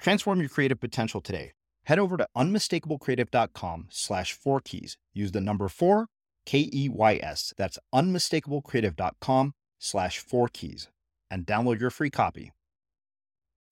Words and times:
Transform 0.00 0.40
your 0.40 0.48
creative 0.48 0.80
potential 0.80 1.20
today. 1.20 1.52
Head 1.84 1.98
over 1.98 2.16
to 2.16 2.26
unmistakablecreative.com 2.36 3.86
slash 3.90 4.32
four 4.32 4.60
keys. 4.60 4.96
Use 5.12 5.32
the 5.32 5.40
number 5.40 5.68
four, 5.68 6.06
K 6.46 6.68
E 6.72 6.88
Y 6.88 7.20
S. 7.22 7.52
That's 7.56 7.78
unmistakablecreative.com 7.94 9.52
slash 9.78 10.18
four 10.18 10.48
keys 10.48 10.88
and 11.30 11.46
download 11.46 11.80
your 11.80 11.90
free 11.90 12.10
copy. 12.10 12.52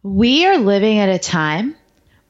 We 0.03 0.47
are 0.47 0.59
living 0.59 0.99
at 0.99 1.09
a 1.09 1.19
time 1.19 1.75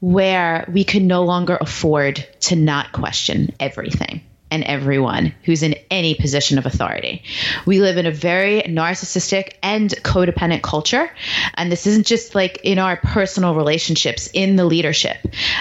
where 0.01 0.69
we 0.73 0.85
can 0.85 1.07
no 1.07 1.25
longer 1.25 1.59
afford 1.61 2.27
to 2.41 2.57
not 2.57 2.93
question 2.93 3.55
everything 3.61 4.23
and 4.51 4.65
everyone 4.65 5.35
who's 5.45 5.63
in 5.63 5.75
any 5.91 6.15
position 6.15 6.59
of 6.59 6.67
authority. 6.67 7.23
We 7.67 7.81
live 7.81 7.97
in 7.97 8.07
a 8.07 8.11
very 8.11 8.63
narcissistic 8.63 9.55
and 9.63 9.91
codependent 9.91 10.63
culture. 10.63 11.11
And 11.55 11.71
this 11.71 11.87
isn't 11.87 12.07
just 12.07 12.35
like 12.35 12.61
in 12.63 12.79
our 12.79 12.97
personal 12.97 13.55
relationships, 13.55 14.29
in 14.33 14.57
the 14.57 14.65
leadership. 14.65 15.19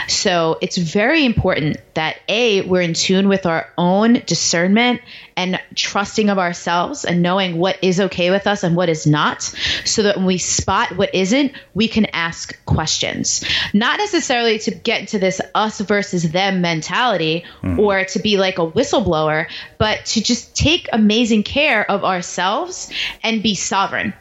So 0.08 0.58
it's 0.62 0.78
very 0.78 1.26
important 1.26 1.78
that 1.96 2.18
A, 2.30 2.62
we're 2.62 2.82
in 2.82 2.94
tune 2.94 3.28
with 3.28 3.46
our 3.46 3.70
own 3.78 4.22
discernment 4.26 5.02
and 5.36 5.60
trusting 5.76 6.30
of 6.30 6.40
ourselves 6.40 7.06
and 7.06 7.22
knowing 7.22 7.58
what 7.58 7.78
is 7.84 8.00
okay 8.00 8.32
with 8.32 8.48
us 8.48 8.64
and 8.64 8.76
what 8.76 8.90
is 8.90 9.06
not, 9.06 9.44
so 9.86 10.04
that 10.04 10.18
when 10.18 10.26
we 10.26 10.38
spot 10.40 10.98
what 10.98 11.14
isn't, 11.14 11.52
we 11.76 11.88
can 11.88 12.06
ask 12.08 12.64
questions. 12.66 13.46
Not 13.74 14.00
necessarily 14.00 14.58
to 14.60 14.72
get 14.72 15.02
into 15.02 15.20
this 15.20 15.40
us 15.54 15.80
versus 15.80 16.32
them 16.32 16.62
mentality 16.62 17.46
mm. 17.62 17.78
or 17.78 18.06
to 18.06 18.20
be 18.20 18.38
like 18.38 18.58
a 18.58 18.66
whistleblower, 18.78 19.48
but 19.80 20.06
to 20.06 20.22
just 20.22 20.56
take 20.56 20.88
amazing 20.94 21.44
care 21.44 21.90
of 21.90 22.04
ourselves 22.04 22.92
and 23.24 23.42
be 23.42 23.56
sovereign. 23.56 24.14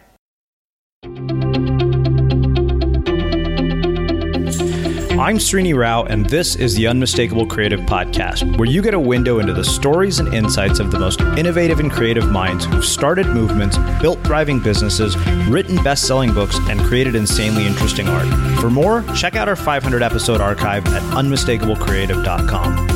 I'm 5.19 5.39
Srini 5.39 5.77
Rao, 5.77 6.05
and 6.05 6.29
this 6.29 6.55
is 6.57 6.75
the 6.77 6.87
Unmistakable 6.87 7.47
Creative 7.47 7.81
Podcast, 7.81 8.57
where 8.59 8.69
you 8.69 8.81
get 8.81 8.95
a 8.95 9.01
window 9.01 9.41
into 9.41 9.53
the 9.53 9.65
stories 9.65 10.21
and 10.21 10.33
insights 10.33 10.79
of 10.79 10.91
the 10.93 10.99
most 11.01 11.21
innovative 11.21 11.81
and 11.81 11.91
creative 11.91 12.31
minds 12.31 12.65
who've 12.67 12.85
started 12.85 13.27
movements, 13.27 13.77
built 14.01 14.23
thriving 14.25 14.61
businesses, 14.61 15.17
written 15.49 15.83
best 15.83 16.07
selling 16.07 16.33
books, 16.33 16.59
and 16.69 16.81
created 16.81 17.17
insanely 17.17 17.67
interesting 17.67 18.09
art. 18.09 18.29
For 18.61 18.71
more, 18.71 19.03
check 19.15 19.35
out 19.35 19.49
our 19.49 19.57
500 19.57 20.03
episode 20.03 20.41
archive 20.41 20.87
at 20.87 21.03
unmistakablecreative.com. 21.15 22.96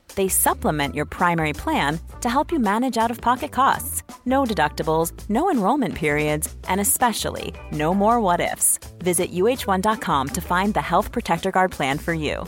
they 0.15 0.27
supplement 0.27 0.95
your 0.95 1.05
primary 1.05 1.53
plan 1.53 1.99
to 2.21 2.29
help 2.29 2.51
you 2.51 2.59
manage 2.59 2.97
out 2.97 3.11
of 3.11 3.21
pocket 3.21 3.51
costs. 3.51 4.03
No 4.25 4.43
deductibles, 4.43 5.11
no 5.29 5.49
enrollment 5.49 5.95
periods, 5.95 6.53
and 6.67 6.79
especially 6.79 7.53
no 7.71 7.93
more 7.93 8.19
what 8.19 8.39
ifs. 8.39 8.77
Visit 8.99 9.31
uh1.com 9.31 10.29
to 10.29 10.41
find 10.41 10.73
the 10.73 10.81
Health 10.81 11.11
Protector 11.11 11.51
Guard 11.51 11.71
plan 11.71 11.97
for 11.97 12.13
you. 12.13 12.45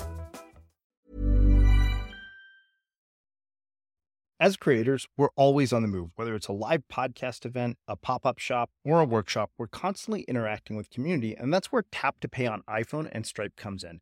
As 4.43 4.57
creators, 4.57 5.07
we're 5.15 5.29
always 5.37 5.71
on 5.71 5.83
the 5.83 5.87
move. 5.87 6.09
Whether 6.17 6.35
it's 6.35 6.49
a 6.49 6.51
live 6.51 6.83
podcast 6.91 7.45
event, 7.45 7.77
a 7.87 7.95
pop 7.95 8.25
up 8.25 8.39
shop, 8.39 8.71
or 8.83 8.99
a 8.99 9.05
workshop, 9.05 9.51
we're 9.57 9.67
constantly 9.67 10.23
interacting 10.23 10.75
with 10.75 10.89
community, 10.89 11.33
and 11.33 11.53
that's 11.53 11.71
where 11.71 11.85
Tap 11.93 12.19
to 12.19 12.27
Pay 12.27 12.45
on 12.47 12.61
iPhone 12.63 13.07
and 13.13 13.25
Stripe 13.25 13.55
comes 13.55 13.85
in. 13.85 14.01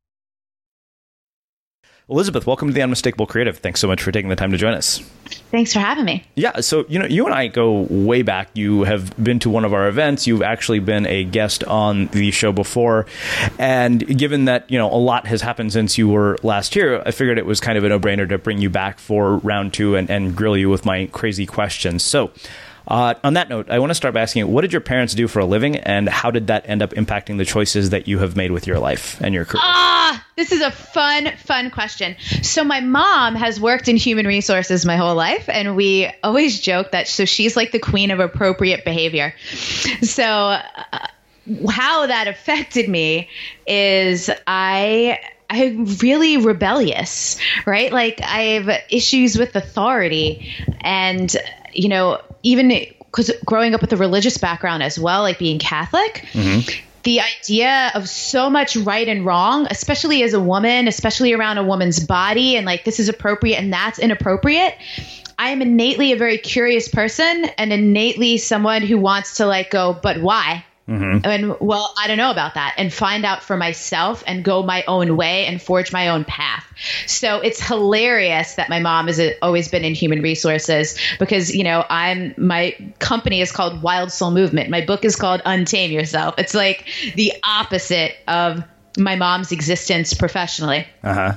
Elizabeth, 2.09 2.45
welcome 2.45 2.67
to 2.67 2.73
the 2.73 2.81
Unmistakable 2.81 3.25
Creative. 3.25 3.57
Thanks 3.57 3.79
so 3.79 3.87
much 3.87 4.01
for 4.01 4.11
taking 4.11 4.29
the 4.29 4.35
time 4.35 4.51
to 4.51 4.57
join 4.57 4.73
us. 4.73 4.99
Thanks 5.51 5.71
for 5.71 5.79
having 5.79 6.03
me. 6.03 6.23
Yeah, 6.35 6.59
so 6.59 6.85
you 6.89 6.99
know, 6.99 7.05
you 7.05 7.25
and 7.25 7.33
I 7.33 7.47
go 7.47 7.87
way 7.89 8.21
back. 8.21 8.49
You 8.53 8.83
have 8.83 9.15
been 9.23 9.39
to 9.39 9.49
one 9.49 9.63
of 9.63 9.73
our 9.73 9.87
events. 9.87 10.27
You've 10.27 10.41
actually 10.41 10.79
been 10.79 11.05
a 11.05 11.23
guest 11.23 11.63
on 11.63 12.07
the 12.07 12.31
show 12.31 12.51
before, 12.51 13.05
and 13.59 14.05
given 14.17 14.45
that 14.45 14.69
you 14.69 14.77
know 14.77 14.91
a 14.91 14.97
lot 14.97 15.27
has 15.27 15.41
happened 15.41 15.71
since 15.73 15.97
you 15.97 16.09
were 16.09 16.37
last 16.43 16.73
here, 16.73 17.01
I 17.05 17.11
figured 17.11 17.37
it 17.37 17.45
was 17.45 17.59
kind 17.59 17.77
of 17.77 17.83
a 17.83 17.89
no-brainer 17.89 18.27
to 18.29 18.37
bring 18.37 18.59
you 18.59 18.69
back 18.69 18.99
for 18.99 19.37
round 19.37 19.73
two 19.73 19.95
and, 19.95 20.09
and 20.09 20.35
grill 20.35 20.57
you 20.57 20.69
with 20.69 20.85
my 20.85 21.07
crazy 21.07 21.45
questions. 21.45 22.03
So. 22.03 22.31
Uh, 22.87 23.13
on 23.23 23.35
that 23.35 23.49
note, 23.49 23.69
I 23.69 23.79
want 23.79 23.91
to 23.91 23.95
start 23.95 24.13
by 24.13 24.21
asking 24.21 24.41
you, 24.41 24.47
what 24.47 24.61
did 24.61 24.73
your 24.73 24.81
parents 24.81 25.13
do 25.13 25.27
for 25.27 25.39
a 25.39 25.45
living, 25.45 25.77
and 25.77 26.09
how 26.09 26.31
did 26.31 26.47
that 26.47 26.67
end 26.67 26.81
up 26.81 26.91
impacting 26.91 27.37
the 27.37 27.45
choices 27.45 27.91
that 27.91 28.07
you 28.07 28.19
have 28.19 28.35
made 28.35 28.51
with 28.51 28.67
your 28.67 28.79
life 28.79 29.19
and 29.21 29.33
your 29.33 29.45
career? 29.45 29.61
Ah, 29.63 30.25
this 30.35 30.51
is 30.51 30.61
a 30.61 30.71
fun, 30.71 31.31
fun 31.37 31.69
question. 31.69 32.15
So 32.41 32.63
my 32.63 32.81
mom 32.81 33.35
has 33.35 33.59
worked 33.59 33.87
in 33.87 33.97
human 33.97 34.25
resources 34.25 34.85
my 34.85 34.97
whole 34.97 35.15
life, 35.15 35.47
and 35.47 35.75
we 35.75 36.11
always 36.23 36.59
joke 36.59 36.91
that 36.91 37.07
so 37.07 37.25
she's 37.25 37.55
like 37.55 37.71
the 37.71 37.79
queen 37.79 38.11
of 38.11 38.19
appropriate 38.19 38.85
behavior. 38.85 39.33
So. 40.01 40.23
Uh, 40.23 41.07
how 41.69 42.05
that 42.05 42.27
affected 42.27 42.87
me 42.87 43.27
is 43.65 44.29
I 44.45 45.19
I'm 45.49 45.85
really 45.97 46.37
rebellious, 46.37 47.37
right? 47.65 47.91
Like 47.91 48.21
I 48.21 48.41
have 48.41 48.83
issues 48.89 49.37
with 49.37 49.55
authority 49.55 50.53
and 50.81 51.35
you 51.73 51.89
know, 51.89 52.21
even 52.43 52.69
because 52.69 53.31
growing 53.45 53.73
up 53.73 53.81
with 53.81 53.93
a 53.93 53.97
religious 53.97 54.37
background 54.37 54.83
as 54.83 54.97
well, 54.97 55.21
like 55.21 55.37
being 55.37 55.59
Catholic, 55.59 56.25
mm-hmm. 56.31 56.69
the 57.03 57.21
idea 57.21 57.91
of 57.93 58.07
so 58.07 58.49
much 58.49 58.75
right 58.77 59.07
and 59.07 59.25
wrong, 59.25 59.67
especially 59.69 60.23
as 60.23 60.33
a 60.33 60.39
woman, 60.39 60.87
especially 60.87 61.33
around 61.33 61.57
a 61.57 61.63
woman's 61.63 61.99
body, 61.99 62.55
and 62.55 62.65
like 62.65 62.85
this 62.85 62.99
is 62.99 63.09
appropriate 63.09 63.57
and 63.57 63.71
that's 63.71 63.99
inappropriate. 63.99 64.75
I 65.37 65.49
am 65.49 65.61
innately 65.61 66.11
a 66.11 66.17
very 66.17 66.37
curious 66.37 66.87
person 66.87 67.45
and 67.57 67.73
innately 67.73 68.37
someone 68.37 68.83
who 68.83 68.97
wants 68.99 69.37
to 69.37 69.45
like 69.47 69.71
go, 69.71 69.97
but 70.01 70.21
why? 70.21 70.63
Mm-hmm. 70.87 71.25
And 71.25 71.59
well, 71.59 71.93
I 71.97 72.07
don't 72.07 72.17
know 72.17 72.31
about 72.31 72.55
that 72.55 72.73
and 72.77 72.91
find 72.91 73.23
out 73.23 73.43
for 73.43 73.55
myself 73.55 74.23
and 74.27 74.43
go 74.43 74.63
my 74.63 74.83
own 74.87 75.15
way 75.15 75.45
and 75.45 75.61
forge 75.61 75.93
my 75.93 76.09
own 76.09 76.25
path. 76.25 76.65
So 77.07 77.39
it's 77.39 77.65
hilarious 77.65 78.55
that 78.55 78.69
my 78.69 78.79
mom 78.79 79.07
has 79.07 79.21
always 79.41 79.67
been 79.69 79.85
in 79.85 79.93
human 79.93 80.21
resources 80.21 80.97
because, 81.19 81.55
you 81.55 81.63
know, 81.63 81.85
I'm 81.89 82.33
my 82.37 82.75
company 82.99 83.41
is 83.41 83.51
called 83.51 83.81
Wild 83.81 84.11
Soul 84.11 84.31
Movement. 84.31 84.69
My 84.69 84.83
book 84.83 85.05
is 85.05 85.15
called 85.15 85.41
Untame 85.45 85.91
Yourself. 85.91 86.35
It's 86.37 86.53
like 86.53 86.87
the 87.15 87.33
opposite 87.43 88.15
of 88.27 88.63
my 88.97 89.15
mom's 89.15 89.51
existence 89.51 90.13
professionally. 90.13 90.87
Uh-huh. 91.03 91.33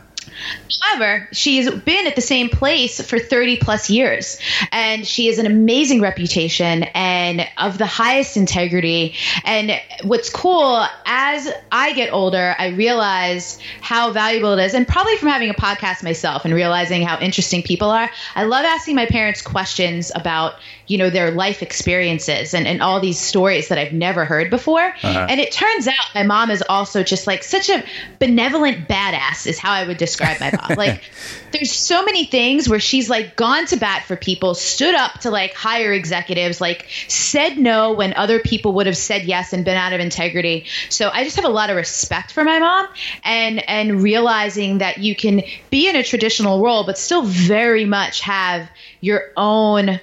However, 0.83 1.29
she's 1.33 1.71
been 1.71 2.07
at 2.07 2.15
the 2.15 2.23
same 2.23 2.49
place 2.49 3.01
for 3.01 3.19
30 3.19 3.59
plus 3.59 3.91
years 3.91 4.39
and 4.73 5.07
she 5.07 5.27
has 5.27 5.39
an 5.39 5.47
amazing 5.47 6.01
reputation 6.01 6.85
and 6.95 7.47
of 7.59 7.79
the 7.79 7.87
highest 7.87 8.37
integrity. 8.37 9.15
And 9.45 9.81
what's 10.03 10.31
cool, 10.31 10.85
as 11.07 11.51
I 11.73 11.93
get 11.95 12.13
older, 12.13 12.55
I 12.59 12.69
realize 12.69 13.59
how 13.81 14.13
valuable 14.13 14.59
it 14.59 14.65
is. 14.65 14.75
And 14.75 14.87
probably 14.87 15.17
from 15.17 15.29
having 15.29 15.51
a 15.51 15.55
podcast 15.55 16.03
myself 16.03 16.45
and 16.45 16.55
realizing 16.55 17.03
how 17.03 17.19
interesting 17.19 17.63
people 17.63 17.91
are, 17.91 18.11
I 18.35 18.45
love 18.45 18.65
asking 18.65 18.97
my 18.97 19.07
parents 19.07 19.43
questions 19.43 20.13
about, 20.15 20.55
you 20.87 20.99
know, 20.99 21.11
their 21.11 21.31
life 21.31 21.63
experiences 21.63 22.55
and, 22.55 22.67
and 22.67 22.83
all 22.83 23.01
these 23.01 23.19
stories 23.19 23.69
that 23.69 23.79
I've 23.79 23.93
never 23.93 24.25
heard 24.25 24.51
before. 24.51 24.83
Uh-huh. 24.83 25.27
And 25.29 25.41
it 25.41 25.53
turns 25.53 25.89
out 25.89 25.95
my 26.15 26.23
mom 26.23 26.51
is 26.51 26.63
also 26.69 27.03
just 27.03 27.27
like 27.27 27.43
such 27.43 27.69
a 27.69 27.85
benevolent 28.19 28.89
badass, 28.89 29.47
is 29.47 29.59
how 29.59 29.73
I 29.73 29.87
would 29.87 29.97
describe 29.97 30.24
my 30.41 30.51
mom. 30.51 30.77
like, 30.77 31.03
there's 31.53 31.73
so 31.73 32.05
many 32.05 32.25
things 32.25 32.69
where 32.69 32.81
she's 32.81 33.09
like 33.09 33.37
gone 33.37 33.67
to 33.67 33.77
bat 33.77 34.05
for 34.05 34.17
people, 34.17 34.55
stood 34.55 34.95
up 34.95 35.21
to 35.21 35.31
like 35.31 35.55
higher 35.55 35.93
executives, 35.93 36.61
like 36.61 36.87
said 37.09 37.59
no 37.59 37.93
when 37.93 38.15
other 38.15 38.41
people 38.41 38.73
would 38.75 38.87
have 38.87 38.97
said 38.97 39.25
yes 39.25 39.53
and 39.53 39.65
been 39.65 39.77
out 39.77 39.93
of 39.93 40.01
integrity. 40.01 40.67
So 40.89 41.11
I 41.13 41.25
just 41.25 41.37
have 41.37 41.45
a 41.45 41.51
lot 41.51 41.71
of 41.71 41.77
respect 41.77 42.33
for 42.33 42.45
my 42.45 42.59
mom 42.59 42.89
and 43.25 43.69
and 43.69 44.03
realizing 44.03 44.79
that 44.79 44.99
you 44.99 45.15
can 45.15 45.43
be 45.71 45.89
in 45.89 45.97
a 45.97 46.03
traditional 46.03 46.63
role 46.63 46.85
but 46.85 46.99
still 46.99 47.23
very 47.23 47.85
much 47.85 48.21
have 48.21 48.69
your 49.01 49.31
own 49.37 50.01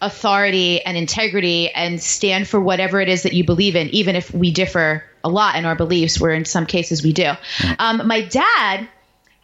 authority 0.00 0.82
and 0.84 0.96
integrity 0.96 1.70
and 1.70 2.00
stand 2.00 2.48
for 2.48 2.60
whatever 2.60 3.00
it 3.00 3.08
is 3.08 3.24
that 3.24 3.32
you 3.32 3.44
believe 3.44 3.76
in, 3.76 3.88
even 3.88 4.16
if 4.16 4.32
we 4.32 4.50
differ 4.50 5.04
a 5.22 5.28
lot 5.28 5.56
in 5.56 5.66
our 5.66 5.74
beliefs, 5.74 6.20
where 6.20 6.32
in 6.32 6.44
some 6.44 6.66
cases 6.66 7.02
we 7.02 7.12
do. 7.12 7.32
Um, 7.78 8.06
my 8.06 8.22
dad 8.22 8.88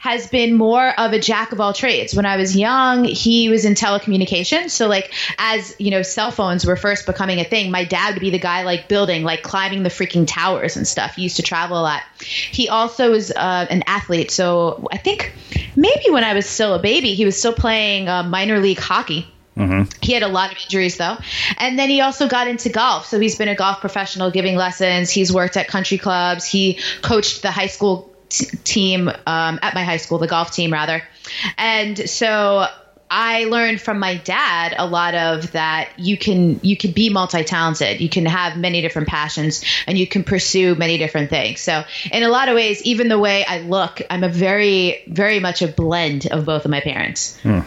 has 0.07 0.29
been 0.29 0.55
more 0.55 0.89
of 1.01 1.13
a 1.13 1.19
jack 1.19 1.51
of 1.51 1.61
all 1.61 1.73
trades. 1.73 2.15
When 2.15 2.27
I 2.27 2.37
was 2.37 2.57
young, 2.57 3.03
he 3.03 3.49
was 3.49 3.65
in 3.65 3.75
telecommunications. 3.75 4.71
So 4.71 4.87
like 4.87 5.13
as, 5.37 5.75
you 5.81 5.91
know, 5.91 6.03
cell 6.03 6.31
phones 6.31 6.65
were 6.65 6.77
first 6.77 7.07
becoming 7.07 7.41
a 7.41 7.45
thing, 7.45 7.73
my 7.73 7.85
dad 7.85 8.15
would 8.15 8.21
be 8.21 8.31
the 8.31 8.39
guy 8.39 8.63
like 8.63 8.87
building, 8.87 9.25
like 9.25 9.43
climbing 9.43 9.83
the 9.83 9.89
freaking 9.89 10.25
towers 10.25 10.77
and 10.77 10.87
stuff. 10.87 11.17
He 11.17 11.23
used 11.23 11.37
to 11.37 11.43
travel 11.43 11.81
a 11.81 11.83
lot. 11.83 12.03
He 12.21 12.69
also 12.69 13.11
was 13.11 13.33
uh, 13.33 13.67
an 13.69 13.83
athlete. 13.89 14.31
So 14.31 14.87
I 14.93 14.99
think 14.99 15.33
maybe 15.75 16.11
when 16.11 16.23
I 16.23 16.35
was 16.35 16.47
still 16.47 16.75
a 16.75 16.79
baby, 16.79 17.15
he 17.15 17.25
was 17.25 17.37
still 17.37 17.55
playing 17.55 18.09
uh, 18.09 18.23
minor 18.23 18.61
league 18.61 18.79
hockey. 18.79 19.27
Mm-hmm. 19.57 19.91
He 20.03 20.13
had 20.13 20.23
a 20.23 20.29
lot 20.29 20.53
of 20.53 20.59
injuries 20.63 20.99
though. 20.99 21.17
And 21.59 21.77
then 21.77 21.89
he 21.89 22.01
also 22.01 22.29
got 22.29 22.47
into 22.47 22.69
golf. 22.69 23.07
So 23.07 23.19
he's 23.19 23.37
been 23.37 23.49
a 23.49 23.57
golf 23.57 23.81
professional 23.81 24.31
giving 24.31 24.55
lessons. 24.55 25.11
He's 25.11 25.33
worked 25.33 25.57
at 25.57 25.67
country 25.67 25.99
clubs. 25.99 26.45
He 26.45 26.79
coached 27.03 27.43
the 27.43 27.51
high 27.51 27.67
school 27.67 28.13
t- 28.29 28.47
team 28.65 29.09
um, 29.09 29.59
at 29.63 29.75
my 29.75 29.85
high 29.85 29.97
school, 29.99 30.19
the 30.19 30.27
golf 30.27 30.53
team 30.53 30.73
rather. 30.73 31.03
And 31.57 32.09
so 32.09 32.67
I 33.11 33.45
learned 33.45 33.81
from 33.81 33.99
my 33.99 34.17
dad 34.17 34.75
a 34.77 34.87
lot 34.87 35.15
of 35.15 35.53
that 35.53 35.91
you 35.99 36.17
can 36.19 36.61
you 36.63 36.77
can 36.77 36.93
be 36.93 37.11
multi-talented. 37.11 38.01
You 38.01 38.09
can 38.09 38.27
have 38.27 38.57
many 38.57 38.81
different 38.83 39.09
passions 39.09 39.65
and 39.87 39.97
you 39.97 40.07
can 40.07 40.25
pursue 40.25 40.75
many 40.75 40.99
different 40.99 41.31
things. 41.31 41.61
So 41.61 41.85
in 42.11 42.23
a 42.23 42.29
lot 42.29 42.49
of 42.49 42.55
ways, 42.55 42.83
even 42.83 43.09
the 43.09 43.19
way 43.19 43.45
I 43.45 43.61
look, 43.61 44.03
I'm 44.11 44.25
a 44.25 44.29
very 44.29 45.05
very 45.07 45.41
much 45.41 45.63
a 45.63 45.69
blend 45.69 46.27
of 46.27 46.45
both 46.45 46.65
of 46.65 46.71
my 46.71 46.81
parents. 46.81 47.39
Hmm. 47.41 47.61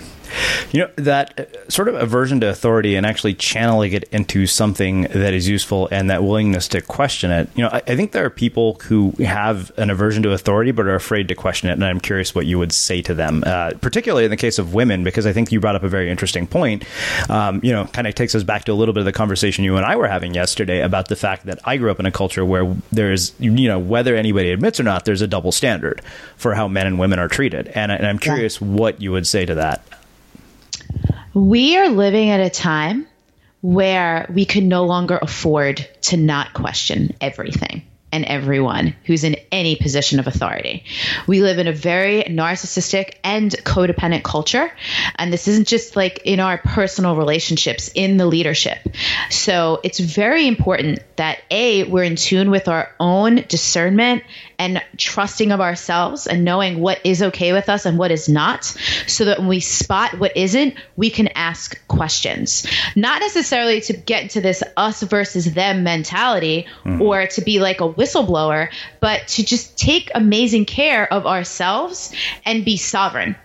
You 0.72 0.82
know, 0.82 0.90
that 0.96 1.40
uh, 1.40 1.70
sort 1.70 1.88
of 1.88 1.96
aversion 1.96 2.40
to 2.42 2.50
authority 2.50 2.96
and 2.96 3.06
actually 3.06 3.34
channeling 3.34 3.94
it 3.94 4.04
into 4.12 4.46
something 4.48 5.04
that 5.04 5.34
is 5.34 5.48
useful 5.48 5.88
and 5.92 6.10
that 6.10 6.24
willingness 6.24 6.68
to 6.70 6.82
question 6.82 7.32
it. 7.32 7.50
You 7.56 7.64
know, 7.64 7.70
I, 7.70 7.82
I, 7.88 7.96
think 7.96 8.12
there 8.12 8.26
are 8.26 8.30
people 8.30 8.76
who 8.84 9.12
have 9.20 9.72
an 9.78 9.90
aversion 9.90 10.24
to 10.24 10.32
authority 10.32 10.72
but 10.72 10.86
are 10.88 10.96
afraid 10.96 11.28
to 11.30 11.36
question 11.36 11.70
it. 11.70 11.74
And 11.74 11.84
I'm 11.84 12.00
curious 12.00 12.34
what 12.36 12.46
you 12.46 12.60
would 12.60 12.72
say 12.72 13.02
to 13.04 13.14
them, 13.14 13.44
uh, 13.46 13.72
particularly 13.82 14.26
in 14.26 14.32
the 14.32 14.38
case 14.38 14.60
of 14.60 14.74
women, 14.74 15.04
because 15.04 15.26
I 15.26 15.34
think 15.34 15.52
you 15.52 15.60
brought 15.60 15.76
up 15.76 15.84
a 15.84 15.90
very 15.90 16.10
interesting 16.10 16.48
point. 16.48 16.86
Um, 17.30 17.60
you 17.64 17.72
know, 17.72 17.86
kind 17.86 18.08
of 18.08 18.16
takes 18.16 18.36
us 18.36 18.44
back 18.44 18.66
to 18.66 18.72
a 18.72 18.74
little 18.74 18.94
bit 18.94 19.02
of 19.02 19.06
the 19.06 19.12
conversation 19.12 19.64
you 19.64 19.78
and 19.78 19.86
I 19.86 19.96
were 19.96 20.08
having 20.08 20.34
yesterday 20.34 20.82
about 20.82 21.08
the 21.08 21.16
fact 21.16 21.46
that 21.46 21.60
I 21.66 21.78
grew 21.78 21.92
up 21.92 22.00
in 22.00 22.06
a 22.06 22.12
culture 22.12 22.46
where 22.46 22.76
there's, 22.92 23.34
you 23.40 23.68
know, 23.68 23.80
whether 23.80 24.16
anybody 24.16 24.52
admits 24.52 24.80
or 24.80 24.84
not, 24.84 25.06
there's 25.06 25.22
a 25.22 25.28
double 25.28 25.52
standard 25.52 26.02
for 26.38 26.54
how 26.54 26.68
men 26.68 26.88
and 26.88 27.00
women 27.00 27.20
are 27.20 27.28
treated. 27.28 27.68
And, 27.70 27.92
and 27.92 28.06
I'm 28.06 28.20
curious 28.20 28.62
yeah. 28.62 28.68
what 28.68 29.02
you 29.02 29.12
would 29.12 29.28
say 29.28 29.46
to 29.46 29.56
that. 29.56 29.84
We 31.34 31.78
are 31.78 31.90
living 31.90 32.30
at 32.30 32.40
a 32.40 32.50
time 32.50 33.08
where 33.62 34.30
we 34.34 34.46
can 34.46 34.68
no 34.68 34.86
longer 34.86 35.20
afford 35.22 35.88
to 36.02 36.18
not 36.18 36.54
question 36.54 37.16
everything 37.22 37.84
and 38.12 38.26
everyone 38.26 38.96
who's 39.06 39.24
in 39.24 39.36
any 39.52 39.76
position 39.76 40.20
of 40.20 40.28
authority. 40.28 40.84
We 41.28 41.42
live 41.42 41.60
in 41.60 41.68
a 41.68 41.74
very 41.74 42.24
narcissistic 42.24 43.16
and 43.24 43.52
codependent 43.52 44.24
culture. 44.24 44.72
And 45.16 45.32
this 45.32 45.48
isn't 45.48 45.68
just 45.68 45.96
like 45.96 46.22
in 46.26 46.40
our 46.40 46.58
personal 46.58 47.16
relationships, 47.16 47.92
in 47.94 48.18
the 48.18 48.26
leadership. 48.26 48.80
So 49.30 49.80
it's 49.84 50.00
very 50.00 50.48
important 50.48 51.00
that 51.18 51.40
A, 51.52 51.84
we're 51.84 52.04
in 52.04 52.16
tune 52.16 52.50
with 52.50 52.68
our 52.68 52.92
own 53.00 53.44
discernment 53.48 54.24
and 54.60 54.84
trusting 54.98 55.52
of 55.52 55.62
ourselves 55.62 56.28
and 56.28 56.44
knowing 56.44 56.82
what 56.82 57.00
is 57.06 57.24
okay 57.24 57.54
with 57.54 57.70
us 57.70 57.86
and 57.86 57.98
what 57.98 58.12
is 58.12 58.28
not, 58.30 58.66
so 59.08 59.26
that 59.26 59.40
when 59.40 59.48
we 59.48 59.62
spot 59.62 60.20
what 60.20 60.36
isn't, 60.36 60.76
we 60.98 61.10
can 61.10 61.30
ask 61.30 61.86
questions. 61.88 62.68
Not 62.96 63.22
necessarily 63.22 63.82
to 63.82 63.94
get 63.94 64.24
into 64.24 64.42
this 64.42 64.62
us 64.76 65.02
versus 65.02 65.54
them 65.54 65.84
mentality 65.84 66.68
mm. 66.84 67.00
or 67.00 67.26
to 67.28 67.42
be 67.42 67.60
like 67.60 67.80
a 67.80 67.90
whistleblower, 67.90 68.70
but 69.00 69.28
to 69.30 69.46
just 69.46 69.78
take 69.78 70.12
amazing 70.14 70.66
care 70.66 71.12
of 71.12 71.26
ourselves 71.26 72.14
and 72.46 72.66
be 72.66 72.76
sovereign. 72.76 73.36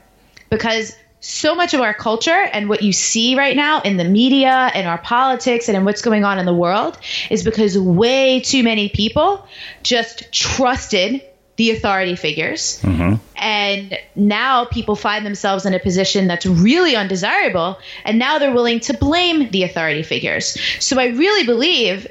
Because 0.50 0.94
so 1.25 1.54
much 1.54 1.73
of 1.73 1.81
our 1.81 1.95
culture 1.95 2.31
and 2.31 2.69
what 2.69 2.83
you 2.83 2.93
see 2.93 3.35
right 3.35 3.57
now 3.57 3.81
in 3.81 3.97
the 3.97 4.04
media 4.04 4.71
and 4.75 4.87
our 4.87 4.99
politics 4.99 5.69
and 5.69 5.76
in 5.76 5.85
what's 5.87 6.02
going 6.02 6.23
on 6.23 6.38
in 6.38 6.45
the 6.45 6.54
world 6.54 6.99
is 7.31 7.43
because 7.43 7.78
way 7.78 8.40
too 8.40 8.62
many 8.62 8.90
people 8.90 9.47
just 9.83 10.31
trusted 10.31 11.23
the 11.57 11.71
authority 11.71 12.14
figures. 12.14 12.78
Mm-hmm. 12.83 13.14
And 13.37 13.99
now 14.14 14.66
people 14.66 14.97
find 14.97 15.25
themselves 15.25 15.64
in 15.64 15.73
a 15.73 15.78
position 15.78 16.26
that's 16.26 16.45
really 16.45 16.95
undesirable. 16.95 17.78
And 18.04 18.19
now 18.19 18.38
they're 18.38 18.52
willing 18.52 18.81
to 18.81 18.93
blame 18.95 19.50
the 19.50 19.62
authority 19.62 20.02
figures. 20.02 20.59
So 20.78 21.00
I 21.00 21.07
really 21.07 21.47
believe 21.47 22.07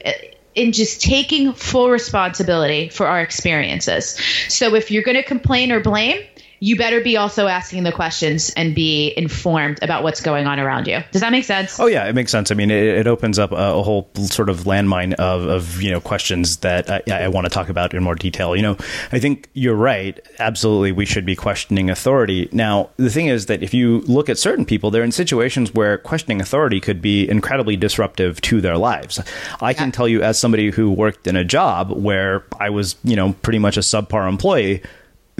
in 0.55 0.72
just 0.72 1.01
taking 1.01 1.53
full 1.53 1.89
responsibility 1.89 2.89
for 2.89 3.08
our 3.08 3.22
experiences. 3.22 4.20
So 4.50 4.75
if 4.75 4.91
you're 4.91 5.03
going 5.03 5.17
to 5.17 5.24
complain 5.24 5.72
or 5.72 5.79
blame, 5.79 6.22
you 6.60 6.77
better 6.77 7.01
be 7.01 7.17
also 7.17 7.48
asking 7.48 7.83
the 7.83 7.91
questions 7.91 8.51
and 8.51 8.74
be 8.74 9.13
informed 9.17 9.79
about 9.81 10.03
what's 10.03 10.22
going 10.22 10.48
on 10.48 10.60
around 10.60 10.88
you. 10.88 11.03
Does 11.12 11.22
that 11.22 11.31
make 11.31 11.43
sense? 11.43 11.79
Oh 11.79 11.88
yeah, 11.88 12.05
it 12.05 12.13
makes 12.13 12.31
sense. 12.31 12.51
I 12.51 12.55
mean, 12.55 12.72
it, 12.72 12.83
it 12.83 13.07
opens 13.07 13.38
up 13.38 13.51
a, 13.51 13.55
a, 13.55 13.83
whole 13.83 14.10
sort 14.15 14.50
of 14.50 14.62
landmine 14.62 15.13
of, 15.15 15.43
of 15.43 15.81
you 15.81 15.91
know 15.91 16.00
questions 16.00 16.57
that 16.57 16.89
I, 16.89 17.25
I 17.25 17.27
want 17.27 17.45
to 17.45 17.50
talk 17.50 17.69
about 17.69 17.93
in 17.93 18.03
more 18.03 18.15
detail. 18.15 18.55
You 18.55 18.62
know, 18.62 18.77
I 19.12 19.19
think 19.19 19.50
you're 19.53 19.75
right. 19.75 20.19
Absolutely, 20.39 20.91
we 20.91 21.05
should 21.05 21.25
be 21.25 21.36
questioning 21.36 21.89
authority. 21.89 22.50
Now, 22.51 22.89
the 22.98 23.10
thing 23.10 23.27
is 23.27 23.48
that 23.48 23.62
if 23.62 23.74
you 23.74 24.00
look 24.01 24.29
at 24.29 24.38
certain 24.38 24.65
people, 24.65 24.91
they're 24.91 25.03
in 25.03 25.12
situations 25.12 25.74
where 25.74 25.98
questioning 25.98 26.39
authority 26.39 26.79
could 26.79 27.01
be 27.01 27.29
incredibly 27.29 27.75
disruptive 27.75 28.39
to 28.41 28.62
their 28.62 28.77
lives. 28.77 29.19
I 29.60 29.72
yeah. 29.72 29.74
can 29.74 29.91
tell 29.91 30.07
you, 30.07 30.22
as 30.22 30.39
somebody 30.39 30.72
who 30.72 30.91
worked 30.91 31.27
in 31.27 31.36
a 31.36 31.43
job 31.43 31.91
where 31.91 32.43
I 32.60 32.69
was, 32.69 32.95
you 33.03 33.15
know, 33.15 33.33
pretty 33.41 33.60
much 33.60 33.77
a 33.77 33.81
subpar 33.81 34.27
employee 34.29 34.81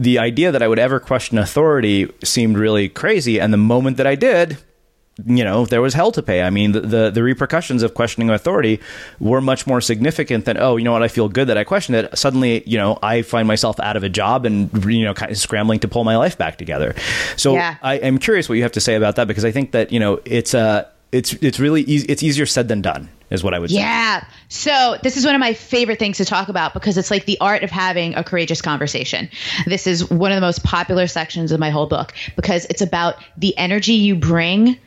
the 0.03 0.19
idea 0.19 0.51
that 0.51 0.62
I 0.62 0.67
would 0.67 0.79
ever 0.79 1.00
question 1.00 1.38
authority 1.38 2.12
seemed 2.24 2.57
really 2.57 2.89
crazy. 2.89 3.39
And 3.39 3.53
the 3.53 3.57
moment 3.57 3.98
that 3.98 4.07
I 4.07 4.15
did, 4.15 4.57
you 5.25 5.43
know, 5.43 5.65
there 5.65 5.81
was 5.81 5.93
hell 5.93 6.12
to 6.12 6.24
pay. 6.24 6.41
I 6.41 6.50
mean, 6.50 6.72
the, 6.72 6.81
the, 6.81 7.12
the 7.12 7.22
repercussions 7.22 7.83
of 7.83 7.93
questioning 7.93 8.29
authority 8.29 8.79
were 9.19 9.41
much 9.41 9.67
more 9.67 9.79
significant 9.79 10.45
than, 10.45 10.57
oh, 10.57 10.77
you 10.77 10.83
know 10.83 10.91
what, 10.91 11.03
I 11.03 11.07
feel 11.07 11.29
good 11.29 11.48
that 11.50 11.57
I 11.57 11.63
questioned 11.63 11.95
it. 11.98 12.17
Suddenly, 12.17 12.63
you 12.65 12.77
know, 12.77 12.98
I 13.01 13.22
find 13.22 13.48
myself 13.48 13.79
out 13.79 13.95
of 13.95 14.03
a 14.03 14.10
job 14.10 14.45
and, 14.45 14.72
you 14.86 15.05
know, 15.05 15.13
kind 15.13 15.31
of 15.31 15.38
scrambling 15.38 15.79
to 15.81 15.88
pull 15.88 16.03
my 16.03 16.17
life 16.17 16.38
back 16.38 16.57
together. 16.57 16.95
So 17.38 17.53
yeah. 17.53 17.77
I 17.81 17.95
am 17.95 18.17
curious 18.17 18.50
what 18.50 18.55
you 18.55 18.63
have 18.63 18.72
to 18.74 18.81
say 18.81 18.95
about 18.95 19.15
that 19.17 19.27
because 19.27 19.45
I 19.45 19.51
think 19.51 19.72
that, 19.72 19.91
you 19.91 20.00
know, 20.00 20.19
it's 20.25 20.53
a, 20.53 20.60
uh, 20.60 20.86
it's 21.13 21.33
it's 21.33 21.60
really 21.60 21.83
easy, 21.83 22.07
it's 22.07 22.24
easier 22.24 22.48
said 22.48 22.67
than 22.67 22.81
done 22.81 23.07
is 23.29 23.43
what 23.43 23.53
I 23.53 23.60
would 23.60 23.69
say. 23.69 23.77
Yeah. 23.77 24.25
So 24.53 25.00
this 25.01 25.17
is 25.17 25.25
one 25.25 25.33
of 25.33 25.39
my 25.39 25.55
favorite 25.55 25.98
things 25.98 26.17
to 26.17 26.25
talk 26.25 26.48
about 26.48 26.75
because 26.75 26.95
it's 27.00 27.10
like 27.10 27.25
the 27.25 27.39
art 27.41 27.63
of 27.63 27.72
having 27.72 28.13
a 28.13 28.24
courageous 28.24 28.62
conversation. 28.62 29.29
This 29.65 29.88
is 29.88 30.07
one 30.12 30.31
of 30.31 30.36
the 30.36 30.41
most 30.41 30.63
popular 30.63 31.07
sections 31.07 31.51
of 31.51 31.60
my 31.60 31.72
whole 31.72 31.88
book 31.88 32.13
because 32.36 32.65
it's 32.65 32.81
about 32.81 33.15
the 33.36 33.57
energy 33.57 33.93
you 33.93 34.15
bring 34.15 34.77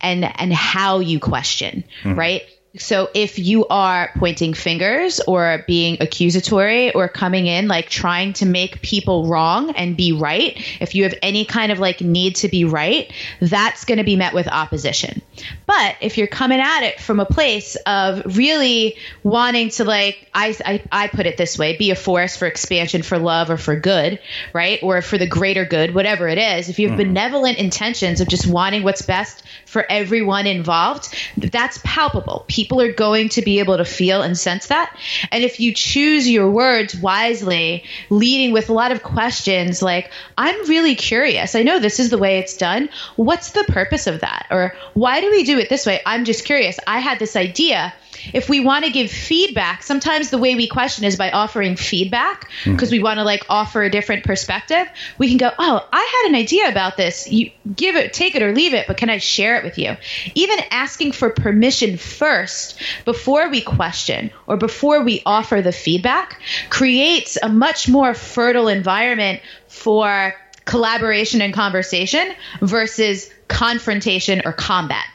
and 0.00 0.24
and 0.40 0.50
how 0.50 1.00
you 1.00 1.20
question, 1.20 1.84
mm-hmm. 2.02 2.18
right? 2.18 2.42
So 2.78 3.10
if 3.12 3.38
you 3.38 3.66
are 3.66 4.10
pointing 4.16 4.54
fingers 4.54 5.20
or 5.20 5.62
being 5.66 5.98
accusatory 6.00 6.92
or 6.94 7.06
coming 7.06 7.46
in 7.46 7.68
like 7.68 7.90
trying 7.90 8.32
to 8.34 8.46
make 8.46 8.80
people 8.80 9.26
wrong 9.26 9.72
and 9.72 9.94
be 9.94 10.12
right, 10.12 10.56
if 10.80 10.94
you 10.94 11.02
have 11.02 11.14
any 11.20 11.44
kind 11.44 11.70
of 11.70 11.78
like 11.78 12.00
need 12.00 12.36
to 12.36 12.48
be 12.48 12.64
right, 12.64 13.12
that's 13.40 13.84
going 13.84 13.98
to 13.98 14.04
be 14.04 14.16
met 14.16 14.32
with 14.32 14.48
opposition. 14.48 15.20
But 15.66 15.96
if 16.00 16.16
you're 16.16 16.26
coming 16.26 16.60
at 16.60 16.82
it 16.82 16.98
from 16.98 17.20
a 17.20 17.26
place 17.26 17.76
of 17.86 18.38
really 18.38 18.96
wanting 19.22 19.68
to 19.70 19.84
like 19.84 20.30
I, 20.32 20.56
I 20.64 20.82
I 20.90 21.08
put 21.08 21.26
it 21.26 21.36
this 21.36 21.58
way, 21.58 21.76
be 21.76 21.90
a 21.90 21.96
force 21.96 22.38
for 22.38 22.46
expansion 22.46 23.02
for 23.02 23.18
love 23.18 23.50
or 23.50 23.58
for 23.58 23.76
good, 23.76 24.18
right? 24.54 24.82
Or 24.82 25.02
for 25.02 25.18
the 25.18 25.26
greater 25.26 25.66
good, 25.66 25.94
whatever 25.94 26.26
it 26.26 26.38
is. 26.38 26.70
If 26.70 26.78
you 26.78 26.88
have 26.88 26.98
mm. 26.98 27.04
benevolent 27.08 27.58
intentions 27.58 28.22
of 28.22 28.28
just 28.28 28.46
wanting 28.46 28.82
what's 28.82 29.02
best 29.02 29.42
for 29.72 29.86
everyone 29.90 30.46
involved, 30.46 31.16
that's 31.38 31.80
palpable. 31.82 32.44
People 32.46 32.82
are 32.82 32.92
going 32.92 33.30
to 33.30 33.40
be 33.40 33.58
able 33.58 33.78
to 33.78 33.86
feel 33.86 34.20
and 34.20 34.36
sense 34.36 34.66
that. 34.66 34.94
And 35.30 35.42
if 35.42 35.60
you 35.60 35.72
choose 35.72 36.28
your 36.28 36.50
words 36.50 36.94
wisely, 36.94 37.84
leading 38.10 38.52
with 38.52 38.68
a 38.68 38.74
lot 38.74 38.92
of 38.92 39.02
questions 39.02 39.80
like, 39.80 40.12
I'm 40.36 40.68
really 40.68 40.94
curious. 40.94 41.54
I 41.54 41.62
know 41.62 41.78
this 41.78 42.00
is 42.00 42.10
the 42.10 42.18
way 42.18 42.38
it's 42.38 42.58
done. 42.58 42.90
What's 43.16 43.52
the 43.52 43.64
purpose 43.64 44.06
of 44.06 44.20
that? 44.20 44.46
Or 44.50 44.74
why 44.92 45.22
do 45.22 45.30
we 45.30 45.42
do 45.42 45.58
it 45.58 45.70
this 45.70 45.86
way? 45.86 46.02
I'm 46.04 46.26
just 46.26 46.44
curious. 46.44 46.78
I 46.86 46.98
had 46.98 47.18
this 47.18 47.34
idea 47.34 47.94
if 48.32 48.48
we 48.48 48.60
want 48.60 48.84
to 48.84 48.90
give 48.90 49.10
feedback, 49.10 49.82
sometimes 49.82 50.30
the 50.30 50.38
way 50.38 50.54
we 50.54 50.66
question 50.66 51.04
is 51.04 51.16
by 51.16 51.30
offering 51.30 51.76
feedback 51.76 52.50
because 52.64 52.88
mm-hmm. 52.88 52.96
we 52.96 53.02
want 53.02 53.18
to 53.18 53.24
like 53.24 53.44
offer 53.48 53.82
a 53.82 53.90
different 53.90 54.24
perspective. 54.24 54.86
We 55.18 55.28
can 55.28 55.38
go, 55.38 55.50
"Oh, 55.58 55.86
I 55.92 56.22
had 56.22 56.30
an 56.30 56.36
idea 56.36 56.68
about 56.68 56.96
this. 56.96 57.30
You 57.30 57.50
give 57.74 57.96
it, 57.96 58.12
take 58.12 58.34
it 58.34 58.42
or 58.42 58.52
leave 58.52 58.74
it, 58.74 58.86
but 58.86 58.96
can 58.96 59.10
I 59.10 59.18
share 59.18 59.56
it 59.56 59.64
with 59.64 59.78
you?" 59.78 59.96
Even 60.34 60.58
asking 60.70 61.12
for 61.12 61.30
permission 61.30 61.96
first 61.96 62.80
before 63.04 63.48
we 63.48 63.60
question 63.60 64.30
or 64.46 64.56
before 64.56 65.02
we 65.02 65.22
offer 65.26 65.60
the 65.62 65.72
feedback 65.72 66.40
creates 66.70 67.38
a 67.42 67.48
much 67.48 67.88
more 67.88 68.14
fertile 68.14 68.68
environment 68.68 69.40
for 69.68 70.34
collaboration 70.64 71.42
and 71.42 71.52
conversation 71.52 72.32
versus 72.60 73.30
confrontation 73.48 74.42
or 74.44 74.52
combat. 74.52 75.06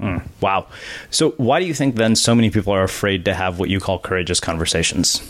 Mm, 0.00 0.22
wow. 0.40 0.66
So, 1.10 1.30
why 1.32 1.60
do 1.60 1.66
you 1.66 1.74
think 1.74 1.94
then 1.94 2.16
so 2.16 2.34
many 2.34 2.50
people 2.50 2.72
are 2.72 2.82
afraid 2.82 3.24
to 3.26 3.34
have 3.34 3.58
what 3.58 3.70
you 3.70 3.80
call 3.80 3.98
courageous 3.98 4.40
conversations? 4.40 5.22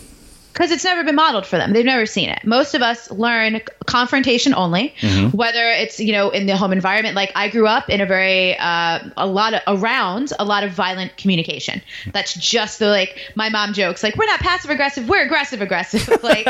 Because 0.55 0.71
it's 0.71 0.85
never 0.85 1.03
been 1.03 1.17
modeled 1.17 1.45
for 1.47 1.57
them. 1.57 1.73
They've 1.73 1.85
never 1.85 2.07
seen 2.07 2.31
it. 2.31 2.45
Most 2.45 2.75
of 2.75 2.81
us 2.81 3.11
learn 3.11 3.61
confrontation 3.87 4.55
only, 4.55 4.95
mm-hmm. 5.01 5.37
whether 5.37 5.69
it's 5.69 5.99
you 5.99 6.13
know 6.13 6.31
in 6.31 6.47
the 6.47 6.57
home 6.57 6.73
environment. 6.73 7.17
Like 7.17 7.33
I 7.35 7.49
grew 7.49 7.67
up 7.67 7.91
in 7.91 8.01
a 8.01 8.07
very 8.07 8.57
uh, 8.57 9.01
a 9.17 9.27
lot 9.27 9.55
of 9.55 9.63
around 9.67 10.33
a 10.39 10.45
lot 10.45 10.63
of 10.63 10.71
violent 10.71 11.17
communication. 11.17 11.83
That's 12.13 12.35
just 12.35 12.79
the 12.79 12.87
like 12.87 13.33
my 13.35 13.49
mom 13.49 13.73
jokes 13.73 14.05
like 14.05 14.17
we're 14.17 14.27
not 14.27 14.41
passive 14.41 14.71
aggressive, 14.71 15.09
we're 15.09 15.25
aggressive 15.25 15.61
aggressive. 15.61 16.09
like 16.23 16.47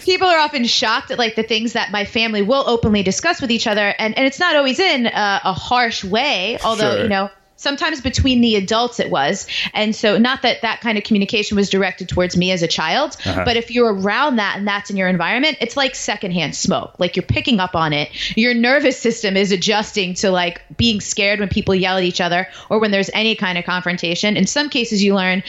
people 0.00 0.26
are 0.26 0.38
often 0.38 0.64
shocked 0.64 1.12
at 1.12 1.18
like 1.18 1.36
the 1.36 1.44
things 1.44 1.74
that 1.74 1.92
my 1.92 2.04
family 2.04 2.42
will 2.42 2.64
openly 2.66 3.04
discuss 3.04 3.40
with 3.40 3.52
each 3.52 3.68
other, 3.68 3.94
and 3.96 4.18
and 4.18 4.26
it's 4.26 4.40
not 4.40 4.56
always 4.56 4.80
in 4.80 5.06
a, 5.06 5.40
a 5.44 5.52
harsh 5.52 6.02
way. 6.02 6.58
Although 6.64 6.96
sure. 6.96 7.02
you 7.04 7.08
know 7.08 7.30
sometimes 7.56 8.00
between 8.00 8.40
the 8.40 8.56
adults 8.56 9.00
it 9.00 9.10
was. 9.10 9.46
And 9.72 9.94
so 9.94 10.18
not 10.18 10.42
that 10.42 10.62
that 10.62 10.80
kind 10.80 10.98
of 10.98 11.04
communication 11.04 11.56
was 11.56 11.70
directed 11.70 12.08
towards 12.08 12.36
me 12.36 12.52
as 12.52 12.62
a 12.62 12.68
child 12.68 13.16
uh-huh. 13.24 13.44
but 13.44 13.56
if 13.56 13.70
you're 13.70 13.92
around 13.92 14.36
that 14.36 14.56
and 14.56 14.66
that's 14.66 14.90
in 14.90 14.96
your 14.96 15.08
environment 15.08 15.56
it's 15.60 15.76
like 15.76 15.94
secondhand 15.94 16.54
smoke. 16.54 16.94
Like 16.98 17.16
you're 17.16 17.24
picking 17.24 17.60
up 17.60 17.74
on 17.74 17.92
it. 17.92 18.10
Your 18.36 18.54
nervous 18.54 18.98
system 18.98 19.36
is 19.36 19.52
adjusting 19.52 20.14
to 20.14 20.30
like 20.30 20.62
being 20.76 21.00
scared 21.00 21.40
when 21.40 21.48
people 21.48 21.74
yell 21.74 21.96
at 21.96 22.04
each 22.04 22.20
other 22.20 22.48
or 22.68 22.78
when 22.78 22.90
there's 22.90 23.10
any 23.12 23.36
kind 23.36 23.58
of 23.58 23.64
confrontation. 23.64 24.36
In 24.36 24.46
some 24.46 24.68
cases 24.68 25.02
you 25.02 25.14
learn 25.14 25.42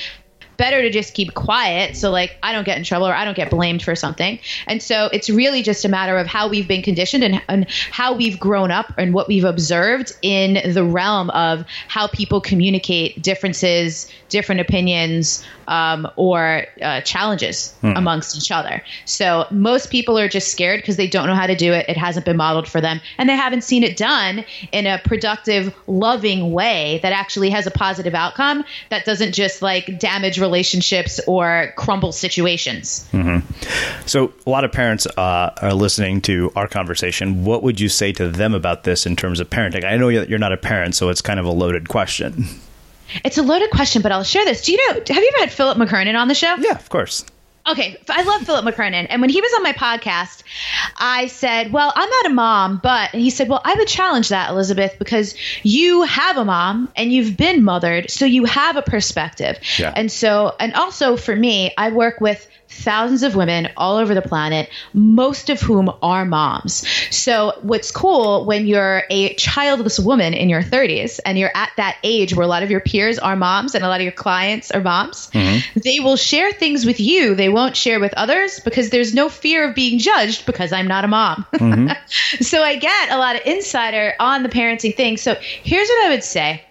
better 0.57 0.81
to 0.81 0.89
just 0.89 1.13
keep 1.13 1.33
quiet 1.33 1.95
so 1.95 2.11
like 2.11 2.37
I 2.43 2.53
don't 2.53 2.63
get 2.63 2.77
in 2.77 2.83
trouble 2.83 3.07
or 3.07 3.13
I 3.13 3.25
don't 3.25 3.35
get 3.35 3.49
blamed 3.49 3.81
for 3.83 3.95
something. 3.95 4.39
And 4.67 4.81
so 4.81 5.09
it's 5.11 5.29
really 5.29 5.63
just 5.63 5.85
a 5.85 5.89
matter 5.89 6.17
of 6.17 6.27
how 6.27 6.47
we've 6.47 6.67
been 6.67 6.81
conditioned 6.81 7.23
and, 7.23 7.41
and 7.47 7.69
how 7.91 8.15
we've 8.15 8.39
grown 8.39 8.71
up 8.71 8.93
and 8.97 9.13
what 9.13 9.27
we've 9.27 9.43
observed 9.43 10.13
in 10.21 10.73
the 10.73 10.83
realm 10.83 11.29
of 11.31 11.65
how 11.87 12.07
people 12.07 12.41
communicate 12.41 13.21
differences, 13.21 14.09
different 14.29 14.61
opinions, 14.61 15.45
um, 15.67 16.07
or 16.15 16.65
uh, 16.81 17.01
challenges 17.01 17.73
hmm. 17.81 17.93
amongst 17.95 18.37
each 18.37 18.51
other. 18.51 18.81
So 19.05 19.45
most 19.51 19.89
people 19.89 20.17
are 20.17 20.27
just 20.27 20.51
scared 20.51 20.81
because 20.81 20.97
they 20.97 21.07
don't 21.07 21.27
know 21.27 21.35
how 21.35 21.47
to 21.47 21.55
do 21.55 21.73
it. 21.73 21.87
It 21.89 21.97
hasn't 21.97 22.25
been 22.25 22.37
modeled 22.37 22.67
for 22.67 22.81
them, 22.81 23.01
and 23.17 23.29
they 23.29 23.35
haven't 23.35 23.63
seen 23.63 23.83
it 23.83 23.97
done 23.97 24.45
in 24.71 24.85
a 24.85 24.99
productive, 25.03 25.73
loving 25.87 26.51
way 26.51 26.99
that 27.03 27.11
actually 27.11 27.49
has 27.49 27.67
a 27.67 27.71
positive 27.71 28.15
outcome 28.15 28.63
that 28.89 29.05
doesn't 29.05 29.33
just 29.33 29.61
like 29.61 29.99
damage 29.99 30.39
relationships 30.39 31.19
or 31.27 31.73
crumble 31.75 32.11
situations. 32.11 33.07
Mm-hmm. 33.11 33.45
So 34.07 34.33
a 34.45 34.49
lot 34.49 34.63
of 34.63 34.71
parents 34.71 35.05
uh, 35.05 35.53
are 35.61 35.73
listening 35.73 36.21
to 36.21 36.51
our 36.55 36.67
conversation. 36.67 37.45
What 37.45 37.63
would 37.63 37.79
you 37.79 37.89
say 37.89 38.11
to 38.13 38.29
them 38.29 38.53
about 38.53 38.83
this 38.83 39.05
in 39.05 39.15
terms 39.15 39.39
of 39.39 39.49
parenting? 39.49 39.83
I 39.83 39.97
know 39.97 40.11
that 40.11 40.29
you're 40.29 40.39
not 40.39 40.53
a 40.53 40.57
parent, 40.57 40.95
so 40.95 41.09
it's 41.09 41.21
kind 41.21 41.39
of 41.39 41.45
a 41.45 41.51
loaded 41.51 41.89
question. 41.89 42.45
It's 43.23 43.37
a 43.37 43.43
loaded 43.43 43.69
question, 43.71 44.01
but 44.01 44.11
I'll 44.11 44.23
share 44.23 44.45
this. 44.45 44.63
Do 44.63 44.71
you 44.71 44.77
know? 44.87 44.93
Have 44.95 45.09
you 45.09 45.31
ever 45.35 45.39
had 45.45 45.51
Philip 45.51 45.77
McKernan 45.77 46.19
on 46.19 46.27
the 46.27 46.35
show? 46.35 46.55
Yeah, 46.55 46.71
of 46.71 46.89
course. 46.89 47.25
okay, 47.67 47.97
I 48.09 48.23
love 48.23 48.43
Philip 48.43 48.63
McKernan. 48.65 49.07
And 49.09 49.21
when 49.21 49.29
he 49.29 49.41
was 49.41 49.51
on 49.55 49.63
my 49.63 49.73
podcast, 49.73 50.43
I 50.97 51.27
said, 51.27 51.71
Well, 51.71 51.91
I'm 51.95 52.09
not 52.09 52.25
a 52.27 52.29
mom, 52.29 52.79
but 52.81 53.11
and 53.13 53.21
he 53.21 53.29
said, 53.29 53.49
Well, 53.49 53.61
I 53.63 53.73
would 53.75 53.87
challenge 53.87 54.29
that, 54.29 54.49
Elizabeth, 54.51 54.97
because 54.99 55.35
you 55.63 56.03
have 56.03 56.37
a 56.37 56.45
mom 56.45 56.89
and 56.95 57.11
you've 57.11 57.35
been 57.37 57.63
mothered, 57.63 58.11
so 58.11 58.25
you 58.25 58.45
have 58.45 58.75
a 58.77 58.81
perspective. 58.83 59.57
Yeah. 59.79 59.93
And 59.95 60.11
so, 60.11 60.55
and 60.59 60.73
also 60.73 61.17
for 61.17 61.35
me, 61.35 61.73
I 61.77 61.91
work 61.91 62.21
with 62.21 62.47
thousands 62.75 63.23
of 63.23 63.35
women 63.35 63.69
all 63.77 63.97
over 63.97 64.13
the 64.13 64.21
planet, 64.21 64.69
most 64.93 65.49
of 65.49 65.61
whom 65.61 65.91
are 66.01 66.25
moms. 66.25 66.87
So, 67.09 67.53
what's 67.61 67.91
cool 67.91 68.45
when 68.45 68.67
you're 68.67 69.03
a 69.09 69.33
childless 69.35 69.99
woman 69.99 70.33
in 70.33 70.49
your 70.49 70.61
30s 70.61 71.19
and 71.25 71.37
you're 71.37 71.51
at 71.55 71.71
that 71.77 71.97
age 72.03 72.35
where 72.35 72.43
a 72.43 72.47
lot 72.47 72.63
of 72.63 72.71
your 72.71 72.81
peers 72.81 73.17
are 73.19 73.35
moms 73.35 73.75
and 73.75 73.83
a 73.83 73.87
lot 73.87 74.01
of 74.01 74.03
your 74.03 74.11
clients 74.11 74.71
are 74.71 74.81
moms, 74.81 75.29
they 75.75 75.99
will 75.99 76.17
share 76.17 76.51
things 76.51 76.85
with 76.85 76.99
you 76.99 77.35
they 77.35 77.49
won't 77.49 77.75
share 77.75 77.99
with 77.99 78.13
others 78.13 78.59
because 78.59 78.89
there's 78.89 79.13
no 79.13 79.29
fear 79.29 79.67
of 79.67 79.75
being 79.75 79.99
judged 79.99 80.45
because 80.45 80.71
I'm 80.71 80.87
not 80.87 81.05
a 81.05 81.07
mom. 81.07 81.45
so, 82.41 82.61
I 82.61 82.75
get 82.77 83.11
a 83.11 83.17
lot 83.17 83.35
of 83.35 83.41
insider 83.45 84.13
on 84.19 84.43
the 84.43 84.49
parenting 84.49 84.95
thing. 84.95 85.17
So, 85.17 85.35
here's 85.39 85.87
what 85.87 86.05
I 86.05 86.09
would 86.09 86.23
say. 86.23 86.63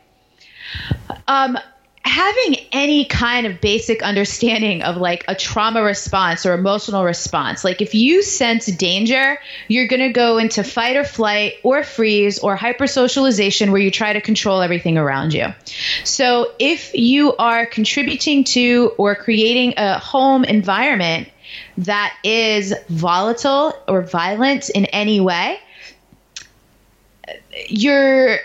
Um, 1.26 1.58
having 2.04 2.56
any 2.70 3.06
kind 3.06 3.46
of 3.46 3.60
basic 3.60 4.02
understanding 4.02 4.82
of 4.82 4.98
like 4.98 5.24
a 5.26 5.34
trauma 5.34 5.82
response 5.82 6.44
or 6.44 6.52
emotional 6.52 7.02
response. 7.02 7.64
Like 7.64 7.80
if 7.80 7.94
you 7.94 8.22
sense 8.22 8.66
danger, 8.66 9.38
you're 9.68 9.86
going 9.86 10.00
to 10.00 10.10
go 10.10 10.36
into 10.36 10.62
fight 10.62 10.96
or 10.96 11.04
flight 11.04 11.54
or 11.62 11.82
freeze 11.82 12.38
or 12.38 12.56
hypersocialization 12.56 13.70
where 13.72 13.80
you 13.80 13.90
try 13.90 14.12
to 14.12 14.20
control 14.20 14.60
everything 14.60 14.98
around 14.98 15.32
you. 15.32 15.46
So 16.04 16.52
if 16.58 16.94
you 16.94 17.34
are 17.36 17.64
contributing 17.64 18.44
to 18.44 18.92
or 18.98 19.14
creating 19.14 19.74
a 19.78 19.98
home 19.98 20.44
environment 20.44 21.28
that 21.78 22.14
is 22.22 22.74
volatile 22.88 23.72
or 23.88 24.02
violent 24.02 24.68
in 24.68 24.84
any 24.86 25.20
way, 25.20 25.58
you're 27.68 28.38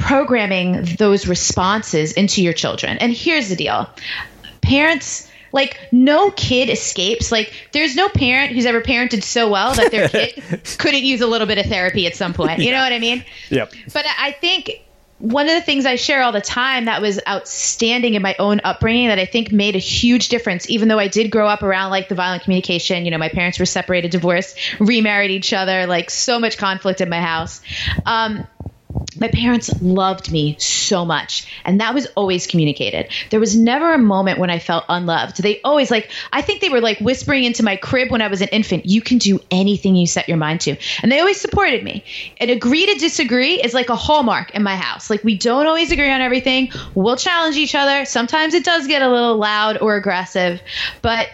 programming 0.00 0.82
those 0.98 1.28
responses 1.28 2.12
into 2.12 2.42
your 2.42 2.52
children. 2.52 2.98
And 2.98 3.12
here's 3.12 3.48
the 3.48 3.56
deal 3.56 3.88
parents, 4.62 5.30
like, 5.52 5.78
no 5.92 6.30
kid 6.30 6.68
escapes. 6.68 7.32
Like, 7.32 7.52
there's 7.72 7.96
no 7.96 8.08
parent 8.08 8.52
who's 8.52 8.66
ever 8.66 8.80
parented 8.80 9.22
so 9.22 9.50
well 9.50 9.74
that 9.74 9.90
their 9.90 10.08
kid 10.08 10.42
couldn't 10.78 11.02
use 11.02 11.20
a 11.20 11.26
little 11.26 11.46
bit 11.46 11.58
of 11.58 11.66
therapy 11.66 12.06
at 12.06 12.16
some 12.16 12.32
point. 12.32 12.60
You 12.60 12.72
know 12.72 12.80
what 12.80 12.92
I 12.92 12.98
mean? 12.98 13.24
Yep. 13.50 13.72
But 13.92 14.06
I 14.18 14.32
think 14.32 14.84
one 15.20 15.48
of 15.48 15.54
the 15.54 15.60
things 15.60 15.84
I 15.84 15.96
share 15.96 16.22
all 16.22 16.32
the 16.32 16.40
time 16.40 16.86
that 16.86 17.02
was 17.02 17.20
outstanding 17.28 18.14
in 18.14 18.22
my 18.22 18.34
own 18.38 18.60
upbringing 18.64 19.08
that 19.08 19.18
I 19.18 19.26
think 19.26 19.52
made 19.52 19.76
a 19.76 19.80
huge 19.80 20.28
difference, 20.28 20.68
even 20.70 20.88
though 20.88 20.98
I 20.98 21.08
did 21.08 21.30
grow 21.30 21.46
up 21.46 21.62
around 21.62 21.90
like 21.90 22.08
the 22.08 22.14
violent 22.14 22.42
communication, 22.44 23.04
you 23.04 23.10
know, 23.10 23.18
my 23.18 23.28
parents 23.28 23.58
were 23.58 23.66
separated, 23.66 24.12
divorced, 24.12 24.56
remarried 24.80 25.30
each 25.30 25.52
other, 25.52 25.86
like 25.86 26.10
so 26.10 26.38
much 26.38 26.56
conflict 26.56 27.00
in 27.00 27.10
my 27.10 27.20
house. 27.20 27.60
Um, 28.06 28.46
my 29.18 29.28
parents 29.28 29.70
loved 29.82 30.30
me 30.30 30.56
so 30.58 31.04
much 31.04 31.46
and 31.64 31.80
that 31.80 31.94
was 31.94 32.06
always 32.16 32.46
communicated. 32.46 33.10
There 33.30 33.40
was 33.40 33.56
never 33.56 33.92
a 33.92 33.98
moment 33.98 34.38
when 34.38 34.50
i 34.50 34.58
felt 34.58 34.84
unloved. 34.88 35.42
They 35.42 35.60
always 35.62 35.90
like 35.90 36.10
i 36.32 36.42
think 36.42 36.60
they 36.60 36.68
were 36.68 36.80
like 36.80 36.98
whispering 37.00 37.44
into 37.44 37.62
my 37.62 37.76
crib 37.76 38.10
when 38.10 38.22
i 38.22 38.28
was 38.28 38.40
an 38.40 38.48
infant 38.48 38.86
you 38.86 39.00
can 39.00 39.18
do 39.18 39.40
anything 39.50 39.96
you 39.96 40.06
set 40.06 40.28
your 40.28 40.38
mind 40.38 40.60
to. 40.62 40.76
And 41.02 41.10
they 41.10 41.20
always 41.20 41.40
supported 41.40 41.82
me. 41.82 42.04
And 42.38 42.50
agree 42.50 42.86
to 42.86 42.94
disagree 42.98 43.60
is 43.60 43.74
like 43.74 43.88
a 43.88 43.96
hallmark 43.96 44.54
in 44.54 44.62
my 44.62 44.76
house. 44.76 45.10
Like 45.10 45.24
we 45.24 45.36
don't 45.36 45.66
always 45.66 45.90
agree 45.92 46.10
on 46.10 46.20
everything. 46.20 46.70
We'll 46.94 47.16
challenge 47.16 47.56
each 47.56 47.74
other. 47.74 48.04
Sometimes 48.04 48.54
it 48.54 48.64
does 48.64 48.86
get 48.86 49.02
a 49.02 49.08
little 49.08 49.36
loud 49.36 49.78
or 49.78 49.96
aggressive 49.96 50.60
but 51.02 51.28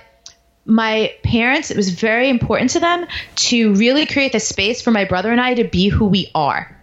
my 0.69 1.15
parents, 1.23 1.71
it 1.71 1.77
was 1.77 1.91
very 1.91 2.29
important 2.29 2.71
to 2.71 2.81
them 2.81 3.07
to 3.37 3.75
really 3.75 4.05
create 4.05 4.33
the 4.33 4.41
space 4.41 4.83
for 4.83 4.91
my 4.91 5.05
brother 5.05 5.31
and 5.31 5.41
I 5.41 5.55
to 5.55 5.65
be 5.65 5.89
who 5.89 6.07
we 6.07 6.31
are 6.35 6.76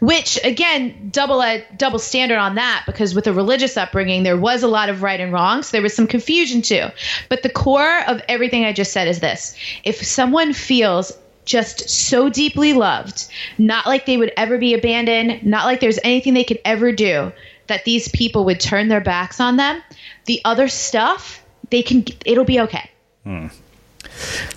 which 0.00 0.38
again 0.44 1.08
double 1.10 1.42
a 1.42 1.64
double 1.76 1.98
standard 1.98 2.38
on 2.38 2.56
that 2.56 2.84
because 2.86 3.14
with 3.14 3.26
a 3.26 3.32
religious 3.32 3.76
upbringing 3.76 4.22
there 4.22 4.36
was 4.36 4.62
a 4.62 4.68
lot 4.68 4.88
of 4.88 5.02
right 5.02 5.20
and 5.20 5.32
wrong 5.32 5.62
so 5.62 5.72
there 5.72 5.82
was 5.82 5.94
some 5.94 6.06
confusion 6.06 6.62
too. 6.62 6.86
But 7.28 7.42
the 7.42 7.50
core 7.50 8.02
of 8.06 8.20
everything 8.28 8.64
i 8.64 8.72
just 8.72 8.92
said 8.92 9.08
is 9.08 9.20
this. 9.20 9.56
If 9.84 10.04
someone 10.04 10.52
feels 10.52 11.12
just 11.44 11.88
so 11.88 12.28
deeply 12.28 12.72
loved 12.72 13.26
not 13.56 13.86
like 13.86 14.04
they 14.04 14.16
would 14.16 14.32
ever 14.36 14.58
be 14.58 14.74
abandoned 14.74 15.46
not 15.46 15.64
like 15.64 15.80
there's 15.80 15.98
anything 16.02 16.34
they 16.34 16.44
could 16.44 16.60
ever 16.64 16.92
do 16.92 17.32
that 17.68 17.84
these 17.84 18.08
people 18.08 18.44
would 18.44 18.60
turn 18.60 18.88
their 18.88 19.00
backs 19.00 19.40
on 19.40 19.56
them 19.56 19.80
the 20.24 20.40
other 20.44 20.66
stuff 20.66 21.42
they 21.70 21.82
can 21.82 22.04
it'll 22.24 22.44
be 22.44 22.60
okay 22.60 22.90
hmm. 23.22 23.46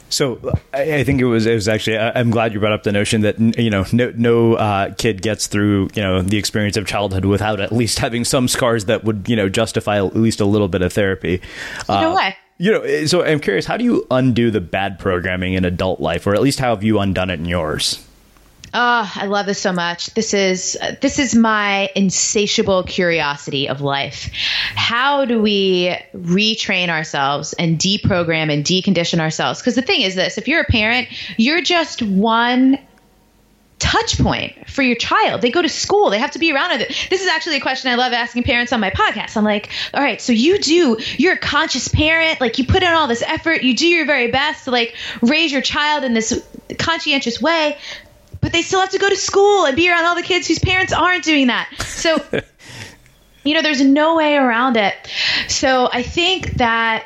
So 0.10 0.40
I, 0.74 0.96
I 0.96 1.04
think 1.04 1.22
it 1.22 1.26
was 1.26 1.46
it 1.46 1.54
was 1.54 1.68
actually 1.68 1.98
I'm 1.98 2.32
glad 2.32 2.54
you 2.54 2.60
brought 2.60 2.74
up 2.74 2.84
the 2.84 2.92
notion 2.92 3.22
that 3.22 3.40
you 3.58 3.70
know 3.70 3.86
no 3.92 4.12
no 4.16 4.54
uh, 4.56 4.94
kid 4.96 5.22
gets 5.22 5.48
through 5.48 5.90
you 5.94 6.02
know 6.02 6.22
the 6.22 6.38
experience 6.38 6.78
of 6.78 6.86
childhood 6.88 7.26
without 7.26 7.60
at 7.60 7.72
least 7.72 8.00
having 8.00 8.26
some 8.26 8.48
scars 8.48 8.86
that 8.86 9.04
would 9.04 9.30
you 9.30 9.36
know 9.36 9.50
justify 9.50 9.98
at 9.98 10.16
least 10.16 10.40
a 10.40 10.46
little 10.46 10.68
bit 10.68 10.82
of 10.82 10.92
therapy. 10.94 11.42
Uh, 11.88 12.02
no 12.02 12.16
way 12.16 12.36
You 12.58 12.72
know, 12.72 13.06
so 13.06 13.24
I'm 13.24 13.40
curious, 13.40 13.66
how 13.66 13.78
do 13.78 13.84
you 13.86 14.06
undo 14.12 14.52
the 14.52 14.60
bad 14.62 15.00
programming 15.00 15.54
in 15.54 15.64
adult 15.64 16.02
life, 16.02 16.28
or 16.28 16.34
at 16.36 16.42
least 16.42 16.60
how 16.60 16.72
have 16.76 16.84
you 16.84 17.00
undone 17.00 17.30
it 17.30 17.40
in 17.40 17.46
yours? 17.46 18.06
Oh, 18.74 19.12
I 19.16 19.26
love 19.26 19.48
this 19.48 19.60
so 19.60 19.74
much. 19.74 20.14
This 20.14 20.34
is 20.34 20.78
uh, 20.80 20.96
this 21.02 21.18
is 21.18 21.34
my 21.34 21.90
insatiable 21.96 22.84
curiosity 22.84 23.68
of 23.68 23.82
life. 23.82 24.30
How 24.76 25.26
do 25.26 25.42
we 25.42 25.96
retrain 26.16 26.90
ourselves 26.90 27.54
and 27.54 27.80
deprogram 27.80 28.54
and 28.54 28.64
decondition 28.64 29.20
ourselves? 29.20 29.60
Because 29.60 29.76
the 29.76 29.82
thing 29.82 30.02
is 30.02 30.16
this, 30.16 30.38
if 30.38 30.48
you're 30.48 30.62
a 30.62 30.66
parent, 30.66 31.08
you're 31.38 31.62
just 31.62 32.04
one 32.04 32.78
touch 33.80 34.20
point 34.20 34.70
for 34.70 34.84
your 34.84 34.98
child. 34.98 35.42
They 35.42 35.52
go 35.52 35.62
to 35.62 35.70
school. 35.70 36.10
They 36.12 36.20
have 36.20 36.32
to 36.32 36.40
be 36.40 36.52
around 36.52 36.80
it. 36.80 36.90
This 37.10 37.22
is 37.22 37.28
actually 37.28 37.58
a 37.58 37.62
question 37.62 37.90
I 37.90 37.96
love 37.96 38.14
asking 38.14 38.44
parents 38.44 38.72
on 38.72 38.80
my 38.82 38.92
podcast. 38.92 39.36
I'm 39.36 39.46
like, 39.46 39.70
all 39.94 40.02
right, 40.02 40.22
so 40.22 40.32
you 40.32 40.60
do, 40.60 40.98
you're 41.18 41.34
a 41.34 41.38
conscious 41.38 41.88
parent. 41.88 42.42
Like 42.42 42.60
you 42.60 42.68
put 42.68 42.84
in 42.84 42.90
all 42.90 43.08
this 43.08 43.24
effort. 43.24 43.64
You 43.64 43.76
do 43.76 43.88
your 43.88 44.06
very 44.06 44.30
best 44.30 44.66
to 44.66 44.72
like 44.72 44.96
raise 45.22 45.52
your 45.52 45.62
child 45.62 46.04
in 46.04 46.14
this 46.14 46.46
conscientious 46.78 47.42
way 47.42 47.78
but 48.42 48.52
they 48.52 48.62
still 48.62 48.80
have 48.80 48.92
to 48.92 49.00
go 49.00 49.10
to 49.10 49.16
school 49.16 49.66
and 49.66 49.76
be 49.76 49.90
around 49.90 50.06
all 50.06 50.16
the 50.16 50.24
kids 50.24 50.48
whose 50.48 50.60
parents 50.60 50.94
aren't 50.94 51.24
doing 51.24 51.48
that. 51.48 51.70
So, 51.80 52.18
you 53.44 53.54
know, 53.54 53.62
there's 53.62 53.82
no 53.82 54.16
way 54.16 54.36
around 54.36 54.78
it. 54.78 54.94
So 55.48 55.90
I 55.92 56.04
think 56.04 56.54
that 56.56 57.06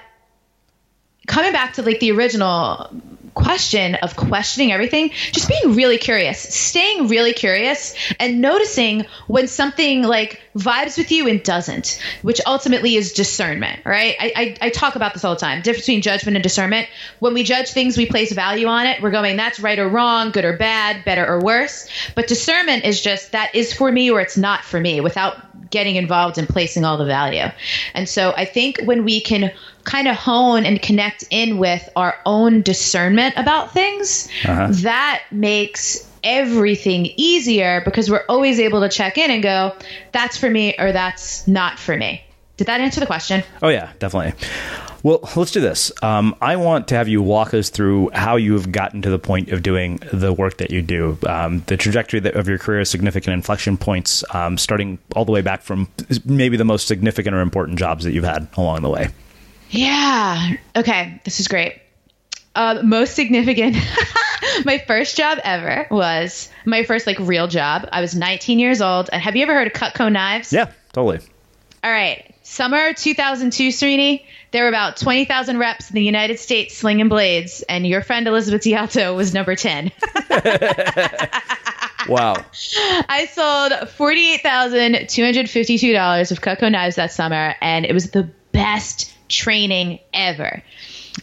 coming 1.28 1.52
back 1.52 1.74
to 1.74 1.82
like 1.82 2.00
the 2.00 2.12
original 2.12 2.90
question 3.34 3.96
of 3.96 4.16
questioning 4.16 4.72
everything, 4.72 5.10
just 5.32 5.48
being 5.48 5.76
really 5.76 5.98
curious, 5.98 6.40
staying 6.40 7.08
really 7.08 7.34
curious 7.34 7.96
and 8.20 8.42
noticing 8.42 9.06
when 9.28 9.48
something 9.48 10.04
like 10.04 10.42
vibes 10.56 10.98
with 10.98 11.12
you 11.12 11.28
and 11.28 11.44
doesn't, 11.44 12.00
which 12.22 12.40
ultimately 12.46 12.96
is 12.96 13.14
discernment, 13.14 13.80
right? 13.86 14.16
I, 14.20 14.34
I, 14.36 14.58
I 14.68 14.70
talk 14.70 14.96
about 14.96 15.14
this 15.14 15.24
all 15.24 15.34
the 15.34 15.40
time. 15.40 15.62
Difference 15.62 15.86
between 15.86 16.02
judgment 16.02 16.38
and 16.38 16.44
discernment. 16.44 16.88
When 17.20 17.34
we 17.34 17.44
judge 17.44 17.70
things, 17.70 17.98
we 17.98 18.06
place 18.06 18.32
value 18.32 18.68
on 18.68 18.86
it. 18.86 19.02
We're 19.02 19.12
going, 19.12 19.36
that's 19.36 19.60
right 19.60 19.80
or 19.80 19.90
wrong, 19.90 20.32
good 20.32 20.46
or 20.46 20.58
bad, 20.58 21.04
better 21.06 21.26
or 21.26 21.42
worse. 21.42 21.90
But 22.16 22.28
discernment 22.28 22.86
is 22.86 23.02
just 23.02 23.32
that 23.32 23.56
is 23.56 23.74
for 23.74 23.92
me 23.92 24.12
or 24.12 24.22
it's 24.22 24.38
not 24.38 24.64
for 24.64 24.80
me 24.80 25.02
without 25.02 25.70
getting 25.72 25.96
involved 25.96 26.38
in 26.38 26.46
placing 26.46 26.86
all 26.86 26.98
the 26.98 27.06
value. 27.06 27.46
And 27.96 28.08
so 28.08 28.32
I 28.38 28.46
think 28.46 28.80
when 28.84 29.04
we 29.04 29.22
can 29.22 29.52
kind 29.84 30.08
of 30.08 30.16
hone 30.16 30.66
and 30.66 30.82
connect 30.82 31.24
in 31.30 31.58
with 31.58 31.88
our 31.96 32.18
own 32.26 32.62
discernment 32.62 33.36
about 33.38 33.74
things, 33.74 34.30
that 34.44 35.24
makes 35.32 36.10
everything 36.24 37.08
easier 37.18 37.82
because 37.84 38.10
we're 38.10 38.26
always 38.30 38.60
able 38.60 38.82
to 38.82 38.90
check 38.90 39.18
in 39.18 39.30
and 39.30 39.44
go, 39.44 39.76
that's 40.12 40.38
for 40.38 40.50
me 40.50 40.74
or 40.80 40.92
that's 40.92 41.48
not 41.48 41.78
for 41.80 41.96
me. 41.98 42.24
Did 42.56 42.68
that 42.68 42.82
answer 42.82 43.00
the 43.00 43.06
question? 43.06 43.44
Oh 43.62 43.70
yeah, 43.70 43.92
definitely. 44.00 44.34
Well, 45.02 45.20
let's 45.36 45.52
do 45.52 45.60
this. 45.60 45.92
Um, 46.02 46.34
I 46.40 46.56
want 46.56 46.88
to 46.88 46.96
have 46.96 47.10
you 47.10 47.22
walk 47.22 47.54
us 47.54 47.70
through 47.70 48.12
how 48.14 48.38
you 48.38 48.54
have 48.54 48.72
gotten 48.72 49.02
to 49.02 49.10
the 49.10 49.20
point 49.20 49.50
of 49.50 49.62
doing 49.62 50.00
the 50.14 50.32
work 50.32 50.58
that 50.58 50.72
you 50.72 50.82
do, 50.82 51.18
um, 51.28 51.62
the 51.66 51.76
trajectory 51.76 52.20
of 52.32 52.48
your 52.48 52.58
career, 52.58 52.86
significant 52.86 53.34
inflection 53.34 53.78
points, 53.78 54.24
um, 54.34 54.58
starting 54.58 54.98
all 55.14 55.26
the 55.26 55.34
way 55.34 55.42
back 55.42 55.62
from 55.62 55.90
maybe 56.24 56.56
the 56.56 56.64
most 56.64 56.88
significant 56.88 57.36
or 57.36 57.42
important 57.42 57.78
jobs 57.78 58.06
that 58.06 58.14
you've 58.14 58.24
had 58.24 58.48
along 58.56 58.82
the 58.82 58.90
way. 58.90 59.10
Yeah. 59.74 60.54
Okay. 60.76 61.22
This 61.24 61.40
is 61.40 61.48
great. 61.48 61.80
Uh, 62.56 62.82
most 62.84 63.16
significant. 63.16 63.76
my 64.66 64.78
first 64.86 65.18
job 65.18 65.40
ever 65.44 65.88
was 65.90 66.50
my 66.66 66.84
first 66.84 67.08
like 67.08 67.18
real 67.20 67.48
job. 67.48 67.90
I 67.92 68.02
was 68.02 68.16
19 68.16 68.60
years 68.60 68.82
old. 68.82 69.10
And 69.12 69.20
have 69.22 69.36
you 69.36 69.44
ever 69.44 69.54
heard 69.54 69.68
of 69.68 69.74
Cutco 69.74 70.12
knives? 70.12 70.54
Yeah, 70.54 70.72
totally. 70.92 71.20
All 71.84 71.92
right. 71.92 72.30
Summer 72.44 72.94
2002, 72.94 73.70
Srini, 73.70 74.24
there 74.52 74.64
were 74.64 74.70
about 74.70 74.98
20,000 74.98 75.58
reps 75.58 75.90
in 75.90 75.96
the 75.96 76.04
United 76.04 76.40
States 76.40 76.78
slinging 76.78 77.10
blades, 77.10 77.64
and 77.68 77.88
your 77.88 78.02
friend 78.02 78.28
Elizabeth 78.28 78.62
DiAlto 78.62 79.16
was 79.16 79.34
number 79.34 79.56
10. 79.56 79.92
Wow. 82.08 82.36
I 83.08 83.28
sold 83.32 83.72
$48,252 83.72 86.32
of 86.32 86.42
Cutco 86.42 86.72
knives 86.72 86.96
that 86.98 87.12
summer, 87.12 87.56
and 87.62 87.86
it 87.86 87.94
was 87.94 88.12
the 88.12 88.30
best 88.52 89.13
training 89.30 90.00
ever 90.14 90.64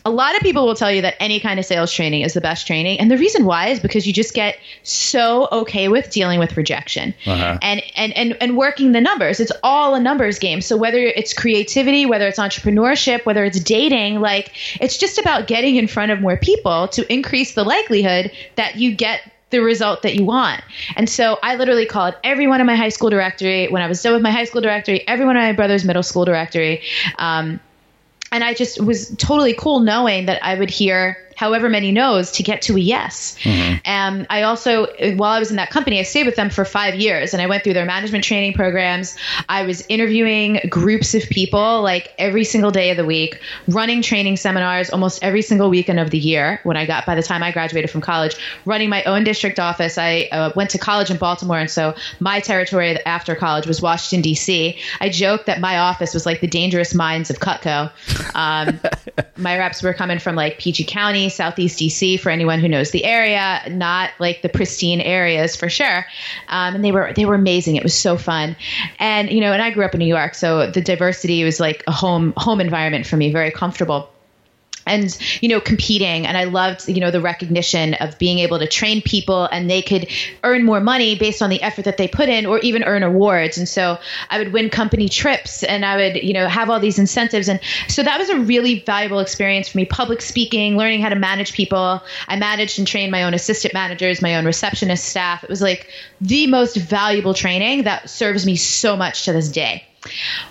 a 0.05 0.11
lot 0.11 0.37
of 0.37 0.43
people 0.43 0.67
will 0.67 0.75
tell 0.75 0.91
you 0.91 1.03
that 1.03 1.17
any 1.21 1.41
kind 1.41 1.59
of 1.59 1.67
sales 1.67 1.93
training 1.93 2.23
is 2.23 2.33
the 2.33 2.41
best 2.41 2.67
training 2.67 3.01
and 3.01 3.11
the 3.11 3.19
reason 3.19 3.45
why 3.45 3.69
is 3.69 3.81
because 3.81 4.07
you 4.07 4.13
just 4.13 4.35
get 4.35 4.57
so 4.83 5.49
okay 5.51 5.89
with 5.89 6.11
dealing 6.11 6.39
with 6.39 6.57
rejection 6.57 7.15
uh-huh. 7.27 7.59
and, 7.61 7.83
and 7.97 8.13
and 8.17 8.37
and 8.41 8.57
working 8.57 8.93
the 8.93 9.01
numbers 9.01 9.41
it's 9.41 9.53
all 9.63 9.95
a 9.95 10.01
numbers 10.01 10.39
game 10.39 10.61
so 10.61 10.77
whether 10.77 10.99
it's 10.99 11.33
creativity 11.33 12.07
whether 12.07 12.27
it's 12.29 12.39
entrepreneurship 12.39 13.27
whether 13.27 13.45
it's 13.45 13.61
dating 13.61 14.21
like 14.21 14.53
it's 14.81 14.97
just 14.97 15.19
about 15.19 15.47
getting 15.47 15.77
in 15.77 15.87
front 15.87 16.13
of 16.13 16.21
more 16.21 16.37
people 16.37 16.89
to 16.89 17.11
increase 17.13 17.55
the 17.55 17.65
likelihood 17.65 18.31
that 18.57 18.77
you 18.77 18.95
get 18.95 19.21
the 19.51 19.61
result 19.61 20.03
that 20.03 20.15
you 20.15 20.25
want. 20.25 20.63
And 20.95 21.11
so 21.11 21.37
I 21.43 21.57
literally 21.57 21.85
called 21.85 22.15
everyone 22.23 22.61
in 22.61 22.69
my 22.69 22.77
high 22.77 22.91
school 22.91 23.11
directory. 23.11 23.67
When 23.67 23.83
I 23.83 23.89
was 23.89 24.01
done 24.01 24.13
with 24.13 24.23
my 24.23 24.31
high 24.31 24.45
school 24.45 24.61
directory, 24.61 25.07
everyone 25.09 25.37
in 25.37 25.43
my 25.43 25.53
brother's 25.53 25.85
middle 25.85 26.05
school 26.05 26.25
directory. 26.25 26.83
Um, 27.19 27.59
and 28.33 28.45
I 28.45 28.55
just 28.55 28.81
was 28.81 29.15
totally 29.17 29.55
cool 29.55 29.81
knowing 29.81 30.27
that 30.27 30.45
I 30.45 30.55
would 30.55 30.71
hear 30.71 31.17
however 31.41 31.71
many 31.71 31.91
no's 31.91 32.31
to 32.31 32.43
get 32.43 32.61
to 32.61 32.77
a 32.77 32.79
yes. 32.79 33.35
Mm-hmm. 33.45 33.79
And 33.87 34.27
I 34.29 34.43
also, 34.43 34.89
while 35.17 35.33
I 35.33 35.39
was 35.39 35.49
in 35.49 35.57
that 35.57 35.71
company, 35.71 35.99
I 35.99 36.03
stayed 36.03 36.27
with 36.27 36.37
them 36.37 36.51
for 36.51 36.67
five 36.67 36.97
years 36.97 37.33
and 37.33 37.41
I 37.41 37.47
went 37.47 37.65
through 37.65 37.73
their 37.73 37.87
management 37.87 38.25
training 38.25 38.53
programs. 38.53 39.17
I 39.49 39.63
was 39.63 39.83
interviewing 39.89 40.61
groups 40.69 41.15
of 41.15 41.23
people 41.31 41.81
like 41.81 42.13
every 42.19 42.45
single 42.45 42.71
day 42.71 42.91
of 42.91 42.99
the 42.99 43.07
week, 43.07 43.41
running 43.69 44.03
training 44.03 44.37
seminars 44.37 44.91
almost 44.91 45.25
every 45.25 45.41
single 45.41 45.71
weekend 45.71 45.99
of 45.99 46.11
the 46.11 46.19
year 46.19 46.61
when 46.65 46.77
I 46.77 46.85
got, 46.85 47.07
by 47.07 47.15
the 47.15 47.23
time 47.23 47.43
I 47.43 47.53
graduated 47.53 47.89
from 47.89 48.03
college, 48.03 48.37
running 48.67 48.91
my 48.91 49.03
own 49.05 49.25
district 49.25 49.59
office. 49.59 49.97
I 49.97 50.29
uh, 50.33 50.53
went 50.55 50.69
to 50.71 50.79
college 50.79 51.11
in 51.11 51.17
Baltimore. 51.17 51.59
And 51.59 51.71
so 51.71 51.95
my 52.19 52.41
territory 52.41 53.03
after 53.07 53.35
college 53.35 53.67
was 53.67 53.81
Washington, 53.81 54.21
D.C. 54.21 54.79
I 55.01 55.09
joked 55.09 55.47
that 55.47 55.59
my 55.59 55.79
office 55.79 56.13
was 56.13 56.27
like 56.27 56.43
the 56.43 56.49
dangerous 56.49 56.93
minds 56.93 57.31
of 57.31 57.39
Cutco. 57.39 57.91
Um, 58.35 58.79
my 59.39 59.57
reps 59.57 59.83
were 59.83 59.95
coming 59.95 60.19
from 60.19 60.37
like 60.37 60.59
PG 60.59 60.85
County, 60.85 61.30
Southeast 61.31 61.79
DC, 61.79 62.21
for 62.21 62.31
anyone 62.31 62.61
who 62.61 62.69
knows 62.69 62.91
the 62.91 63.05
area, 63.05 63.63
not 63.71 64.11
like 64.19 64.43
the 64.43 64.49
pristine 64.49 65.01
areas 65.01 65.57
for 65.57 65.69
sure. 65.69 66.07
Um, 66.49 66.75
and 66.75 66.85
they 66.85 66.93
were 66.93 67.13
they 67.15 67.25
were 67.25 67.35
amazing. 67.35 67.77
It 67.77 67.83
was 67.83 67.95
so 67.95 68.17
fun, 68.17 68.57
and 68.99 69.31
you 69.31 69.41
know, 69.41 69.53
and 69.53 69.63
I 69.63 69.71
grew 69.71 69.85
up 69.85 69.95
in 69.95 69.99
New 69.99 70.07
York, 70.07 70.35
so 70.35 70.71
the 70.71 70.81
diversity 70.81 71.45
was 71.45 71.61
like 71.61 71.83
a 71.87 71.93
home 71.93 72.35
home 72.37 72.61
environment 72.61 73.07
for 73.07 73.17
me, 73.17 73.33
very 73.33 73.51
comfortable 73.51 74.11
and 74.87 75.17
you 75.41 75.49
know 75.49 75.61
competing. 75.61 76.27
And 76.27 76.37
i 76.37 76.45
loved 76.45 76.89
you 76.89 77.01
know 77.01 77.11
the 77.11 77.21
recognition 77.21 77.95
of 77.95 78.19
being 78.19 78.39
able 78.39 78.59
to 78.59 78.67
train 78.67 79.03
people 79.03 79.49
and 79.53 79.69
they 79.69 79.83
could 79.83 80.09
earn 80.45 80.65
more 80.65 80.81
money 80.81 81.17
based 81.17 81.43
on 81.43 81.51
the 81.51 81.63
effort 81.63 81.85
that 81.85 81.97
they 81.97 82.09
put 82.09 82.29
in 82.29 82.47
or 82.47 82.59
even 82.61 82.85
earn 82.85 83.03
awards. 83.03 83.59
And 83.59 83.69
so 83.69 83.99
i 84.31 84.39
would 84.39 84.53
win 84.53 84.71
company 84.71 85.09
trips 85.09 85.63
and 85.63 85.85
i 85.85 85.97
would 85.97 86.23
you 86.23 86.33
know 86.33 86.49
have 86.49 86.71
all 86.71 86.81
these 86.81 86.99
incentives. 86.99 87.49
And 87.49 87.61
so 87.89 88.03
that 88.03 88.19
was 88.19 88.29
a 88.29 88.39
really 88.39 88.81
valuable 88.81 89.21
experience 89.21 89.69
for 89.69 89.79
me 89.79 89.85
public 89.85 90.23
speaking 90.23 90.77
learning 90.77 91.01
how 91.01 91.09
to 91.09 91.17
manage 91.17 91.53
people. 91.53 92.03
I 92.29 92.37
managed 92.37 92.79
and 92.79 92.87
trained 92.87 93.13
my 93.13 93.23
own 93.23 93.35
assistant 93.35 93.75
managers 93.75 94.23
my 94.23 94.37
own 94.37 94.45
receptionist 94.45 95.05
staff. 95.05 95.45
It 95.45 95.51
was 95.51 95.63
like 95.63 95.89
the 96.21 96.47
most 96.47 96.77
valuable 96.77 97.35
training 97.35 97.85
that 97.85 98.09
serves 98.11 98.47
me 98.47 98.57
so 98.57 98.97
much 98.97 99.25
to 99.25 99.33
this 99.33 99.49
day 99.49 99.85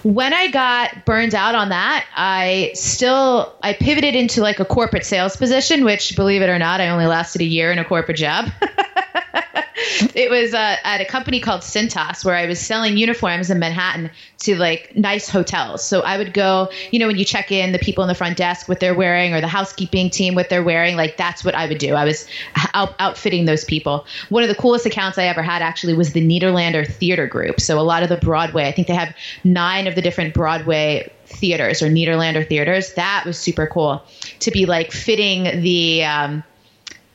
when 0.04 0.34
I 0.34 0.50
got 0.52 1.06
burned 1.06 1.34
out 1.34 1.56
on 1.56 1.70
that, 1.70 2.06
I 2.16 2.72
still 2.76 3.56
I 3.64 3.74
pivoted 3.74 4.16
into 4.16 4.42
like 4.42 4.60
a 4.60 4.66
corporate 4.66 5.06
sales 5.06 5.36
position, 5.36 5.84
which 5.84 6.16
believe 6.16 6.42
it 6.42 6.50
or 6.50 6.60
not, 6.60 6.82
I 6.82 6.90
only 6.90 7.06
lasted 7.06 7.42
a 7.42 7.46
year 7.46 7.72
in 7.72 7.80
a 7.80 7.86
corporate 7.86 8.18
job. 8.18 8.50
it 10.16 10.30
was 10.30 10.54
uh, 10.54 10.76
at 10.84 11.02
a 11.02 11.06
company 11.06 11.40
called 11.40 11.62
Cintas 11.62 12.26
where 12.26 12.36
I 12.36 12.46
was 12.46 12.60
selling 12.60 12.98
uniforms 12.98 13.50
in 13.50 13.60
Manhattan 13.60 14.10
to 14.40 14.56
like 14.56 14.96
nice 14.96 15.30
hotels. 15.30 15.84
So 15.84 16.02
I 16.02 16.18
would 16.18 16.34
go, 16.34 16.70
you 16.92 17.00
know, 17.00 17.08
when 17.08 17.18
you 17.18 17.26
check 17.26 17.52
in, 17.52 17.72
the 17.72 17.80
people 17.80 18.04
in 18.04 18.08
the 18.08 18.16
front 18.16 18.38
desk 18.38 18.68
what 18.70 18.80
they're 18.80 18.96
wearing 18.96 19.34
or 19.34 19.42
the 19.42 19.48
housekeeping 19.48 20.10
team 20.10 20.36
what 20.36 20.50
they're 20.50 20.64
wearing, 20.64 20.96
like 20.96 21.18
that's 21.18 21.44
what 21.44 21.56
I 21.56 21.68
would 21.68 21.78
do. 21.78 21.94
I 21.96 22.06
was 22.06 22.28
out- 22.74 22.96
outfitting 23.00 23.46
those 23.46 23.66
people. 23.66 24.06
One 24.30 24.44
of 24.44 24.50
the 24.50 24.56
coolest 24.56 24.86
accounts 24.86 25.18
I 25.18 25.26
ever 25.26 25.42
had 25.42 25.62
actually 25.62 25.94
was 25.94 26.14
the 26.14 26.22
Nederlander 26.22 26.88
Theater 26.88 27.28
Group. 27.28 27.60
So 27.60 27.80
a 27.80 27.82
lot 27.82 28.04
of 28.04 28.10
the 28.10 28.18
Broadway, 28.18 28.68
I 28.68 28.72
think 28.72 28.88
they 28.88 28.96
have 28.96 29.16
nine 29.44 29.88
of 29.88 29.96
the 29.96 30.02
different 30.02 30.34
Broadway 30.34 31.12
theaters 31.26 31.82
or 31.82 31.88
Nederlander 31.90 32.48
theaters. 32.48 32.94
That 32.94 33.24
was 33.26 33.38
super 33.38 33.68
cool 33.68 34.04
to 34.40 34.52
be 34.52 34.66
like 34.66 34.92
fitting 34.92 35.62
the 35.62 36.04
um, 36.04 36.44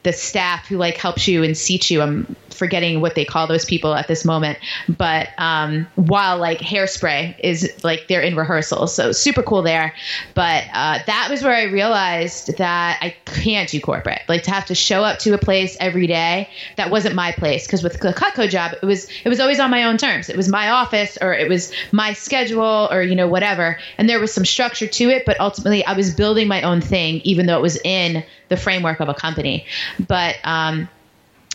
the 0.05 0.13
staff 0.13 0.67
who 0.67 0.77
like 0.77 0.97
helps 0.97 1.27
you 1.27 1.43
and 1.43 1.57
seats 1.57 1.91
you. 1.91 2.01
I'm 2.01 2.37
forgetting 2.55 3.01
what 3.01 3.15
they 3.15 3.25
call 3.25 3.47
those 3.47 3.65
people 3.65 3.95
at 3.95 4.09
this 4.09 4.25
moment, 4.25 4.59
but 4.89 5.29
um, 5.39 5.87
while 5.97 6.39
like 6.39 6.59
hairspray 6.59 7.39
is 7.41 7.73
like 7.83 8.09
they're 8.09 8.21
in 8.21 8.37
rehearsal, 8.37 8.87
so 8.87 9.13
super 9.13 9.43
cool 9.43 9.63
there. 9.63 9.95
But 10.35 10.65
uh, 10.73 10.99
that 11.07 11.29
was 11.31 11.43
where 11.43 11.55
I 11.55 11.65
realized 11.65 12.57
that 12.59 12.99
I 13.01 13.17
can't 13.27 13.69
do 13.69 13.81
corporate. 13.81 14.23
Like 14.29 14.43
to 14.45 14.51
have 14.51 14.67
to 14.67 14.75
show 14.75 15.03
up 15.03 15.19
to 15.21 15.35
a 15.35 15.39
place 15.39 15.77
every 15.81 16.07
day 16.07 16.49
that 16.77 16.91
wasn't 16.91 17.15
my 17.15 17.33
place 17.33 17.67
because 17.67 17.83
with 17.83 18.01
the 18.01 18.13
Cutco 18.13 18.49
job, 18.49 18.73
it 18.81 18.87
was 18.87 19.09
it 19.25 19.29
was 19.29 19.41
always 19.41 19.61
on 19.61 19.71
my 19.71 19.85
own 19.85 19.99
terms. 19.99 20.29
It 20.29 20.37
was 20.37 20.49
my 20.49 20.71
office 20.71 21.19
or 21.21 21.35
it 21.35 21.49
was 21.49 21.73
my 21.93 22.13
schedule 22.13 22.89
or 22.91 23.03
you 23.03 23.15
know 23.15 23.29
whatever, 23.29 23.79
and 23.99 24.09
there 24.09 24.21
was 24.21 24.33
some 24.33 24.45
structure 24.45 24.87
to 24.87 25.09
it. 25.11 25.25
But 25.27 25.41
ultimately, 25.41 25.85
I 25.85 25.95
was 25.95 26.15
building 26.15 26.49
my 26.49 26.63
own 26.63 26.81
thing, 26.81 27.21
even 27.25 27.47
though 27.47 27.59
it 27.59 27.63
was 27.63 27.79
in 27.85 28.25
the 28.49 28.57
framework 28.57 29.01
of 29.01 29.09
a 29.09 29.15
company. 29.15 29.67
But 30.07 30.37
um, 30.45 30.89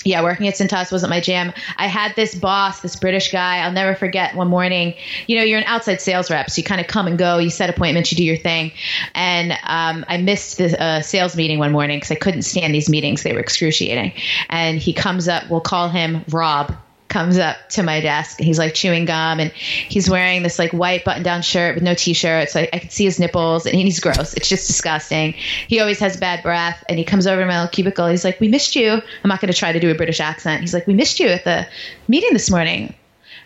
yeah, 0.06 0.24
working 0.24 0.48
at 0.48 0.56
Cintas 0.56 0.92
wasn't 0.92 1.10
my 1.10 1.20
jam. 1.20 1.54
I 1.78 1.88
had 1.88 2.16
this 2.16 2.34
boss, 2.34 2.82
this 2.82 2.96
British 2.96 3.32
guy. 3.32 3.58
I'll 3.58 3.72
never 3.72 3.96
forget 3.96 4.36
one 4.36 4.48
morning. 4.48 4.94
You 5.28 5.38
know, 5.38 5.44
you're 5.44 5.60
an 5.60 5.66
outside 5.66 6.00
sales 6.00 6.32
rep, 6.32 6.50
so 6.50 6.60
you 6.60 6.64
kind 6.64 6.80
of 6.80 6.88
come 6.88 7.08
and 7.08 7.18
go. 7.18 7.38
You 7.38 7.50
set 7.50 7.70
appointments, 7.70 8.12
you 8.12 8.18
do 8.18 8.24
your 8.24 8.38
thing. 8.38 8.72
And 9.14 9.52
um, 9.64 10.06
I 10.08 10.18
missed 10.18 10.58
the 10.58 10.82
uh, 10.82 11.02
sales 11.02 11.36
meeting 11.36 11.60
one 11.60 11.72
morning 11.72 11.98
because 11.98 12.12
I 12.12 12.16
couldn't 12.16 12.44
stand 12.44 12.74
these 12.74 12.90
meetings. 12.90 13.24
They 13.24 13.34
were 13.34 13.40
excruciating. 13.40 14.14
And 14.50 14.80
he 14.80 14.94
comes 14.94 15.28
up. 15.28 15.50
We'll 15.50 15.62
call 15.62 15.90
him 15.90 16.24
Rob 16.30 16.76
comes 17.10 17.38
up 17.38 17.58
to 17.69 17.84
my 17.84 18.00
desk. 18.02 18.39
He's 18.39 18.60
like 18.60 18.74
chewing 18.74 19.06
gum 19.06 19.39
and 19.39 19.52
he's 19.52 20.10
wearing 20.10 20.43
this 20.43 20.60
like 20.60 20.72
white 20.72 21.04
button 21.04 21.24
down 21.24 21.41
shirt 21.41 21.76
with 21.76 21.84
no 21.84 21.95
t 21.95 22.13
shirt. 22.13 22.50
So 22.50 22.62
I, 22.62 22.69
I 22.72 22.80
can 22.80 22.89
see 22.89 23.04
his 23.04 23.19
nipples 23.19 23.65
and 23.65 23.76
he's 23.76 24.00
gross. 24.00 24.34
It's 24.36 24.48
just 24.48 24.67
disgusting. 24.67 25.34
He 25.34 25.80
always 25.80 26.00
has 26.00 26.15
bad 26.17 26.43
breath 26.43 26.84
and 26.88 26.98
he 26.98 27.04
comes 27.04 27.28
over 27.28 27.41
to 27.41 27.48
my 27.48 27.60
little 27.60 27.72
cubicle. 27.72 28.08
He's 28.08 28.24
like, 28.24 28.39
We 28.39 28.48
missed 28.48 28.76
you. 28.76 28.91
I'm 28.91 29.28
not 29.28 29.41
going 29.41 29.52
to 29.52 29.58
try 29.58 29.74
to 29.74 29.80
do 29.80 29.91
a 29.91 29.95
British 29.95 30.19
accent. 30.19 30.62
He's 30.62 30.74
like, 30.74 30.88
We 30.88 30.93
missed 30.93 31.19
you 31.19 31.28
at 31.28 31.43
the 31.43 31.67
meeting 32.08 32.34
this 32.34 32.50
morning. 32.50 32.95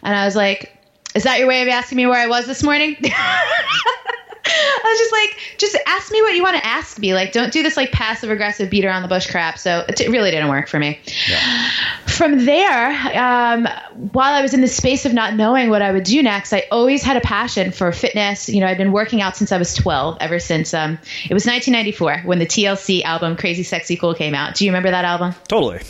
And 0.03 0.15
I 0.15 0.25
was 0.25 0.35
like, 0.35 0.77
Is 1.15 1.23
that 1.23 1.39
your 1.39 1.47
way 1.47 1.61
of 1.61 1.69
asking 1.69 1.95
me 1.95 2.05
where 2.05 2.19
I 2.19 2.27
was 2.27 2.45
this 2.45 2.63
morning? 2.63 2.97
I 4.45 4.81
was 4.83 4.99
just 4.99 5.11
like, 5.11 5.57
just 5.57 5.77
ask 5.87 6.11
me 6.11 6.21
what 6.21 6.35
you 6.35 6.43
want 6.43 6.57
to 6.57 6.65
ask 6.65 6.99
me. 6.99 7.13
Like, 7.13 7.31
don't 7.31 7.53
do 7.53 7.63
this 7.63 7.77
like 7.77 7.91
passive 7.91 8.29
aggressive 8.29 8.69
beat 8.69 8.83
around 8.85 9.01
the 9.01 9.07
bush 9.07 9.29
crap. 9.29 9.57
So 9.57 9.85
it 9.87 10.09
really 10.09 10.31
didn't 10.31 10.49
work 10.49 10.67
for 10.67 10.79
me. 10.79 10.99
Yeah. 11.29 11.69
From 12.07 12.45
there, 12.45 12.89
um, 13.17 13.67
while 14.11 14.33
I 14.33 14.41
was 14.41 14.53
in 14.53 14.61
the 14.61 14.67
space 14.67 15.05
of 15.05 15.13
not 15.13 15.35
knowing 15.35 15.69
what 15.69 15.81
I 15.81 15.91
would 15.91 16.03
do 16.03 16.21
next, 16.21 16.53
I 16.53 16.65
always 16.71 17.03
had 17.03 17.17
a 17.17 17.21
passion 17.21 17.71
for 17.71 17.91
fitness. 17.91 18.49
You 18.49 18.59
know, 18.59 18.67
I'd 18.67 18.77
been 18.77 18.91
working 18.91 19.21
out 19.21 19.37
since 19.37 19.51
I 19.51 19.57
was 19.57 19.73
12, 19.75 20.17
ever 20.19 20.39
since 20.39 20.73
um, 20.73 20.99
it 21.29 21.33
was 21.33 21.45
1994 21.45 22.23
when 22.25 22.39
the 22.39 22.45
TLC 22.45 23.03
album 23.03 23.37
Crazy 23.37 23.63
Sexy 23.63 23.95
Cool 23.95 24.13
came 24.13 24.35
out. 24.35 24.55
Do 24.55 24.65
you 24.65 24.71
remember 24.71 24.91
that 24.91 25.05
album? 25.05 25.33
Totally 25.47 25.81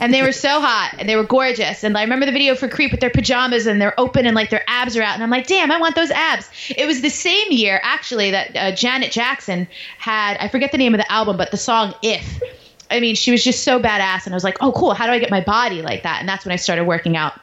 and 0.00 0.12
they 0.14 0.22
were 0.22 0.32
so 0.32 0.60
hot 0.60 0.94
and 0.98 1.08
they 1.08 1.14
were 1.14 1.24
gorgeous. 1.24 1.84
And 1.84 1.96
I 1.96 2.02
remember 2.02 2.26
the 2.26 2.32
video 2.32 2.54
for 2.54 2.68
Creep 2.68 2.90
with 2.90 3.00
their 3.00 3.10
pajamas 3.10 3.66
and 3.66 3.80
they're 3.80 3.98
open 4.00 4.26
and 4.26 4.34
like 4.34 4.50
their 4.50 4.64
abs 4.66 4.96
are 4.96 5.02
out. 5.02 5.14
And 5.14 5.22
I'm 5.22 5.30
like, 5.30 5.46
damn, 5.46 5.70
I 5.70 5.78
want 5.78 5.94
those 5.94 6.10
abs. 6.10 6.48
It 6.70 6.86
was 6.86 7.02
the 7.02 7.10
same 7.10 7.52
year 7.52 7.78
actually 7.82 8.30
that 8.30 8.56
uh, 8.56 8.74
Janet 8.74 9.12
Jackson 9.12 9.68
had, 9.98 10.38
I 10.38 10.48
forget 10.48 10.72
the 10.72 10.78
name 10.78 10.94
of 10.94 10.98
the 10.98 11.12
album, 11.12 11.36
but 11.36 11.50
the 11.50 11.58
song 11.58 11.94
If. 12.02 12.42
I 12.90 12.98
mean, 12.98 13.14
she 13.14 13.30
was 13.30 13.44
just 13.44 13.62
so 13.62 13.78
badass. 13.78 14.24
And 14.24 14.34
I 14.34 14.36
was 14.36 14.42
like, 14.42 14.56
oh, 14.60 14.72
cool. 14.72 14.94
How 14.94 15.06
do 15.06 15.12
I 15.12 15.18
get 15.18 15.30
my 15.30 15.42
body 15.42 15.82
like 15.82 16.02
that? 16.02 16.20
And 16.20 16.28
that's 16.28 16.44
when 16.44 16.52
I 16.52 16.56
started 16.56 16.84
working 16.84 17.16
out. 17.16 17.34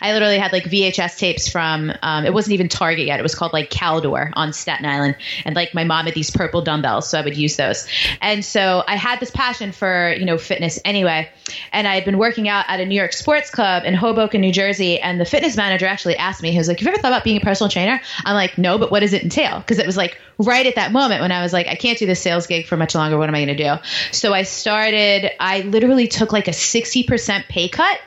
I 0.00 0.12
literally 0.12 0.38
had 0.38 0.52
like 0.52 0.64
VHS 0.64 1.18
tapes 1.18 1.48
from 1.48 1.92
um, 2.02 2.24
it 2.24 2.32
wasn't 2.32 2.54
even 2.54 2.68
Target 2.68 3.06
yet. 3.06 3.20
It 3.20 3.22
was 3.22 3.34
called 3.34 3.52
like 3.52 3.70
Caldor 3.70 4.32
on 4.34 4.52
Staten 4.52 4.86
Island, 4.86 5.16
and 5.44 5.54
like 5.54 5.74
my 5.74 5.84
mom 5.84 6.06
had 6.06 6.14
these 6.14 6.30
purple 6.30 6.62
dumbbells, 6.62 7.08
so 7.08 7.18
I 7.18 7.22
would 7.22 7.36
use 7.36 7.56
those. 7.56 7.86
And 8.20 8.44
so 8.44 8.82
I 8.86 8.96
had 8.96 9.20
this 9.20 9.30
passion 9.30 9.72
for 9.72 10.14
you 10.18 10.24
know 10.24 10.38
fitness 10.38 10.80
anyway, 10.84 11.30
and 11.72 11.86
I 11.86 11.94
had 11.94 12.04
been 12.04 12.18
working 12.18 12.48
out 12.48 12.64
at 12.68 12.80
a 12.80 12.86
New 12.86 12.94
York 12.94 13.12
sports 13.12 13.50
club 13.50 13.84
in 13.84 13.94
Hoboken, 13.94 14.40
New 14.40 14.52
Jersey, 14.52 15.00
and 15.00 15.20
the 15.20 15.24
fitness 15.24 15.56
manager 15.56 15.86
actually 15.86 16.16
asked 16.16 16.42
me, 16.42 16.52
he 16.52 16.58
was 16.58 16.68
like, 16.68 16.78
"Have 16.78 16.86
you 16.86 16.92
ever 16.92 17.00
thought 17.00 17.12
about 17.12 17.24
being 17.24 17.36
a 17.36 17.44
personal 17.44 17.70
trainer?" 17.70 18.00
I'm 18.24 18.34
like, 18.34 18.58
"No, 18.58 18.78
but 18.78 18.90
what 18.90 19.00
does 19.00 19.12
it 19.12 19.22
entail?" 19.22 19.58
Because 19.58 19.78
it 19.78 19.86
was 19.86 19.96
like 19.96 20.18
right 20.38 20.66
at 20.66 20.74
that 20.74 20.92
moment 20.92 21.20
when 21.20 21.32
I 21.32 21.42
was 21.42 21.52
like, 21.52 21.66
"I 21.66 21.74
can't 21.74 21.98
do 21.98 22.06
this 22.06 22.20
sales 22.20 22.46
gig 22.46 22.66
for 22.66 22.76
much 22.76 22.94
longer. 22.94 23.18
What 23.18 23.28
am 23.28 23.34
I 23.34 23.44
going 23.44 23.56
to 23.56 23.64
do?" 23.64 23.74
So 24.12 24.32
I 24.32 24.42
started. 24.42 25.30
I 25.40 25.60
literally 25.62 26.08
took 26.08 26.32
like 26.32 26.48
a 26.48 26.52
sixty 26.52 27.02
percent 27.02 27.46
pay 27.48 27.68
cut 27.68 27.98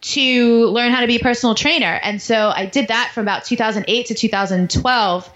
to 0.00 0.66
learn 0.66 0.92
how 0.92 1.00
to 1.00 1.06
be 1.06 1.16
a 1.16 1.20
personal 1.20 1.54
trainer. 1.54 2.00
And 2.02 2.20
so 2.20 2.48
I 2.48 2.66
did 2.66 2.88
that 2.88 3.10
from 3.14 3.22
about 3.22 3.44
2008 3.44 4.06
to 4.06 4.14
2012. 4.14 5.32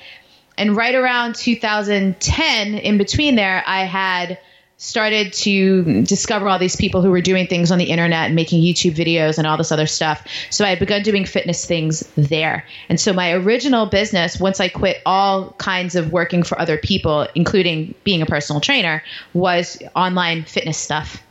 And 0.56 0.76
right 0.76 0.94
around 0.94 1.34
2010, 1.34 2.74
in 2.74 2.98
between 2.98 3.34
there, 3.34 3.62
I 3.66 3.84
had 3.84 4.38
started 4.76 5.32
to 5.32 6.02
discover 6.02 6.48
all 6.48 6.58
these 6.58 6.76
people 6.76 7.00
who 7.00 7.10
were 7.10 7.20
doing 7.20 7.46
things 7.46 7.70
on 7.70 7.78
the 7.78 7.84
internet 7.84 8.26
and 8.26 8.34
making 8.34 8.62
YouTube 8.62 8.94
videos 8.94 9.38
and 9.38 9.46
all 9.46 9.56
this 9.56 9.72
other 9.72 9.86
stuff. 9.86 10.26
So 10.50 10.64
I 10.64 10.70
had 10.70 10.78
begun 10.78 11.02
doing 11.02 11.24
fitness 11.24 11.64
things 11.64 12.00
there. 12.16 12.66
And 12.88 13.00
so 13.00 13.12
my 13.12 13.32
original 13.32 13.86
business, 13.86 14.38
once 14.38 14.60
I 14.60 14.68
quit 14.68 15.00
all 15.06 15.52
kinds 15.52 15.94
of 15.94 16.12
working 16.12 16.42
for 16.42 16.60
other 16.60 16.76
people, 16.76 17.26
including 17.34 17.94
being 18.04 18.20
a 18.20 18.26
personal 18.26 18.60
trainer, 18.60 19.02
was 19.32 19.80
online 19.94 20.44
fitness 20.44 20.76
stuff. 20.76 21.22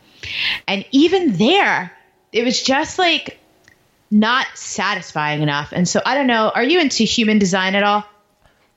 And 0.66 0.84
even 0.90 1.36
there, 1.36 1.92
it 2.34 2.44
was 2.44 2.60
just 2.62 2.98
like 2.98 3.38
not 4.10 4.46
satisfying 4.54 5.40
enough. 5.40 5.72
And 5.72 5.88
so 5.88 6.02
I 6.04 6.14
don't 6.14 6.26
know, 6.26 6.50
are 6.54 6.64
you 6.64 6.80
into 6.80 7.04
human 7.04 7.38
design 7.38 7.76
at 7.76 7.84
all? 7.84 8.04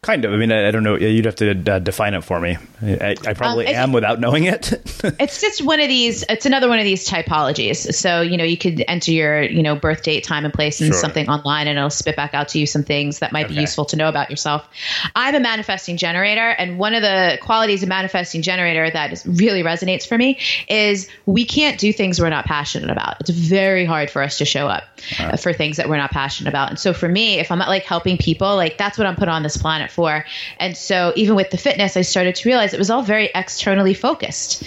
Kind 0.04 0.24
of. 0.26 0.32
I 0.32 0.38
mean, 0.38 0.52
I, 0.52 0.68
I 0.68 0.72
don't 0.72 0.84
know. 0.84 0.96
You'd 0.96 1.26
have 1.26 1.36
to 1.38 1.52
uh, 1.52 1.80
define 1.80 2.14
it 2.14 2.24
for 2.24 2.40
me. 2.40 2.58
I, 2.82 3.16
I 3.26 3.34
probably 3.34 3.68
Um, 3.68 3.76
am 3.76 3.92
without 3.92 4.20
knowing 4.20 4.44
it. 4.44 4.72
it's 5.20 5.42
just 5.42 5.64
one 5.64 5.80
of 5.80 5.88
these 5.88 6.24
it's 6.30 6.46
another 6.46 6.70
one 6.70 6.78
of 6.80 6.86
these 6.86 7.08
typologies. 7.08 7.94
So 7.94 8.22
you 8.22 8.38
know 8.38 8.44
you 8.44 8.58
could 8.58 8.84
enter 8.88 9.12
your 9.12 9.42
you 9.42 9.64
know 9.64 9.76
birth 9.76 10.04
date 10.04 10.24
time 10.24 10.46
and 10.46 10.54
place 10.54 10.80
and 10.82 10.92
Sure. 10.92 11.00
something 11.00 11.30
online 11.30 11.68
and 11.68 11.78
it'll 11.78 11.90
spit 11.90 12.16
back 12.16 12.34
out 12.34 12.50
to 12.50 12.60
you 12.60 12.68
some 12.68 12.84
things 12.84 13.20
that 13.20 13.32
might 13.32 13.48
be 13.48 13.56
useful 13.56 13.86
to 13.86 13.96
know 13.96 14.08
about 14.10 14.30
yourself. 14.30 14.68
I'm 15.16 15.34
a 15.36 15.40
manifesting 15.40 15.98
generator 15.98 16.50
and 16.50 16.78
one 16.78 16.94
of 16.94 17.02
the 17.02 17.40
qualities 17.42 17.82
of 17.84 17.90
manifesting 17.90 18.42
generator 18.42 18.90
that 18.90 19.12
is, 19.12 19.26
really 19.26 19.64
resonates 19.64 20.08
for 20.08 20.18
me 20.18 20.38
is 20.68 21.08
we 21.26 21.46
can't 21.46 21.80
do 21.80 21.92
things 21.92 22.20
we're 22.22 22.30
not 22.30 22.46
passionate 22.46 22.90
about. 22.92 23.20
It's 23.22 23.30
very 23.32 23.86
hard 23.86 24.10
for 24.12 24.22
us 24.22 24.38
to 24.38 24.46
show 24.46 24.68
up 24.68 24.84
uh, 25.20 25.38
for 25.38 25.52
things 25.54 25.78
that 25.78 25.90
we're 25.90 25.98
not 25.98 26.12
passionate 26.12 26.50
about. 26.50 26.70
And 26.70 26.80
so 26.80 26.94
for 26.94 27.08
me 27.08 27.40
if 27.40 27.52
i'm 27.52 27.58
not 27.60 27.70
like 27.70 27.84
helping 27.84 28.18
people 28.18 28.56
like 28.56 28.78
that's 28.78 28.98
what 28.98 29.08
i'm 29.08 29.16
put 29.16 29.28
on 29.30 29.42
this 29.44 29.58
planet 29.58 29.90
for. 29.90 30.26
And 30.60 30.78
so 30.78 31.12
even 31.16 31.36
with 31.36 31.50
the 31.50 31.58
fitness 31.58 31.98
i 31.98 32.02
started 32.02 32.36
to 32.36 32.48
realize 32.48 32.67
it 32.74 32.80
was 32.80 32.90
all 32.90 33.02
very 33.02 33.30
externally 33.34 33.94
focused. 33.94 34.64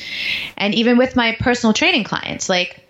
And 0.56 0.74
even 0.74 0.98
with 0.98 1.16
my 1.16 1.36
personal 1.38 1.72
training 1.72 2.04
clients, 2.04 2.48
like 2.48 2.80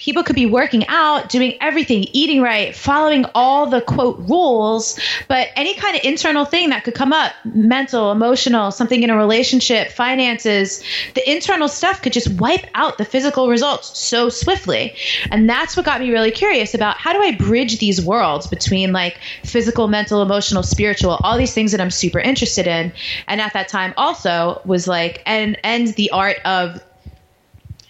people 0.00 0.22
could 0.22 0.34
be 0.34 0.46
working 0.46 0.86
out, 0.88 1.28
doing 1.28 1.56
everything, 1.60 2.06
eating 2.12 2.40
right, 2.40 2.74
following 2.74 3.26
all 3.34 3.66
the 3.66 3.82
quote 3.82 4.18
rules, 4.20 4.98
but 5.28 5.48
any 5.56 5.74
kind 5.74 5.94
of 5.94 6.02
internal 6.02 6.46
thing 6.46 6.70
that 6.70 6.84
could 6.84 6.94
come 6.94 7.12
up 7.12 7.32
mental, 7.44 8.10
emotional, 8.10 8.70
something 8.70 9.02
in 9.02 9.10
a 9.10 9.16
relationship, 9.16 9.90
finances 9.90 10.82
the 11.14 11.30
internal 11.30 11.68
stuff 11.68 12.00
could 12.00 12.14
just 12.14 12.30
wipe 12.40 12.64
out 12.74 12.96
the 12.96 13.04
physical 13.04 13.48
results 13.48 13.98
so 13.98 14.30
swiftly. 14.30 14.94
And 15.30 15.48
that's 15.48 15.76
what 15.76 15.84
got 15.84 16.00
me 16.00 16.10
really 16.10 16.30
curious 16.30 16.74
about 16.74 16.96
how 16.96 17.12
do 17.12 17.20
I 17.20 17.32
bridge 17.32 17.78
these 17.78 18.04
worlds 18.04 18.46
between 18.46 18.92
like 18.92 19.18
physical, 19.44 19.86
mental, 19.86 20.22
emotional, 20.22 20.62
spiritual, 20.62 21.20
all 21.22 21.36
these 21.36 21.52
things 21.52 21.72
that 21.72 21.80
I'm 21.80 21.90
super 21.90 22.18
interested 22.18 22.66
in. 22.66 22.90
And 23.28 23.40
at 23.40 23.52
that 23.52 23.68
time 23.68 23.92
also 23.98 24.62
was 24.64 24.88
like, 24.88 25.22
and, 25.26 25.58
and 25.62 25.88
the 25.88 26.10
art 26.10 26.38
of 26.46 26.82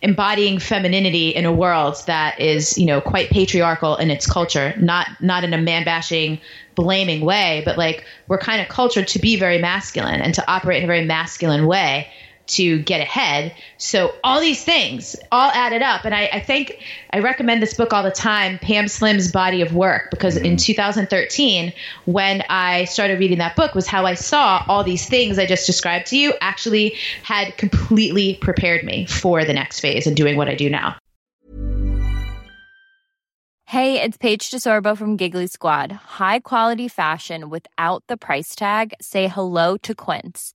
embodying 0.03 0.59
femininity 0.59 1.29
in 1.29 1.45
a 1.45 1.53
world 1.53 1.97
that 2.07 2.41
is 2.41 2.79
you 2.79 2.87
know 2.87 3.01
quite 3.01 3.29
patriarchal 3.31 3.97
in 3.97 4.11
its 4.11 4.27
culture. 4.27 4.75
Not 4.79 5.09
not 5.21 5.45
in 5.45 5.53
a 5.53 5.59
man 5.59 5.85
bashing 5.85 6.41
blaming 6.75 7.25
way 7.25 7.63
but 7.65 7.77
like 7.77 8.05
we're 8.29 8.39
kind 8.39 8.63
of 8.63 8.69
cultured 8.69 9.07
to 9.09 9.19
be 9.19 9.37
very 9.37 9.59
masculine 9.59 10.21
and 10.21 10.33
to 10.35 10.51
operate 10.51 10.79
in 10.79 10.85
a 10.85 10.87
very 10.87 11.05
masculine 11.05 11.67
way 11.67 12.09
to 12.51 12.81
get 12.83 13.01
ahead 13.01 13.55
so 13.79 14.13
all 14.25 14.41
these 14.41 14.65
things 14.65 15.17
all 15.31 15.51
added 15.53 15.83
up 15.83 16.05
and 16.05 16.15
I, 16.15 16.29
I 16.33 16.41
think 16.41 16.83
i 17.13 17.19
recommend 17.21 17.63
this 17.63 17.75
book 17.75 17.93
all 17.93 18.03
the 18.03 18.11
time 18.11 18.59
pam 18.59 18.89
slim's 18.89 19.31
body 19.31 19.63
of 19.63 19.75
work 19.75 20.11
because 20.11 20.37
in 20.37 20.45
mm-hmm. 20.45 20.57
2013 20.57 21.73
when 22.07 22.43
i 22.49 22.85
started 22.85 23.19
reading 23.19 23.39
that 23.39 23.57
book 23.57 23.75
was 23.75 23.87
how 23.87 24.07
i 24.07 24.15
saw 24.15 24.65
all 24.69 24.85
these 24.85 25.09
things 25.09 25.39
i 25.39 25.47
just 25.47 25.67
described 25.67 26.07
to 26.09 26.17
you 26.17 26.35
actually 26.41 26.97
had 27.23 27.57
completely 27.57 28.35
prepared 28.37 28.85
me 28.85 29.07
for 29.07 29.45
the 29.45 29.53
next 29.53 29.81
phase 29.81 30.07
and 30.07 30.17
doing 30.17 30.37
what 30.37 30.49
i 30.49 30.55
do 30.55 30.69
now 30.69 30.97
Hey, 33.71 34.03
it's 34.03 34.17
Paige 34.17 34.51
DeSorbo 34.51 34.99
from 34.99 35.17
Giggly 35.17 35.47
Squad. 35.47 35.93
High 36.19 36.41
quality 36.41 36.89
fashion 36.89 37.51
without 37.51 38.03
the 38.09 38.17
price 38.17 38.57
tag. 38.57 38.95
Say 39.01 39.29
hello 39.29 39.77
to 39.77 39.95
Quince. 39.95 40.55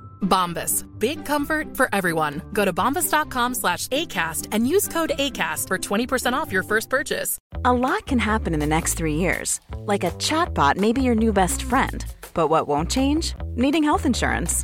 Bombas. 0.21 0.85
Big 0.97 1.25
comfort 1.25 1.75
for 1.75 1.89
everyone. 1.93 2.41
Go 2.53 2.65
to 2.65 2.73
bombas.com 2.73 3.53
slash 3.55 3.87
ACAST 3.89 4.47
and 4.51 4.67
use 4.67 4.87
code 4.87 5.11
ACAST 5.17 5.67
for 5.67 5.77
20% 5.77 6.33
off 6.33 6.51
your 6.51 6.63
first 6.63 6.89
purchase. 6.89 7.37
A 7.65 7.73
lot 7.73 8.05
can 8.07 8.19
happen 8.19 8.53
in 8.53 8.59
the 8.59 8.67
next 8.67 8.95
three 8.95 9.15
years. 9.15 9.59
Like 9.79 10.03
a 10.03 10.11
chatbot 10.11 10.77
may 10.77 10.93
be 10.93 11.01
your 11.01 11.15
new 11.15 11.33
best 11.33 11.63
friend. 11.63 12.05
But 12.33 12.47
what 12.47 12.67
won't 12.67 12.89
change? 12.89 13.35
Needing 13.55 13.83
health 13.83 14.05
insurance. 14.05 14.63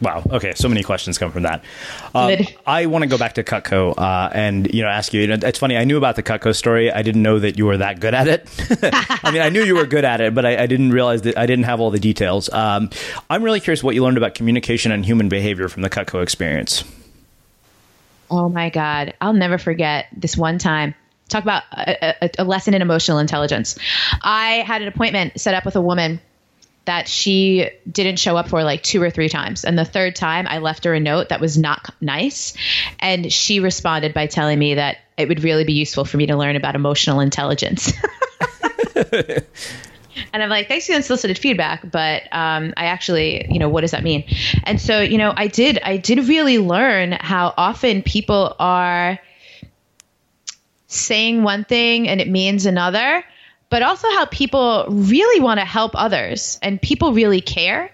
Wow. 0.00 0.22
Okay. 0.30 0.52
So 0.54 0.68
many 0.68 0.82
questions 0.82 1.18
come 1.18 1.32
from 1.32 1.42
that. 1.42 1.64
Um, 2.14 2.36
I 2.66 2.86
want 2.86 3.02
to 3.02 3.08
go 3.08 3.18
back 3.18 3.34
to 3.34 3.44
Cutco 3.44 3.96
uh, 3.96 4.30
and 4.32 4.72
you 4.72 4.82
know 4.82 4.88
ask 4.88 5.12
you. 5.12 5.22
you 5.22 5.26
know, 5.28 5.38
it's 5.42 5.58
funny. 5.58 5.76
I 5.76 5.84
knew 5.84 5.96
about 5.96 6.16
the 6.16 6.22
Cutco 6.22 6.54
story. 6.54 6.90
I 6.90 7.02
didn't 7.02 7.22
know 7.22 7.38
that 7.38 7.58
you 7.58 7.66
were 7.66 7.76
that 7.78 8.00
good 8.00 8.14
at 8.14 8.28
it. 8.28 8.48
I 9.24 9.30
mean, 9.30 9.42
I 9.42 9.48
knew 9.48 9.62
you 9.62 9.76
were 9.76 9.86
good 9.86 10.04
at 10.04 10.20
it, 10.20 10.34
but 10.34 10.44
I, 10.44 10.62
I 10.62 10.66
didn't 10.66 10.90
realize 10.90 11.22
that 11.22 11.36
I 11.38 11.46
didn't 11.46 11.64
have 11.64 11.80
all 11.80 11.90
the 11.90 12.00
details. 12.00 12.52
Um, 12.52 12.90
I'm 13.30 13.42
really 13.42 13.60
curious 13.60 13.82
what 13.82 13.94
you 13.94 14.02
learned 14.02 14.18
about 14.18 14.34
communication 14.34 14.92
and 14.92 15.04
human 15.04 15.28
behavior 15.28 15.68
from 15.68 15.82
the 15.82 15.90
Cutco 15.90 16.22
experience. 16.22 16.84
Oh 18.30 18.48
my 18.48 18.70
God. 18.70 19.14
I'll 19.20 19.32
never 19.32 19.58
forget 19.58 20.06
this 20.16 20.36
one 20.36 20.58
time. 20.58 20.94
Talk 21.28 21.42
about 21.42 21.64
a, 21.72 22.24
a, 22.24 22.30
a 22.38 22.44
lesson 22.44 22.74
in 22.74 22.82
emotional 22.82 23.18
intelligence. 23.18 23.76
I 24.22 24.64
had 24.66 24.82
an 24.82 24.88
appointment 24.88 25.40
set 25.40 25.54
up 25.54 25.64
with 25.64 25.76
a 25.76 25.80
woman 25.80 26.20
that 26.86 27.08
she 27.08 27.68
didn't 27.90 28.18
show 28.18 28.36
up 28.36 28.48
for 28.48 28.64
like 28.64 28.82
two 28.82 29.02
or 29.02 29.10
three 29.10 29.28
times. 29.28 29.64
And 29.64 29.78
the 29.78 29.84
third 29.84 30.16
time, 30.16 30.46
I 30.48 30.58
left 30.58 30.84
her 30.84 30.94
a 30.94 31.00
note 31.00 31.28
that 31.28 31.40
was 31.40 31.58
not 31.58 31.94
nice. 32.00 32.54
And 32.98 33.32
she 33.32 33.60
responded 33.60 34.14
by 34.14 34.26
telling 34.26 34.58
me 34.58 34.74
that 34.74 34.98
it 35.16 35.28
would 35.28 35.44
really 35.44 35.64
be 35.64 35.74
useful 35.74 36.04
for 36.04 36.16
me 36.16 36.26
to 36.26 36.36
learn 36.36 36.56
about 36.56 36.74
emotional 36.74 37.20
intelligence. 37.20 37.92
And 40.32 40.42
I'm 40.42 40.48
like, 40.48 40.68
thanks 40.68 40.86
for 40.86 40.92
the 40.92 40.96
unsolicited 40.96 41.38
feedback, 41.38 41.90
but 41.90 42.22
um, 42.32 42.72
I 42.76 42.86
actually, 42.86 43.46
you 43.50 43.58
know, 43.58 43.68
what 43.68 43.82
does 43.82 43.90
that 43.90 44.02
mean? 44.02 44.24
And 44.64 44.80
so, 44.80 45.00
you 45.00 45.18
know, 45.18 45.32
I 45.36 45.46
did, 45.46 45.78
I 45.82 45.98
did 45.98 46.26
really 46.28 46.58
learn 46.58 47.12
how 47.12 47.52
often 47.56 48.02
people 48.02 48.56
are 48.58 49.18
saying 50.86 51.42
one 51.42 51.64
thing 51.64 52.08
and 52.08 52.20
it 52.20 52.28
means 52.28 52.66
another, 52.66 53.24
but 53.68 53.82
also 53.82 54.08
how 54.10 54.26
people 54.26 54.86
really 54.88 55.40
want 55.40 55.58
to 55.58 55.66
help 55.66 55.92
others 55.94 56.58
and 56.62 56.80
people 56.80 57.12
really 57.12 57.40
care, 57.40 57.90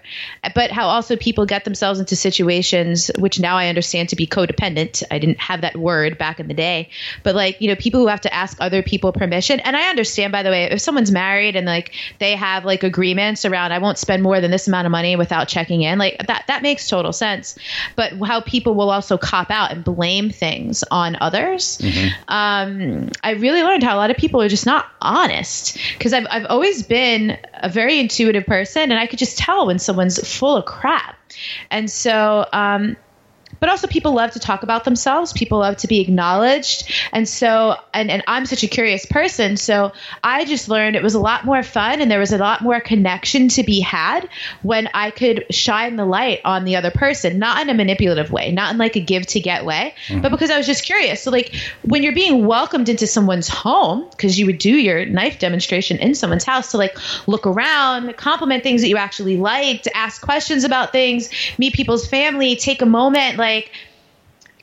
but 0.53 0.69
how 0.69 0.87
also 0.87 1.15
people 1.15 1.47
get 1.47 1.65
themselves 1.65 1.99
into 1.99 2.15
situations 2.15 3.09
which 3.17 3.39
now 3.39 3.57
I 3.57 3.69
understand 3.69 4.09
to 4.09 4.15
be 4.15 4.27
codependent. 4.27 5.01
I 5.09 5.17
didn't 5.17 5.39
have 5.39 5.61
that 5.61 5.75
word 5.75 6.19
back 6.19 6.39
in 6.39 6.47
the 6.47 6.53
day, 6.53 6.89
but 7.23 7.33
like, 7.33 7.59
you 7.59 7.67
know, 7.67 7.75
people 7.75 8.01
who 8.01 8.07
have 8.07 8.21
to 8.21 8.33
ask 8.33 8.57
other 8.59 8.83
people 8.83 9.13
permission. 9.13 9.59
And 9.61 9.75
I 9.75 9.89
understand, 9.89 10.31
by 10.31 10.43
the 10.43 10.51
way, 10.51 10.65
if 10.65 10.79
someone's 10.79 11.11
married 11.11 11.55
and 11.55 11.65
like 11.65 11.93
they 12.19 12.35
have 12.35 12.65
like 12.65 12.83
agreements 12.83 13.43
around, 13.43 13.71
I 13.71 13.79
won't 13.79 13.97
spend 13.97 14.21
more 14.21 14.39
than 14.41 14.51
this 14.51 14.67
amount 14.67 14.85
of 14.85 14.91
money 14.91 15.15
without 15.15 15.47
checking 15.47 15.81
in, 15.81 15.97
like 15.97 16.27
that, 16.27 16.45
that 16.47 16.61
makes 16.61 16.87
total 16.87 17.13
sense. 17.13 17.57
But 17.95 18.13
how 18.23 18.41
people 18.41 18.75
will 18.75 18.91
also 18.91 19.17
cop 19.17 19.49
out 19.49 19.71
and 19.71 19.83
blame 19.83 20.29
things 20.29 20.83
on 20.91 21.17
others. 21.19 21.79
Mm-hmm. 21.79 22.07
Um, 22.27 23.09
I 23.23 23.31
really 23.31 23.63
learned 23.63 23.81
how 23.81 23.95
a 23.95 23.97
lot 23.97 24.11
of 24.11 24.17
people 24.17 24.39
are 24.41 24.49
just 24.49 24.67
not 24.67 24.85
honest 25.01 25.62
because 25.71 26.13
I've, 26.13 26.27
I've 26.29 26.45
always 26.47 26.83
been 26.83 27.37
a 27.53 27.69
very 27.69 27.99
intuitive 27.99 28.45
person 28.45 28.91
and 28.91 28.99
I 28.99 29.07
could 29.07 29.19
just 29.19 29.37
tell 29.37 29.67
when 29.67 29.79
someone's 29.79 30.19
full 30.27 30.57
of 30.57 30.65
crap. 30.65 31.17
And 31.71 31.89
so, 31.89 32.47
um, 32.51 32.97
but 33.63 33.69
also 33.69 33.87
people 33.87 34.11
love 34.11 34.31
to 34.31 34.39
talk 34.39 34.63
about 34.63 34.83
themselves. 34.83 35.31
People 35.31 35.59
love 35.59 35.77
to 35.77 35.87
be 35.87 36.01
acknowledged. 36.01 36.91
And 37.13 37.29
so 37.29 37.77
and, 37.93 38.11
and 38.11 38.21
i'm 38.27 38.45
such 38.45 38.61
a 38.61 38.67
curious 38.67 39.05
person. 39.05 39.55
So 39.55 39.93
i 40.21 40.43
just 40.43 40.67
learned 40.67 40.97
it 40.97 41.01
was 41.01 41.15
a 41.15 41.19
lot 41.19 41.45
more 41.45 41.63
fun 41.63 42.01
and 42.01 42.11
there 42.11 42.19
was 42.19 42.33
a 42.33 42.37
lot 42.37 42.59
more 42.59 42.81
connection 42.81 43.47
to 43.47 43.63
be 43.63 43.79
had 43.79 44.27
when 44.63 44.89
i 44.93 45.11
could 45.11 45.45
shine 45.49 45.95
the 45.95 46.03
light 46.03 46.41
on 46.43 46.65
the 46.65 46.75
other 46.75 46.91
person 46.91 47.39
not 47.39 47.61
in 47.61 47.69
a 47.69 47.73
manipulative 47.73 48.33
way 48.33 48.51
not 48.51 48.73
in 48.73 48.77
like 48.77 48.97
a 48.97 48.99
give 48.99 49.25
to 49.27 49.39
get 49.39 49.63
way 49.63 49.95
mm-hmm. 50.07 50.19
but 50.19 50.29
because 50.29 50.51
i 50.51 50.57
was 50.57 50.67
just 50.67 50.83
curious. 50.83 51.23
So 51.23 51.31
like 51.31 51.55
when 51.83 52.03
you're 52.03 52.13
being 52.13 52.45
welcomed 52.45 52.89
into 52.89 53.07
someone's 53.07 53.47
home 53.47 54.09
because 54.11 54.37
you 54.37 54.45
would 54.45 54.57
do 54.57 54.75
your 54.75 55.05
knife 55.05 55.39
demonstration 55.39 55.99
in 55.99 56.15
someone's 56.15 56.43
house 56.43 56.71
to 56.71 56.77
like 56.77 56.97
look 57.29 57.47
around 57.47 58.17
compliment 58.17 58.61
things 58.61 58.81
that 58.81 58.89
you 58.89 58.97
actually 58.97 59.37
liked 59.37 59.87
ask 59.95 60.21
questions 60.21 60.65
about 60.65 60.91
things 60.91 61.29
meet 61.57 61.73
people's 61.73 62.05
family 62.05 62.57
take 62.57 62.81
a 62.81 62.85
moment 62.85 63.37
like 63.37 63.52
like 63.55 63.71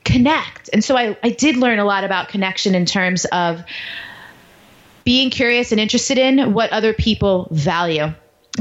connect. 0.03 0.69
And 0.73 0.83
so 0.83 0.97
I, 0.97 1.17
I 1.23 1.29
did 1.29 1.57
learn 1.57 1.79
a 1.79 1.85
lot 1.85 2.03
about 2.03 2.29
connection 2.29 2.75
in 2.75 2.85
terms 2.85 3.25
of 3.25 3.63
being 5.03 5.29
curious 5.29 5.71
and 5.71 5.79
interested 5.79 6.17
in 6.17 6.53
what 6.53 6.71
other 6.71 6.93
people 6.93 7.47
value 7.51 8.13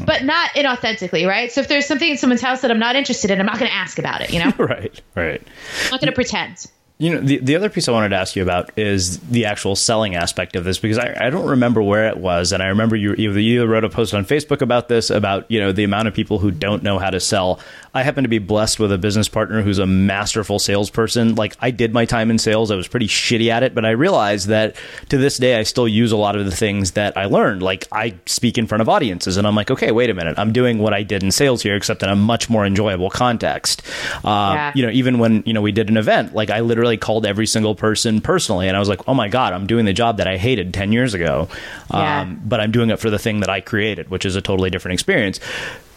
but 0.06 0.22
not 0.22 0.50
inauthentically, 0.50 1.26
right? 1.26 1.50
So 1.50 1.60
if 1.60 1.68
there's 1.68 1.86
something 1.86 2.08
in 2.08 2.16
someone's 2.16 2.40
house 2.40 2.60
that 2.60 2.70
I'm 2.70 2.78
not 2.78 2.94
interested 2.94 3.30
in, 3.30 3.40
I'm 3.40 3.46
not 3.46 3.58
going 3.58 3.70
to 3.70 3.76
ask 3.76 3.98
about 3.98 4.20
it, 4.20 4.32
you 4.32 4.38
know? 4.38 4.52
right, 4.58 5.00
right. 5.16 5.42
I'm 5.84 5.90
not 5.90 6.00
going 6.00 6.10
to 6.10 6.14
pretend. 6.14 6.66
You 7.00 7.14
know, 7.14 7.20
the, 7.20 7.38
the 7.38 7.56
other 7.56 7.70
piece 7.70 7.88
I 7.88 7.92
wanted 7.92 8.10
to 8.10 8.16
ask 8.16 8.36
you 8.36 8.42
about 8.42 8.78
is 8.78 9.18
the 9.20 9.46
actual 9.46 9.74
selling 9.74 10.16
aspect 10.16 10.54
of 10.54 10.64
this 10.64 10.78
because 10.78 10.98
I, 10.98 11.16
I 11.18 11.30
don't 11.30 11.46
remember 11.46 11.80
where 11.82 12.08
it 12.08 12.18
was, 12.18 12.52
and 12.52 12.62
I 12.62 12.66
remember 12.66 12.94
you 12.94 13.14
you 13.14 13.64
wrote 13.64 13.84
a 13.84 13.88
post 13.88 14.12
on 14.12 14.26
Facebook 14.26 14.60
about 14.60 14.88
this 14.88 15.08
about 15.08 15.50
you 15.50 15.58
know 15.60 15.72
the 15.72 15.82
amount 15.82 16.08
of 16.08 16.14
people 16.14 16.40
who 16.40 16.50
don't 16.50 16.82
know 16.82 16.98
how 16.98 17.08
to 17.08 17.18
sell. 17.18 17.58
I 17.94 18.02
happen 18.02 18.24
to 18.24 18.28
be 18.28 18.38
blessed 18.38 18.78
with 18.78 18.92
a 18.92 18.98
business 18.98 19.28
partner 19.28 19.62
who's 19.62 19.78
a 19.78 19.86
masterful 19.86 20.58
salesperson. 20.58 21.36
Like 21.36 21.56
I 21.58 21.70
did 21.70 21.94
my 21.94 22.04
time 22.04 22.30
in 22.30 22.38
sales, 22.38 22.70
I 22.70 22.76
was 22.76 22.86
pretty 22.86 23.08
shitty 23.08 23.48
at 23.48 23.62
it, 23.62 23.74
but 23.74 23.86
I 23.86 23.92
realized 23.92 24.48
that 24.48 24.76
to 25.08 25.16
this 25.16 25.38
day 25.38 25.58
I 25.58 25.62
still 25.62 25.88
use 25.88 26.12
a 26.12 26.18
lot 26.18 26.36
of 26.36 26.44
the 26.44 26.54
things 26.54 26.92
that 26.92 27.16
I 27.16 27.24
learned. 27.24 27.62
Like 27.62 27.88
I 27.90 28.14
speak 28.26 28.58
in 28.58 28.66
front 28.66 28.82
of 28.82 28.90
audiences, 28.90 29.38
and 29.38 29.46
I'm 29.46 29.54
like, 29.54 29.70
okay, 29.70 29.90
wait 29.90 30.10
a 30.10 30.14
minute, 30.14 30.38
I'm 30.38 30.52
doing 30.52 30.78
what 30.78 30.92
I 30.92 31.02
did 31.02 31.22
in 31.22 31.32
sales 31.32 31.62
here, 31.62 31.76
except 31.76 32.02
in 32.02 32.10
a 32.10 32.16
much 32.16 32.50
more 32.50 32.66
enjoyable 32.66 33.08
context. 33.08 33.80
Uh, 34.22 34.52
yeah. 34.54 34.72
You 34.74 34.84
know, 34.84 34.92
even 34.92 35.18
when 35.18 35.42
you 35.46 35.54
know 35.54 35.62
we 35.62 35.72
did 35.72 35.88
an 35.88 35.96
event, 35.96 36.34
like 36.34 36.50
I 36.50 36.60
literally 36.60 36.89
called 36.96 37.26
every 37.26 37.46
single 37.46 37.74
person 37.74 38.20
personally, 38.20 38.68
and 38.68 38.76
I 38.76 38.80
was 38.80 38.88
like, 38.88 39.06
oh 39.08 39.14
my 39.14 39.28
god, 39.28 39.52
I'm 39.52 39.66
doing 39.66 39.84
the 39.84 39.92
job 39.92 40.18
that 40.18 40.26
I 40.26 40.36
hated 40.36 40.74
ten 40.74 40.92
years 40.92 41.14
ago, 41.14 41.48
yeah. 41.92 42.22
um, 42.22 42.40
but 42.44 42.60
I'm 42.60 42.70
doing 42.70 42.90
it 42.90 42.98
for 42.98 43.10
the 43.10 43.18
thing 43.18 43.40
that 43.40 43.50
I 43.50 43.60
created, 43.60 44.10
which 44.10 44.24
is 44.24 44.36
a 44.36 44.40
totally 44.40 44.70
different 44.70 44.94
experience. 44.94 45.40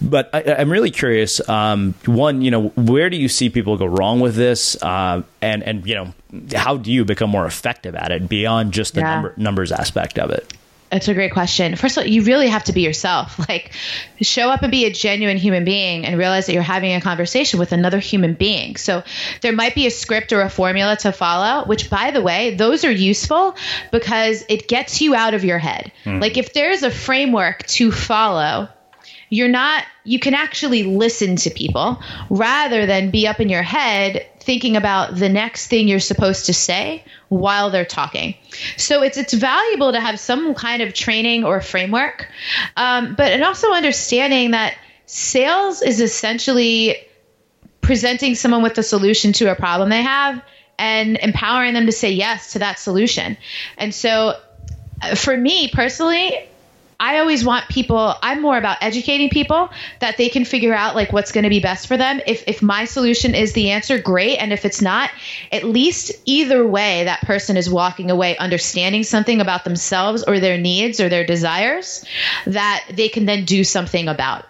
But 0.01 0.29
I, 0.33 0.41
am 0.41 0.71
really 0.71 0.91
curious. 0.91 1.47
Um, 1.47 1.93
one, 2.05 2.41
you 2.41 2.51
know, 2.51 2.69
where 2.69 3.09
do 3.09 3.17
you 3.17 3.29
see 3.29 3.49
people 3.49 3.77
go 3.77 3.85
wrong 3.85 4.19
with 4.19 4.35
this, 4.35 4.81
uh, 4.81 5.23
and 5.41 5.63
and 5.63 5.87
you 5.87 5.95
know, 5.95 6.13
how 6.55 6.77
do 6.77 6.91
you 6.91 7.05
become 7.05 7.29
more 7.29 7.45
effective 7.45 7.95
at 7.95 8.11
it 8.11 8.27
beyond 8.27 8.73
just 8.73 8.93
the 8.93 9.01
yeah. 9.01 9.15
number, 9.15 9.33
numbers 9.37 9.71
aspect 9.71 10.19
of 10.19 10.31
it? 10.31 10.53
That's 10.93 11.07
a 11.07 11.15
great 11.15 11.31
question. 11.31 11.75
First 11.75 11.97
of 11.97 12.03
all, 12.03 12.07
you 12.07 12.21
really 12.21 12.47
have 12.47 12.65
to 12.65 12.73
be 12.73 12.81
yourself. 12.81 13.39
Like, 13.53 13.73
show 14.21 14.49
up 14.49 14.61
and 14.63 14.71
be 14.71 14.85
a 14.85 14.91
genuine 14.91 15.37
human 15.37 15.65
being 15.65 16.05
and 16.05 16.17
realize 16.17 16.45
that 16.45 16.53
you're 16.53 16.63
having 16.63 16.93
a 16.93 17.01
conversation 17.01 17.59
with 17.59 17.71
another 17.71 17.99
human 17.99 18.35
being. 18.35 18.77
So, 18.77 19.03
there 19.41 19.51
might 19.51 19.75
be 19.75 19.85
a 19.85 19.91
script 19.91 20.31
or 20.31 20.41
a 20.41 20.49
formula 20.49 20.95
to 20.97 21.11
follow, 21.11 21.65
which, 21.65 21.89
by 21.89 22.11
the 22.11 22.21
way, 22.21 22.55
those 22.55 22.85
are 22.85 22.91
useful 22.91 23.55
because 23.91 24.45
it 24.49 24.67
gets 24.67 25.01
you 25.01 25.13
out 25.13 25.33
of 25.33 25.43
your 25.43 25.57
head. 25.57 25.91
Mm. 26.05 26.21
Like, 26.21 26.37
if 26.37 26.53
there's 26.53 26.83
a 26.83 26.91
framework 26.91 27.65
to 27.67 27.91
follow, 27.91 28.69
you're 29.29 29.49
not 29.49 29.83
you 30.03 30.19
can 30.19 30.33
actually 30.33 30.83
listen 30.83 31.37
to 31.37 31.49
people 31.49 32.01
rather 32.29 32.85
than 32.85 33.09
be 33.09 33.25
up 33.27 33.39
in 33.39 33.49
your 33.49 33.63
head 33.63 34.27
thinking 34.43 34.75
about 34.75 35.15
the 35.15 35.29
next 35.29 35.67
thing 35.67 35.87
you're 35.87 35.99
supposed 35.99 36.45
to 36.47 36.53
say 36.53 37.03
while 37.29 37.69
they're 37.69 37.85
talking. 37.85 38.35
So 38.77 39.01
it's 39.01 39.17
it's 39.17 39.33
valuable 39.33 39.91
to 39.91 39.99
have 39.99 40.19
some 40.19 40.53
kind 40.53 40.81
of 40.81 40.93
training 40.93 41.43
or 41.43 41.61
framework, 41.61 42.27
um, 42.77 43.15
but 43.15 43.31
and 43.31 43.43
also 43.43 43.71
understanding 43.71 44.51
that 44.51 44.77
sales 45.05 45.81
is 45.81 45.99
essentially 45.99 46.97
presenting 47.81 48.35
someone 48.35 48.63
with 48.63 48.77
a 48.77 48.83
solution 48.83 49.33
to 49.33 49.51
a 49.51 49.55
problem 49.55 49.89
they 49.89 50.01
have 50.01 50.41
and 50.79 51.17
empowering 51.17 51.73
them 51.73 51.85
to 51.85 51.91
say 51.91 52.11
yes 52.11 52.53
to 52.53 52.59
that 52.59 52.79
solution. 52.79 53.37
And 53.77 53.93
so 53.93 54.39
uh, 55.01 55.15
for 55.15 55.35
me 55.35 55.69
personally, 55.69 56.47
I 56.99 57.19
always 57.19 57.43
want 57.45 57.69
people, 57.69 58.15
I'm 58.21 58.41
more 58.41 58.57
about 58.57 58.77
educating 58.81 59.29
people 59.29 59.69
that 59.99 60.17
they 60.17 60.29
can 60.29 60.45
figure 60.45 60.73
out 60.73 60.95
like 60.95 61.11
what's 61.11 61.31
going 61.31 61.43
to 61.43 61.49
be 61.49 61.59
best 61.59 61.87
for 61.87 61.97
them. 61.97 62.21
If, 62.25 62.43
if 62.47 62.61
my 62.61 62.85
solution 62.85 63.35
is 63.35 63.53
the 63.53 63.71
answer, 63.71 63.99
great. 63.99 64.37
And 64.37 64.53
if 64.53 64.65
it's 64.65 64.81
not, 64.81 65.11
at 65.51 65.63
least 65.63 66.11
either 66.25 66.65
way, 66.65 67.05
that 67.05 67.21
person 67.21 67.57
is 67.57 67.69
walking 67.69 68.11
away 68.11 68.37
understanding 68.37 69.03
something 69.03 69.41
about 69.41 69.63
themselves 69.63 70.23
or 70.23 70.39
their 70.39 70.57
needs 70.57 70.99
or 70.99 71.09
their 71.09 71.25
desires 71.25 72.05
that 72.45 72.85
they 72.91 73.09
can 73.09 73.25
then 73.25 73.45
do 73.45 73.63
something 73.63 74.07
about. 74.07 74.45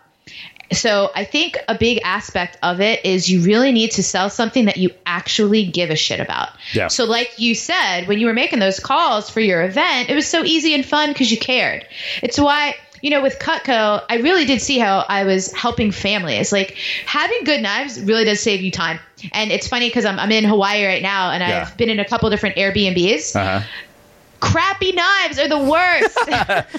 So 0.74 1.12
I 1.16 1.24
think 1.24 1.58
a 1.68 1.78
big 1.78 2.00
aspect 2.04 2.58
of 2.62 2.82
it 2.82 3.06
is 3.06 3.30
you 3.30 3.42
really 3.42 3.72
need 3.72 3.92
to 3.92 4.04
sell 4.04 4.30
something 4.30 4.66
that 4.66 4.78
you 4.78 4.92
actually 5.06 5.66
give 5.66 5.90
a 5.90 5.96
shit 5.96 6.20
about. 6.20 6.50
Yeah. 6.74 6.88
So 6.88 7.06
like 7.06 7.40
you 7.40 7.56
said, 7.56 8.06
when 8.08 8.20
you 8.20 8.28
were 8.28 8.34
making 8.34 8.60
those 8.60 8.80
calls 8.80 9.30
for 9.30 9.40
your 9.40 9.64
event, 9.64 10.10
it 10.10 10.16
was 10.16 10.28
so 10.28 10.44
easy 10.44 10.74
and 10.74 10.86
fun 10.86 11.10
because 11.10 11.32
you 11.32 11.38
cared. 11.38 11.86
It's 12.22 12.40
why 12.40 12.76
you 13.04 13.10
know, 13.10 13.21
with 13.21 13.38
Cutco, 13.38 14.02
I 14.10 14.15
really 14.19 14.46
did 14.46 14.62
see 14.62 14.80
how 14.80 15.04
I 15.10 15.26
was 15.26 15.52
helping 15.52 15.92
families. 15.92 16.54
Like 16.54 16.78
having 17.06 17.44
good 17.44 17.62
knives 17.62 18.02
really 18.02 18.24
does 18.24 18.40
save 18.40 18.62
you 18.62 18.71
time. 18.71 18.98
And 19.34 19.52
it's 19.52 19.67
funny 19.67 19.90
because 19.90 20.06
I'm, 20.06 20.17
I'm 20.17 20.32
in 20.32 20.46
Hawaii 20.46 20.86
right 20.86 21.02
now 21.02 21.32
and 21.32 21.42
Yeah. 21.42 21.65
I've 21.67 21.78
been 21.78 21.90
in 21.90 22.00
a 22.00 22.06
couple 22.06 22.30
different 22.30 22.56
Airbnbs. 22.56 23.36
Uh-huh. 23.36 23.67
Crappy 24.40 24.94
knives 24.94 25.38
are 25.38 25.50
the 25.50 25.60
worst. 25.60 26.17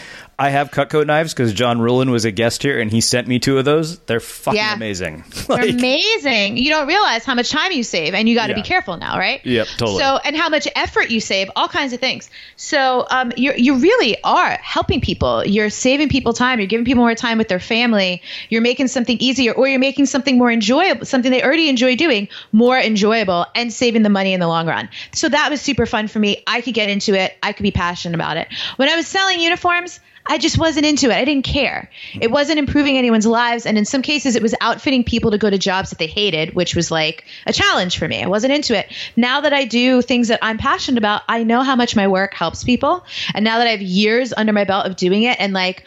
I 0.38 0.50
have 0.50 0.70
Cutco 0.72 1.06
knives 1.06 1.32
because 1.32 1.52
John 1.52 1.78
Ruhlin 1.78 2.10
was 2.10 2.24
a 2.24 2.32
guest 2.32 2.62
here 2.62 2.80
and 2.80 2.90
he 2.90 3.00
sent 3.00 3.28
me 3.28 3.38
two 3.38 3.56
of 3.58 3.64
those. 3.64 3.98
They're 4.00 4.18
fucking 4.18 4.56
Yeah. 4.58 4.74
amazing. 4.74 5.22
They're 5.48 5.68
amazing. 5.68 6.56
You 6.56 6.70
don't 6.70 6.88
realize 6.88 7.24
how 7.24 7.34
much 7.34 7.50
time 7.50 7.70
you 7.70 7.84
save, 7.84 8.14
and 8.14 8.28
you 8.28 8.34
got 8.34 8.46
to 8.48 8.52
Yeah. 8.52 8.56
be 8.56 8.62
careful 8.62 8.96
now, 8.96 9.16
right? 9.16 9.40
Yep, 9.44 9.66
totally. 9.76 9.98
So, 10.00 10.18
and 10.24 10.36
how 10.36 10.48
much 10.48 10.66
effort 10.74 11.10
you 11.10 11.20
save, 11.20 11.50
all 11.54 11.68
kinds 11.68 11.92
of 11.92 12.00
things. 12.00 12.30
So, 12.56 13.06
um, 13.10 13.32
you 13.36 13.52
you 13.56 13.76
really 13.76 14.16
are 14.24 14.58
helping 14.60 15.00
people. 15.00 15.44
You're 15.46 15.70
saving 15.70 16.08
people 16.08 16.32
time. 16.32 16.58
You're 16.58 16.66
giving 16.66 16.84
people 16.84 17.02
more 17.04 17.14
time 17.14 17.38
with 17.38 17.48
their 17.48 17.60
family. 17.60 18.20
You're 18.48 18.60
making 18.62 18.88
something 18.88 19.16
easier, 19.20 19.52
or 19.52 19.68
you're 19.68 19.78
making 19.78 20.06
something 20.06 20.36
more 20.36 20.50
enjoyable, 20.50 21.06
something 21.06 21.30
they 21.30 21.42
already 21.44 21.68
enjoy 21.68 21.94
doing, 21.96 22.28
more 22.50 22.78
enjoyable, 22.78 23.46
and 23.54 23.72
saving 23.72 24.02
the 24.02 24.10
money 24.10 24.32
in 24.32 24.40
the 24.40 24.48
long 24.48 24.66
run. 24.66 24.88
So 25.12 25.28
that 25.28 25.48
was 25.50 25.60
super 25.60 25.86
fun 25.86 26.08
for 26.08 26.18
me. 26.18 26.42
I 26.46 26.60
could 26.60 26.74
get 26.74 26.88
into 26.88 27.14
it. 27.14 27.36
I 27.42 27.52
could 27.52 27.62
be 27.62 27.70
passionate 27.70 28.16
about 28.16 28.36
it. 28.36 28.48
When 28.76 28.88
I 28.88 28.96
was 28.96 29.06
selling 29.06 29.38
uniforms. 29.40 30.00
I 30.26 30.38
just 30.38 30.56
wasn't 30.58 30.86
into 30.86 31.10
it. 31.10 31.14
I 31.14 31.24
didn't 31.24 31.44
care. 31.44 31.90
It 32.18 32.30
wasn't 32.30 32.58
improving 32.58 32.96
anyone's 32.96 33.26
lives. 33.26 33.66
And 33.66 33.76
in 33.76 33.84
some 33.84 34.00
cases, 34.00 34.36
it 34.36 34.42
was 34.42 34.54
outfitting 34.60 35.04
people 35.04 35.32
to 35.32 35.38
go 35.38 35.50
to 35.50 35.58
jobs 35.58 35.90
that 35.90 35.98
they 35.98 36.06
hated, 36.06 36.54
which 36.54 36.74
was 36.74 36.90
like 36.90 37.24
a 37.46 37.52
challenge 37.52 37.98
for 37.98 38.08
me. 38.08 38.22
I 38.22 38.26
wasn't 38.26 38.54
into 38.54 38.76
it. 38.76 38.90
Now 39.16 39.42
that 39.42 39.52
I 39.52 39.66
do 39.66 40.00
things 40.00 40.28
that 40.28 40.38
I'm 40.40 40.56
passionate 40.56 40.96
about, 40.96 41.22
I 41.28 41.42
know 41.44 41.62
how 41.62 41.76
much 41.76 41.94
my 41.94 42.08
work 42.08 42.32
helps 42.32 42.64
people. 42.64 43.04
And 43.34 43.44
now 43.44 43.58
that 43.58 43.66
I 43.66 43.72
have 43.72 43.82
years 43.82 44.32
under 44.34 44.52
my 44.52 44.64
belt 44.64 44.86
of 44.86 44.96
doing 44.96 45.24
it 45.24 45.38
and 45.38 45.52
like 45.52 45.84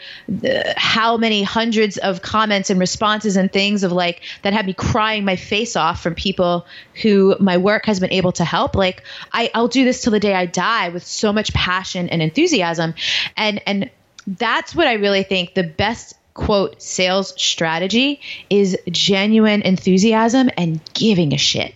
how 0.76 1.16
many 1.16 1.42
hundreds 1.42 1.96
of 1.98 2.22
comments 2.22 2.70
and 2.70 2.78
responses 2.78 3.36
and 3.36 3.52
things 3.52 3.82
of 3.82 3.90
like 3.90 4.20
that 4.42 4.52
have 4.52 4.66
me 4.66 4.72
crying 4.72 5.24
my 5.24 5.34
face 5.36 5.74
off 5.74 6.00
from 6.00 6.14
people 6.14 6.64
who 7.02 7.36
my 7.40 7.56
work 7.56 7.86
has 7.86 7.98
been 7.98 8.12
able 8.12 8.32
to 8.32 8.44
help, 8.44 8.76
like 8.76 9.02
I, 9.32 9.50
I'll 9.52 9.68
do 9.68 9.84
this 9.84 10.02
till 10.02 10.12
the 10.12 10.20
day 10.20 10.34
I 10.34 10.46
die 10.46 10.90
with 10.90 11.04
so 11.04 11.32
much 11.32 11.52
passion 11.52 12.08
and 12.08 12.22
enthusiasm. 12.22 12.94
And, 13.36 13.60
and, 13.66 13.90
that's 14.36 14.74
what 14.74 14.86
I 14.86 14.94
really 14.94 15.22
think 15.22 15.54
the 15.54 15.62
best 15.64 16.14
quote 16.34 16.80
sales 16.82 17.34
strategy 17.40 18.20
is 18.50 18.76
genuine 18.90 19.62
enthusiasm 19.62 20.50
and 20.56 20.80
giving 20.94 21.32
a 21.32 21.38
shit 21.38 21.74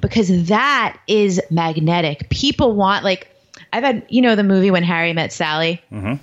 because 0.00 0.48
that 0.48 0.96
is 1.08 1.40
magnetic. 1.50 2.28
People 2.28 2.74
want 2.76 3.02
like 3.04 3.28
I've 3.72 3.82
had 3.82 4.06
you 4.08 4.22
know 4.22 4.36
the 4.36 4.44
movie 4.44 4.70
when 4.70 4.82
Harry 4.84 5.12
met 5.12 5.32
Sally 5.32 5.82
Mm-hmm. 5.90 6.14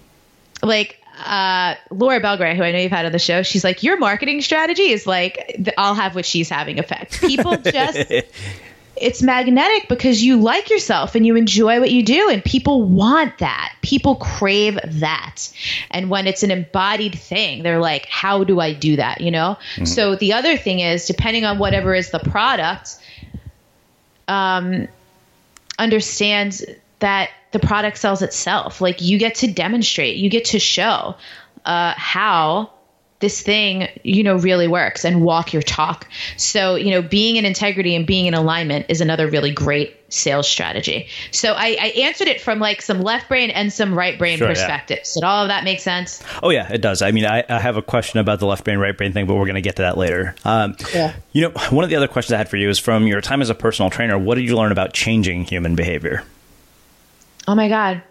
like 0.66 1.00
uh, 1.26 1.76
Laura 1.92 2.20
Belgray, 2.22 2.56
who 2.56 2.64
I 2.64 2.72
know 2.72 2.80
you've 2.80 2.92
had 2.92 3.06
on 3.06 3.12
the 3.12 3.20
show, 3.20 3.44
she's 3.44 3.64
like, 3.64 3.84
your 3.84 3.98
marketing 3.98 4.42
strategy 4.42 4.90
is 4.92 5.06
like, 5.06 5.56
the, 5.60 5.80
I'll 5.80 5.94
have 5.94 6.16
what 6.16 6.26
she's 6.26 6.50
having 6.50 6.80
effect. 6.80 7.22
People 7.22 7.56
just, 7.64 8.12
it's 9.04 9.22
magnetic 9.22 9.90
because 9.90 10.24
you 10.24 10.38
like 10.38 10.70
yourself 10.70 11.16
and 11.16 11.26
you 11.26 11.36
enjoy 11.36 11.80
what 11.80 11.92
you 11.92 12.04
do, 12.04 12.30
and 12.30 12.44
people 12.44 12.84
want 12.84 13.38
that. 13.40 13.76
People 13.82 14.16
crave 14.16 14.80
that. 14.84 15.52
And 15.92 16.10
when 16.10 16.26
it's 16.26 16.44
an 16.44 16.52
embodied 16.52 17.14
thing, 17.14 17.64
they're 17.64 17.80
like, 17.80 18.06
how 18.08 18.44
do 18.44 18.60
I 18.60 18.74
do 18.74 18.96
that? 18.96 19.22
You 19.22 19.32
know? 19.32 19.58
Mhm. 19.76 19.88
So 19.88 20.16
the 20.16 20.34
other 20.34 20.58
thing 20.58 20.80
is, 20.80 21.06
depending 21.06 21.46
on 21.46 21.60
whatever 21.60 21.94
is 21.94 22.12
the 22.12 22.20
product, 22.20 22.98
um, 24.28 24.88
understands 25.78 26.64
that 27.00 27.30
the 27.52 27.60
product 27.60 27.98
sells 27.98 28.22
itself. 28.22 28.80
Like 28.82 29.02
you 29.02 29.18
get 29.20 29.36
to 29.36 29.52
demonstrate, 29.52 30.16
you 30.16 30.30
get 30.30 30.46
to 30.46 30.60
show 30.60 31.16
uh, 31.66 31.94
how 31.98 32.72
this 33.24 33.42
thing, 33.42 33.88
you 34.04 34.22
know, 34.22 34.36
really 34.36 34.68
works 34.68 35.06
and 35.06 35.22
walk 35.24 35.54
your 35.54 35.62
talk. 35.62 36.06
So, 36.36 36.76
you 36.76 36.92
know, 36.92 37.02
being 37.02 37.38
in 37.38 37.46
integrity 37.46 37.96
and 37.96 38.06
being 38.06 38.26
in 38.26 38.34
alignment 38.34 38.88
is 38.90 39.00
another 39.00 39.30
really 39.30 39.52
great 39.52 39.96
sales 40.10 40.46
strategy. 40.46 41.08
So 41.32 41.54
I, 41.54 41.78
I 41.80 41.88
answered 42.02 42.28
it 42.28 42.42
from 42.42 42.60
like 42.60 42.82
some 42.82 43.02
left 43.02 43.30
brain 43.30 43.50
and 43.50 43.72
some 43.72 43.98
right 43.98 44.20
brain 44.20 44.40
Sure, 44.40 44.50
yeah. 44.50 44.54
perspectives. 44.54 45.14
Did 45.14 45.24
all 45.24 45.44
of 45.44 45.48
that 45.48 45.64
make 45.64 45.80
sense? 45.80 46.22
Oh 46.44 46.50
yeah, 46.50 46.72
it 46.72 46.82
does. 46.82 47.02
I 47.02 47.12
mean, 47.12 47.26
I, 47.26 47.46
I 47.48 47.60
have 47.60 47.78
a 47.78 47.82
question 47.82 48.20
about 48.20 48.40
the 48.40 48.46
left 48.46 48.66
brain, 48.66 48.78
right 48.78 48.96
brain 48.96 49.14
thing, 49.14 49.26
but 49.26 49.36
we're 49.36 49.46
going 49.46 49.56
to 49.56 49.62
get 49.62 49.78
to 49.78 49.84
that 49.84 49.98
later. 49.98 50.36
Um, 50.44 50.76
Yeah. 50.94 51.16
You 51.32 51.44
know, 51.44 51.50
one 51.70 51.86
of 51.86 51.90
the 51.90 51.96
other 51.96 52.10
questions 52.10 52.34
I 52.34 52.38
had 52.38 52.50
for 52.50 52.58
you 52.58 52.68
is 52.70 52.78
from 52.78 53.08
your 53.08 53.22
time 53.22 53.42
as 53.42 53.50
a 53.50 53.56
personal 53.56 53.90
trainer. 53.90 54.18
What 54.20 54.36
did 54.36 54.44
you 54.44 54.58
learn 54.58 54.74
about 54.74 54.94
changing 54.94 55.46
human 55.46 55.76
behavior? 55.76 56.26
Oh 57.48 57.56
my 57.56 57.70
God. 57.70 58.04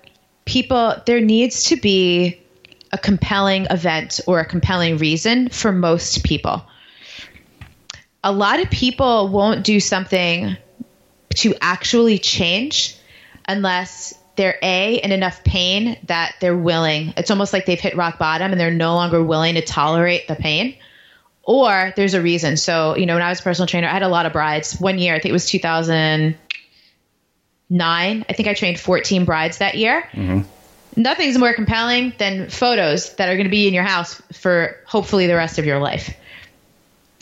People, 0.46 0.96
there 1.06 1.20
needs 1.20 1.64
to 1.66 1.76
be 1.76 2.41
a 2.92 2.98
compelling 2.98 3.66
event 3.70 4.20
or 4.26 4.40
a 4.40 4.44
compelling 4.44 4.98
reason 4.98 5.48
for 5.48 5.72
most 5.72 6.24
people. 6.24 6.64
A 8.22 8.32
lot 8.32 8.60
of 8.60 8.70
people 8.70 9.28
won't 9.28 9.64
do 9.64 9.80
something 9.80 10.56
to 11.36 11.54
actually 11.60 12.18
change 12.18 12.96
unless 13.48 14.14
they're 14.36 14.58
A, 14.62 14.96
in 14.96 15.12
enough 15.12 15.44
pain 15.44 15.98
that 16.04 16.36
they're 16.40 16.56
willing. 16.56 17.12
It's 17.16 17.30
almost 17.30 17.52
like 17.52 17.66
they've 17.66 17.80
hit 17.80 17.96
rock 17.96 18.18
bottom 18.18 18.52
and 18.52 18.60
they're 18.60 18.70
no 18.70 18.94
longer 18.94 19.22
willing 19.22 19.54
to 19.54 19.62
tolerate 19.62 20.28
the 20.28 20.36
pain. 20.36 20.76
Or 21.42 21.92
there's 21.96 22.14
a 22.14 22.22
reason. 22.22 22.56
So, 22.56 22.96
you 22.96 23.06
know, 23.06 23.14
when 23.14 23.22
I 23.22 23.28
was 23.28 23.40
a 23.40 23.42
personal 23.42 23.66
trainer, 23.66 23.88
I 23.88 23.92
had 23.92 24.02
a 24.02 24.08
lot 24.08 24.26
of 24.26 24.32
brides. 24.32 24.80
One 24.80 24.98
year, 24.98 25.14
I 25.14 25.18
think 25.18 25.30
it 25.30 25.32
was 25.32 25.50
2009. 25.50 28.24
I 28.28 28.32
think 28.32 28.48
I 28.48 28.54
trained 28.54 28.78
14 28.78 29.24
brides 29.24 29.58
that 29.58 29.76
year 29.76 30.08
Mm-hmm. 30.12 30.42
Nothing's 30.96 31.38
more 31.38 31.54
compelling 31.54 32.12
than 32.18 32.48
photos 32.48 33.14
that 33.16 33.28
are 33.28 33.34
going 33.34 33.46
to 33.46 33.50
be 33.50 33.66
in 33.68 33.74
your 33.74 33.84
house 33.84 34.20
for 34.32 34.76
hopefully 34.86 35.26
the 35.26 35.34
rest 35.34 35.58
of 35.58 35.64
your 35.64 35.78
life 35.78 36.14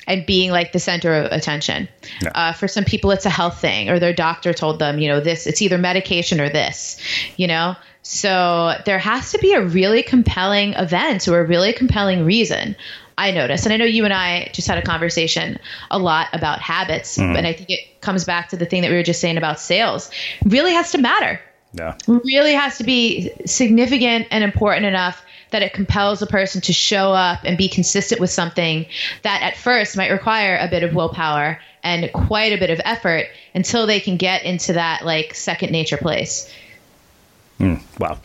and 0.06 0.26
being 0.26 0.50
like 0.50 0.72
the 0.72 0.78
center 0.80 1.14
of 1.14 1.32
attention. 1.32 1.88
Uh, 2.34 2.52
for 2.52 2.66
some 2.66 2.84
people, 2.84 3.12
it's 3.12 3.26
a 3.26 3.30
health 3.30 3.60
thing, 3.60 3.90
or 3.90 4.00
their 4.00 4.12
doctor 4.12 4.52
told 4.52 4.78
them, 4.80 4.98
you 4.98 5.08
know, 5.08 5.20
this, 5.20 5.46
it's 5.46 5.62
either 5.62 5.78
medication 5.78 6.40
or 6.40 6.48
this, 6.48 7.00
you 7.36 7.46
know? 7.46 7.76
So 8.02 8.74
there 8.86 8.98
has 8.98 9.32
to 9.32 9.38
be 9.38 9.52
a 9.52 9.60
really 9.60 10.02
compelling 10.02 10.72
event 10.72 11.28
or 11.28 11.40
a 11.40 11.46
really 11.46 11.72
compelling 11.72 12.24
reason. 12.24 12.74
I 13.16 13.30
notice, 13.32 13.66
and 13.66 13.72
I 13.72 13.76
know 13.76 13.84
you 13.84 14.04
and 14.04 14.14
I 14.14 14.50
just 14.52 14.66
had 14.66 14.78
a 14.78 14.82
conversation 14.82 15.58
a 15.90 15.98
lot 15.98 16.28
about 16.32 16.60
habits, 16.60 17.18
Mhm. 17.18 17.36
and 17.36 17.46
I 17.46 17.52
think 17.52 17.68
it 17.68 18.00
comes 18.00 18.24
back 18.24 18.48
to 18.48 18.56
the 18.56 18.64
thing 18.64 18.82
that 18.82 18.90
we 18.90 18.96
were 18.96 19.02
just 19.02 19.20
saying 19.20 19.36
about 19.36 19.60
sales. 19.60 20.10
Really 20.44 20.72
has 20.72 20.92
to 20.92 20.98
matter 20.98 21.38
Yeah. 21.72 21.96
really 22.06 22.52
has 22.52 22.78
to 22.78 22.84
be 22.84 23.30
significant 23.46 24.26
and 24.30 24.42
important 24.42 24.86
enough 24.86 25.22
that 25.50 25.62
it 25.62 25.72
compels 25.72 26.22
a 26.22 26.26
person 26.26 26.60
to 26.62 26.72
show 26.72 27.12
up 27.12 27.40
and 27.44 27.56
be 27.56 27.68
consistent 27.68 28.20
with 28.20 28.30
something 28.30 28.86
that 29.22 29.42
at 29.42 29.56
first 29.56 29.96
might 29.96 30.10
require 30.10 30.56
a 30.56 30.68
bit 30.68 30.82
of 30.82 30.94
willpower 30.94 31.60
and 31.82 32.12
quite 32.12 32.52
a 32.52 32.58
bit 32.58 32.70
of 32.70 32.80
effort 32.84 33.26
until 33.54 33.86
they 33.86 34.00
can 34.00 34.16
get 34.16 34.44
into 34.44 34.74
that 34.74 35.04
like 35.04 35.34
second 35.34 35.70
nature 35.70 35.96
place. 35.96 36.52
Hmm, 37.58 37.76
wow. 37.98 38.18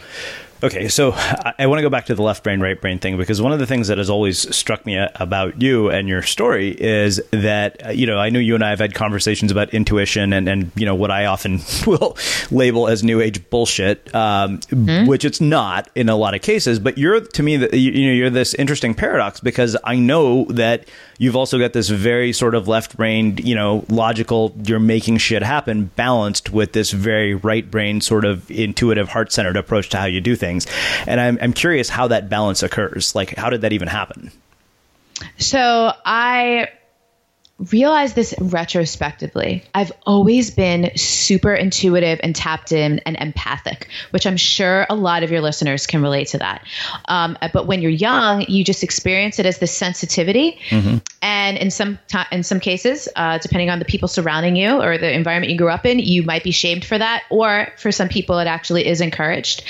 Okay, 0.63 0.87
so 0.87 1.11
I, 1.13 1.53
I 1.59 1.67
want 1.67 1.79
to 1.79 1.81
go 1.83 1.89
back 1.89 2.05
to 2.05 2.15
the 2.15 2.21
left 2.23 2.43
brain, 2.43 2.59
right 2.61 2.79
brain 2.79 2.97
thing 2.97 3.17
because 3.17 3.41
one 3.41 3.51
of 3.51 3.59
the 3.59 3.67
things 3.67 3.87
that 3.89 3.97
has 3.97 4.09
always 4.09 4.55
struck 4.55 4.85
me 4.85 4.95
a- 4.95 5.11
about 5.15 5.61
you 5.61 5.89
and 5.89 6.07
your 6.07 6.21
story 6.23 6.69
is 6.71 7.21
that, 7.31 7.85
uh, 7.85 7.89
you 7.89 8.07
know, 8.07 8.17
I 8.17 8.29
know 8.29 8.39
you 8.39 8.55
and 8.55 8.63
I 8.63 8.69
have 8.69 8.79
had 8.79 8.95
conversations 8.95 9.51
about 9.51 9.73
intuition 9.73 10.31
and, 10.31 10.47
and 10.47 10.71
you 10.75 10.85
know, 10.85 10.95
what 10.95 11.11
I 11.11 11.25
often 11.25 11.59
will 11.85 12.17
label 12.51 12.87
as 12.87 13.03
new 13.03 13.19
age 13.21 13.47
bullshit, 13.49 14.13
um, 14.15 14.59
which 15.05 15.25
it's 15.25 15.41
not 15.41 15.89
in 15.93 16.07
a 16.07 16.15
lot 16.15 16.33
of 16.33 16.41
cases. 16.41 16.79
But 16.79 16.97
you're, 16.97 17.19
to 17.19 17.43
me, 17.43 17.57
the, 17.57 17.77
you, 17.77 17.91
you 17.91 18.07
know, 18.07 18.13
you're 18.13 18.29
this 18.29 18.53
interesting 18.53 18.95
paradox 18.95 19.41
because 19.41 19.75
I 19.83 19.97
know 19.97 20.45
that 20.45 20.87
you've 21.17 21.35
also 21.35 21.59
got 21.59 21.73
this 21.73 21.89
very 21.89 22.31
sort 22.31 22.55
of 22.55 22.67
left 22.67 22.95
brained, 22.95 23.43
you 23.45 23.55
know, 23.55 23.85
logical, 23.89 24.55
you're 24.63 24.79
making 24.79 25.17
shit 25.17 25.43
happen 25.43 25.91
balanced 25.95 26.49
with 26.51 26.71
this 26.71 26.91
very 26.91 27.33
right 27.35 27.69
brain 27.69 27.99
sort 28.01 28.23
of 28.25 28.49
intuitive, 28.49 29.09
heart 29.09 29.31
centered 29.33 29.57
approach 29.57 29.89
to 29.89 29.97
how 29.97 30.05
you 30.05 30.21
do 30.21 30.35
things. 30.35 30.44
And 31.07 31.19
I'm, 31.19 31.37
I'm 31.41 31.53
curious 31.53 31.89
how 31.89 32.07
that 32.07 32.29
balance 32.29 32.63
occurs. 32.63 33.15
Like, 33.15 33.35
how 33.35 33.49
did 33.49 33.61
that 33.61 33.73
even 33.73 33.87
happen? 33.87 34.31
So 35.37 35.91
I 36.05 36.69
realized 37.57 38.15
this 38.15 38.33
retrospectively. 38.39 39.63
I've 39.73 39.93
always 40.05 40.51
been 40.51 40.91
super 40.97 41.53
intuitive 41.53 42.19
and 42.21 42.35
tapped 42.35 42.73
in 42.73 42.99
and 42.99 43.15
empathic, 43.15 43.87
which 44.11 44.27
I'm 44.27 44.35
sure 44.35 44.85
a 44.89 44.95
lot 44.95 45.23
of 45.23 45.31
your 45.31 45.39
listeners 45.39 45.87
can 45.87 46.01
relate 46.01 46.27
to 46.29 46.39
that. 46.39 46.67
Um, 47.07 47.37
but 47.53 47.65
when 47.65 47.81
you're 47.81 47.91
young, 47.91 48.41
you 48.49 48.65
just 48.65 48.83
experience 48.83 49.39
it 49.39 49.45
as 49.45 49.57
this 49.59 49.71
sensitivity. 49.71 50.59
And 51.21 51.57
in 51.57 51.71
some 51.71 51.97
ti 52.07 52.19
in 52.29 52.43
some 52.43 52.59
cases, 52.59 53.07
uh, 53.15 53.37
depending 53.37 53.69
on 53.69 53.79
the 53.79 53.85
people 53.85 54.09
surrounding 54.09 54.57
you 54.57 54.81
or 54.81 54.97
the 54.97 55.13
environment 55.13 55.49
you 55.49 55.57
grew 55.57 55.69
up 55.69 55.85
in, 55.85 55.99
you 55.99 56.23
might 56.23 56.43
be 56.43 56.51
shamed 56.51 56.83
for 56.83 56.97
that, 56.97 57.23
or 57.29 57.69
for 57.77 57.91
some 57.91 58.09
people, 58.09 58.37
it 58.39 58.47
actually 58.47 58.85
is 58.85 58.99
encouraged. 58.99 59.63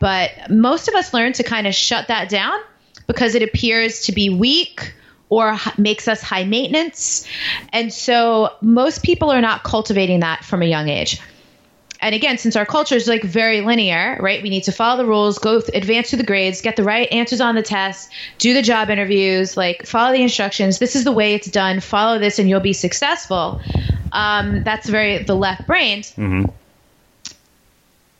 But 0.00 0.30
most 0.48 0.88
of 0.88 0.94
us 0.94 1.12
learn 1.12 1.34
to 1.34 1.42
kind 1.42 1.66
of 1.66 1.74
shut 1.74 2.08
that 2.08 2.30
down 2.30 2.58
because 3.06 3.34
it 3.34 3.42
appears 3.42 4.00
to 4.06 4.12
be 4.12 4.30
weak 4.30 4.94
or 5.28 5.56
makes 5.76 6.06
us 6.08 6.22
high 6.22 6.44
maintenance. 6.44 7.26
And 7.72 7.92
so 7.92 8.50
most 8.60 9.02
people 9.02 9.30
are 9.30 9.40
not 9.40 9.64
cultivating 9.64 10.20
that 10.20 10.44
from 10.44 10.62
a 10.62 10.66
young 10.66 10.88
age. 10.88 11.20
and 12.00 12.14
again, 12.14 12.38
since 12.38 12.56
our 12.56 12.66
culture 12.66 12.94
is 12.94 13.08
like 13.08 13.22
very 13.22 13.62
linear, 13.62 14.18
right? 14.20 14.42
We 14.42 14.50
need 14.50 14.64
to 14.64 14.72
follow 14.72 14.98
the 15.02 15.08
rules, 15.08 15.38
go 15.38 15.62
advance 15.74 16.10
through 16.10 16.18
the 16.18 16.24
grades, 16.26 16.60
get 16.60 16.76
the 16.76 16.84
right 16.84 17.10
answers 17.10 17.40
on 17.40 17.54
the 17.54 17.62
test, 17.62 18.10
do 18.38 18.54
the 18.54 18.62
job 18.62 18.90
interviews, 18.90 19.56
like 19.56 19.86
follow 19.86 20.12
the 20.12 20.22
instructions. 20.22 20.78
This 20.78 20.94
is 20.94 21.04
the 21.04 21.12
way 21.12 21.34
it's 21.34 21.50
done. 21.50 21.80
Follow 21.80 22.18
this, 22.18 22.38
and 22.38 22.48
you'll 22.48 22.60
be 22.60 22.72
successful. 22.74 23.60
Um, 24.12 24.62
that's 24.62 24.88
very 24.88 25.22
the 25.24 25.34
left 25.34 25.66
brained. 25.66 26.04
Mm-hmm. 26.04 26.44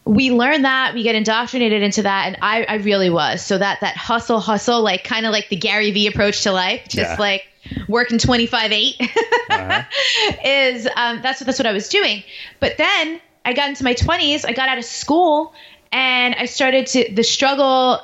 We 0.06 0.30
learn 0.30 0.62
that 0.62 0.94
we 0.94 1.02
get 1.02 1.16
indoctrinated 1.16 1.82
into 1.82 2.02
that, 2.04 2.28
and 2.28 2.36
I, 2.40 2.62
I 2.64 2.74
really 2.76 3.10
was. 3.10 3.44
So 3.44 3.58
that 3.58 3.80
that 3.80 3.96
hustle, 3.96 4.38
hustle, 4.40 4.80
like 4.82 5.02
kind 5.04 5.26
of 5.26 5.32
like 5.32 5.48
the 5.48 5.56
Gary 5.56 5.90
Vee 5.90 6.06
approach 6.06 6.42
to 6.44 6.52
life, 6.52 6.82
just 6.88 7.10
Yeah. 7.10 7.16
like 7.18 7.42
working 7.88 8.16
25 8.18 8.70
8 8.70 8.94
is 10.44 10.86
um, 10.96 11.20
that's 11.22 11.40
what 11.40 11.46
that's 11.46 11.58
what 11.58 11.66
I 11.66 11.72
was 11.72 11.88
doing. 11.88 12.22
But 12.60 12.76
then 12.78 13.20
I 13.44 13.52
got 13.52 13.68
into 13.68 13.84
my 13.84 13.94
20s, 13.94 14.44
I 14.46 14.52
got 14.52 14.68
out 14.68 14.78
of 14.78 14.84
school, 14.84 15.52
and 15.92 16.34
I 16.36 16.46
started 16.46 16.86
to 16.88 17.12
the 17.12 17.24
struggle, 17.24 18.00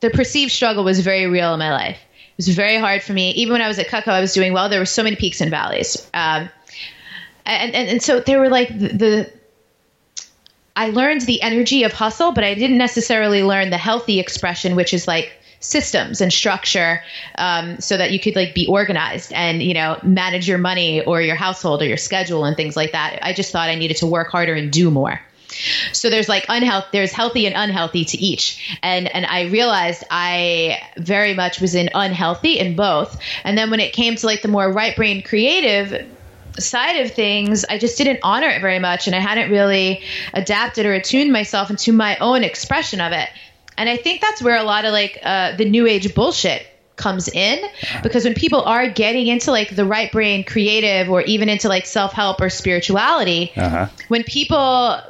the 0.00 0.10
perceived 0.10 0.52
struggle 0.52 0.84
was 0.84 1.00
very 1.00 1.26
real 1.26 1.52
in 1.54 1.58
my 1.58 1.72
life. 1.72 1.98
It 2.36 2.36
was 2.36 2.48
very 2.48 2.76
hard 2.78 3.02
for 3.02 3.12
me. 3.12 3.30
Even 3.32 3.52
when 3.52 3.62
I 3.62 3.68
was 3.68 3.78
at 3.78 3.86
Cutco, 3.86 4.08
I 4.08 4.20
was 4.20 4.34
doing 4.34 4.52
well. 4.52 4.68
There 4.68 4.80
were 4.80 4.86
so 4.86 5.02
many 5.02 5.16
peaks 5.16 5.40
and 5.40 5.50
valleys, 5.50 5.96
um, 6.12 6.50
and, 7.46 7.74
and 7.74 7.88
and 7.88 8.02
so 8.02 8.20
there 8.20 8.40
were 8.40 8.48
like 8.48 8.68
the, 8.68 8.88
the 8.88 9.32
I 10.76 10.90
learned 10.90 11.22
the 11.22 11.40
energy 11.42 11.84
of 11.84 11.92
hustle, 11.92 12.32
but 12.32 12.44
I 12.44 12.54
didn't 12.54 12.78
necessarily 12.78 13.42
learn 13.42 13.70
the 13.70 13.78
healthy 13.78 14.18
expression, 14.18 14.74
which 14.74 14.92
is 14.92 15.06
like 15.06 15.32
systems 15.60 16.20
and 16.20 16.32
structure, 16.32 17.00
um, 17.38 17.80
so 17.80 17.96
that 17.96 18.10
you 18.10 18.20
could 18.20 18.36
like 18.36 18.54
be 18.54 18.66
organized 18.66 19.32
and 19.32 19.62
you 19.62 19.74
know 19.74 19.98
manage 20.02 20.48
your 20.48 20.58
money 20.58 21.00
or 21.02 21.22
your 21.22 21.36
household 21.36 21.80
or 21.82 21.86
your 21.86 21.96
schedule 21.96 22.44
and 22.44 22.56
things 22.56 22.76
like 22.76 22.92
that. 22.92 23.18
I 23.22 23.32
just 23.32 23.52
thought 23.52 23.68
I 23.68 23.76
needed 23.76 23.98
to 23.98 24.06
work 24.06 24.28
harder 24.28 24.54
and 24.54 24.70
do 24.72 24.90
more. 24.90 25.20
So 25.92 26.10
there's 26.10 26.28
like 26.28 26.46
unhealthy, 26.48 26.88
there's 26.92 27.12
healthy 27.12 27.46
and 27.46 27.54
unhealthy 27.56 28.04
to 28.06 28.18
each, 28.18 28.76
and 28.82 29.06
and 29.14 29.24
I 29.26 29.42
realized 29.42 30.04
I 30.10 30.80
very 30.96 31.34
much 31.34 31.60
was 31.60 31.74
in 31.74 31.88
unhealthy 31.94 32.58
in 32.58 32.74
both. 32.74 33.16
And 33.44 33.56
then 33.56 33.70
when 33.70 33.80
it 33.80 33.92
came 33.92 34.16
to 34.16 34.26
like 34.26 34.42
the 34.42 34.48
more 34.48 34.70
right 34.70 34.96
brain 34.96 35.22
creative 35.22 36.04
side 36.58 37.00
of 37.04 37.12
things, 37.12 37.64
I 37.64 37.78
just 37.78 37.98
didn't 37.98 38.20
honor 38.22 38.48
it 38.48 38.60
very 38.60 38.78
much, 38.78 39.06
and 39.06 39.14
I 39.16 39.20
hadn't 39.20 39.50
really 39.50 40.02
adapted 40.32 40.86
or 40.86 40.94
attuned 40.94 41.32
myself 41.32 41.70
into 41.70 41.92
my 41.92 42.16
own 42.18 42.44
expression 42.44 43.00
of 43.00 43.12
it. 43.12 43.28
And 43.76 43.88
I 43.88 43.96
think 43.96 44.20
that's 44.20 44.40
where 44.42 44.56
a 44.56 44.62
lot 44.62 44.84
of 44.84 44.92
like 44.92 45.18
uh, 45.22 45.56
the 45.56 45.64
new 45.64 45.86
age 45.86 46.14
bullshit 46.14 46.66
comes 46.96 47.26
in 47.28 47.58
because 48.04 48.22
when 48.22 48.34
people 48.34 48.62
are 48.62 48.88
getting 48.88 49.26
into 49.26 49.50
like 49.50 49.74
the 49.74 49.84
right 49.84 50.12
brain 50.12 50.44
creative 50.44 51.10
or 51.10 51.22
even 51.22 51.48
into 51.48 51.68
like 51.68 51.86
self 51.86 52.12
help 52.12 52.40
or 52.40 52.48
spirituality, 52.50 53.50
Uh-huh. 53.56 53.88
when 54.06 54.22
people 54.22 55.00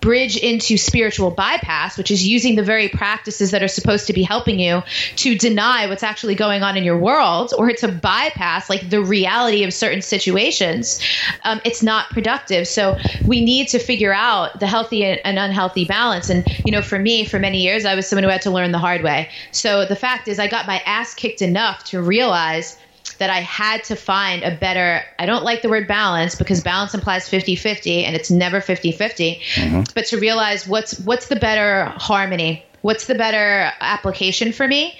bridge 0.00 0.36
into 0.36 0.76
spiritual 0.76 1.30
bypass, 1.30 1.98
which 1.98 2.10
is 2.10 2.26
using 2.26 2.56
the 2.56 2.62
very 2.62 2.88
practices 2.88 3.50
that 3.50 3.62
are 3.62 3.68
supposed 3.68 4.06
to 4.06 4.12
be 4.12 4.22
helping 4.22 4.58
you 4.58 4.82
to 5.16 5.36
deny 5.36 5.86
what's 5.86 6.02
actually 6.02 6.34
going 6.34 6.62
on 6.62 6.76
in 6.76 6.84
your 6.84 6.98
world 6.98 7.52
or 7.58 7.72
to 7.72 7.88
bypass 7.88 8.70
like 8.70 8.88
the 8.90 9.02
reality 9.02 9.64
of 9.64 9.72
certain 9.72 10.02
situations, 10.02 11.00
um, 11.44 11.60
it's 11.64 11.82
not 11.82 12.08
productive. 12.10 12.66
So 12.66 12.98
we 13.26 13.44
need 13.44 13.68
to 13.68 13.78
figure 13.78 14.12
out 14.12 14.60
the 14.60 14.66
healthy 14.66 15.04
and 15.04 15.38
unhealthy 15.38 15.84
balance. 15.84 16.30
And, 16.30 16.46
you 16.64 16.72
know, 16.72 16.82
for 16.82 16.98
me, 16.98 17.24
for 17.24 17.38
many 17.38 17.60
years, 17.62 17.84
I 17.84 17.94
was 17.94 18.08
someone 18.08 18.24
who 18.24 18.30
had 18.30 18.42
to 18.42 18.50
learn 18.50 18.72
the 18.72 18.78
hard 18.78 19.02
way. 19.02 19.30
So 19.52 19.84
the 19.84 19.96
fact 19.96 20.28
is, 20.28 20.38
I 20.38 20.48
got 20.48 20.66
my 20.66 20.82
ass 20.86 21.14
kicked 21.14 21.42
enough 21.42 21.84
to 21.84 22.00
realize 22.00 22.78
that 23.20 23.30
I 23.30 23.40
had 23.40 23.84
to 23.84 23.96
find 23.96 24.42
a 24.42 24.50
better, 24.50 25.02
I 25.18 25.26
don't 25.26 25.44
like 25.44 25.62
the 25.62 25.68
word 25.68 25.86
balance 25.86 26.34
because 26.34 26.62
balance 26.62 26.94
implies 26.94 27.28
50 27.28 27.54
50 27.54 28.04
and 28.04 28.16
it's 28.16 28.30
never 28.30 28.60
50 28.60 28.92
50, 28.92 29.40
mm-hmm. 29.54 29.82
but 29.94 30.06
to 30.06 30.18
realize 30.18 30.66
what's, 30.66 30.98
what's 30.98 31.28
the 31.28 31.36
better 31.36 31.84
harmony. 31.96 32.64
What's 32.80 33.06
the 33.06 33.14
better 33.14 33.70
application 33.80 34.52
for 34.52 34.66
me? 34.66 34.98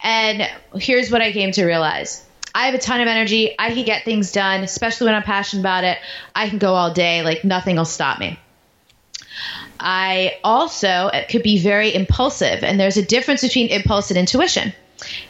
And 0.00 0.48
here's 0.76 1.10
what 1.10 1.22
I 1.22 1.32
came 1.32 1.50
to 1.52 1.64
realize. 1.64 2.24
I 2.54 2.66
have 2.66 2.74
a 2.74 2.78
ton 2.78 3.00
of 3.00 3.08
energy. 3.08 3.56
I 3.58 3.72
can 3.72 3.84
get 3.84 4.04
things 4.04 4.30
done, 4.30 4.62
especially 4.62 5.06
when 5.06 5.16
I'm 5.16 5.24
passionate 5.24 5.62
about 5.62 5.82
it. 5.82 5.98
I 6.36 6.48
can 6.48 6.58
go 6.58 6.72
all 6.72 6.92
day, 6.92 7.22
like 7.22 7.42
nothing 7.42 7.76
will 7.76 7.84
stop 7.84 8.20
me. 8.20 8.38
I 9.80 10.38
also 10.44 11.10
could 11.28 11.42
be 11.42 11.58
very 11.58 11.92
impulsive, 11.94 12.62
and 12.62 12.78
there's 12.78 12.96
a 12.96 13.04
difference 13.04 13.42
between 13.42 13.68
impulse 13.68 14.10
and 14.10 14.18
intuition. 14.18 14.72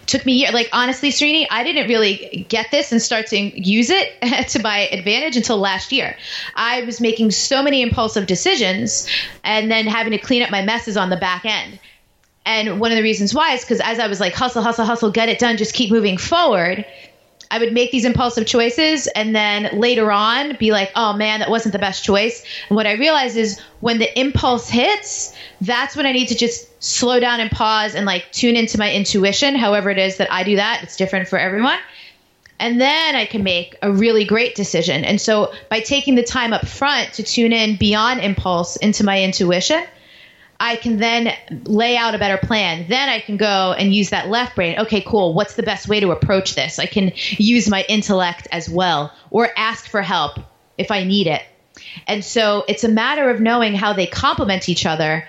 Took 0.07 0.25
me 0.25 0.33
year, 0.35 0.53
like 0.53 0.69
honestly, 0.73 1.11
Srini, 1.11 1.47
I 1.51 1.65
didn't 1.65 1.89
really 1.89 2.47
get 2.49 2.71
this 2.71 2.93
and 2.93 3.03
start 3.03 3.27
to 3.29 3.37
use 3.39 3.91
it 3.91 4.49
to 4.51 4.63
my 4.63 4.87
advantage 4.89 5.37
until 5.37 5.59
last 5.59 5.93
year. 5.93 6.17
I 6.55 6.83
was 6.83 7.01
making 7.01 7.33
so 7.33 7.63
many 7.63 7.83
impulsive 7.83 8.27
decisions, 8.27 9.09
and 9.43 9.71
then 9.71 9.87
having 9.87 10.13
to 10.13 10.19
clean 10.19 10.43
up 10.43 10.51
my 10.51 10.63
messes 10.63 10.97
on 10.97 11.11
the 11.11 11.17
back 11.17 11.45
end. 11.45 11.79
And 12.45 12.79
one 12.79 12.93
of 12.93 12.97
the 12.97 13.03
reasons 13.03 13.35
why 13.35 13.55
is 13.55 13.63
because 13.63 13.81
as 13.81 13.99
I 13.99 14.07
was 14.07 14.21
like 14.21 14.33
hustle, 14.33 14.63
hustle, 14.63 14.85
hustle, 14.85 15.11
get 15.11 15.29
it 15.29 15.41
done, 15.41 15.57
just 15.57 15.75
keep 15.75 15.91
moving 15.91 16.17
forward. 16.17 16.85
I 17.51 17.59
would 17.59 17.73
make 17.73 17.91
these 17.91 18.05
impulsive 18.05 18.47
choices 18.47 19.07
and 19.09 19.35
then 19.35 19.79
later 19.79 20.11
on 20.11 20.57
be 20.57 20.73
like, 20.73 20.91
oh 20.97 21.13
man, 21.13 21.41
that 21.41 21.51
wasn't 21.51 21.73
the 21.73 21.79
best 21.79 22.05
choice. 22.05 22.45
And 22.69 22.77
what 22.77 22.87
I 22.87 22.93
realized 22.93 23.37
is 23.37 23.61
when 23.81 23.99
the 23.99 24.19
impulse 24.19 24.69
hits, 24.69 25.35
that's 25.61 25.97
when 25.97 26.07
I 26.07 26.13
need 26.13 26.29
to 26.29 26.35
just 26.35 26.83
slow 26.83 27.21
down 27.21 27.41
and 27.41 27.51
pause 27.51 27.95
and 27.95 28.07
like 28.07 28.31
tune 28.33 28.57
into 28.57 28.79
my 28.79 28.93
intuition, 28.93 29.55
however 29.55 29.91
it 29.91 29.99
is 29.99 30.17
that 30.17 30.33
I 30.33 30.43
do 30.43 30.57
that. 30.57 30.83
It's 30.83 30.97
different 30.97 31.29
for 31.29 31.39
everyone. 31.39 31.79
And 32.59 32.81
then 32.81 33.15
I 33.15 33.27
can 33.27 33.43
make 33.43 33.77
a 33.83 33.93
really 33.93 34.25
great 34.25 34.55
decision. 34.55 35.05
And 35.05 35.21
so 35.21 35.53
by 35.69 35.81
taking 35.81 36.15
the 36.15 36.23
time 36.23 36.53
up 36.53 36.67
front 36.67 37.13
to 37.15 37.23
tune 37.23 37.53
in 37.53 37.77
beyond 37.77 38.21
impulse 38.21 38.77
into 38.77 39.05
my 39.05 39.23
intuition, 39.23 39.85
I 40.59 40.77
can 40.77 40.97
then 40.99 41.33
lay 41.65 41.97
out 41.97 42.15
a 42.15 42.19
better 42.19 42.39
plan. 42.39 42.87
Then 42.89 43.09
I 43.09 43.21
can 43.21 43.37
go 43.37 43.75
and 43.77 43.95
use 43.95 44.11
that 44.11 44.29
left 44.29 44.57
brain. 44.57 44.79
Okay, 44.79 45.03
cool. 45.03 45.35
What's 45.35 45.55
the 45.55 45.63
best 45.63 45.89
way 45.89 46.01
to 46.01 46.11
approach 46.13 46.55
this? 46.55 46.79
I 46.79 46.87
can 46.87 47.13
use 47.15 47.69
my 47.69 47.85
intellect 47.89 48.49
as 48.53 48.69
well 48.69 49.13
or 49.31 49.51
ask 49.57 49.89
for 49.89 50.03
help 50.03 50.39
if 50.79 50.91
I 50.91 51.05
need 51.05 51.27
it. 51.27 51.43
And 52.07 52.25
so 52.25 52.65
it's 52.69 52.85
a 52.85 52.89
matter 52.89 53.29
of 53.29 53.41
knowing 53.41 53.75
how 53.75 53.93
they 53.93 54.07
complement 54.07 54.69
each 54.69 54.87
other. 54.87 55.29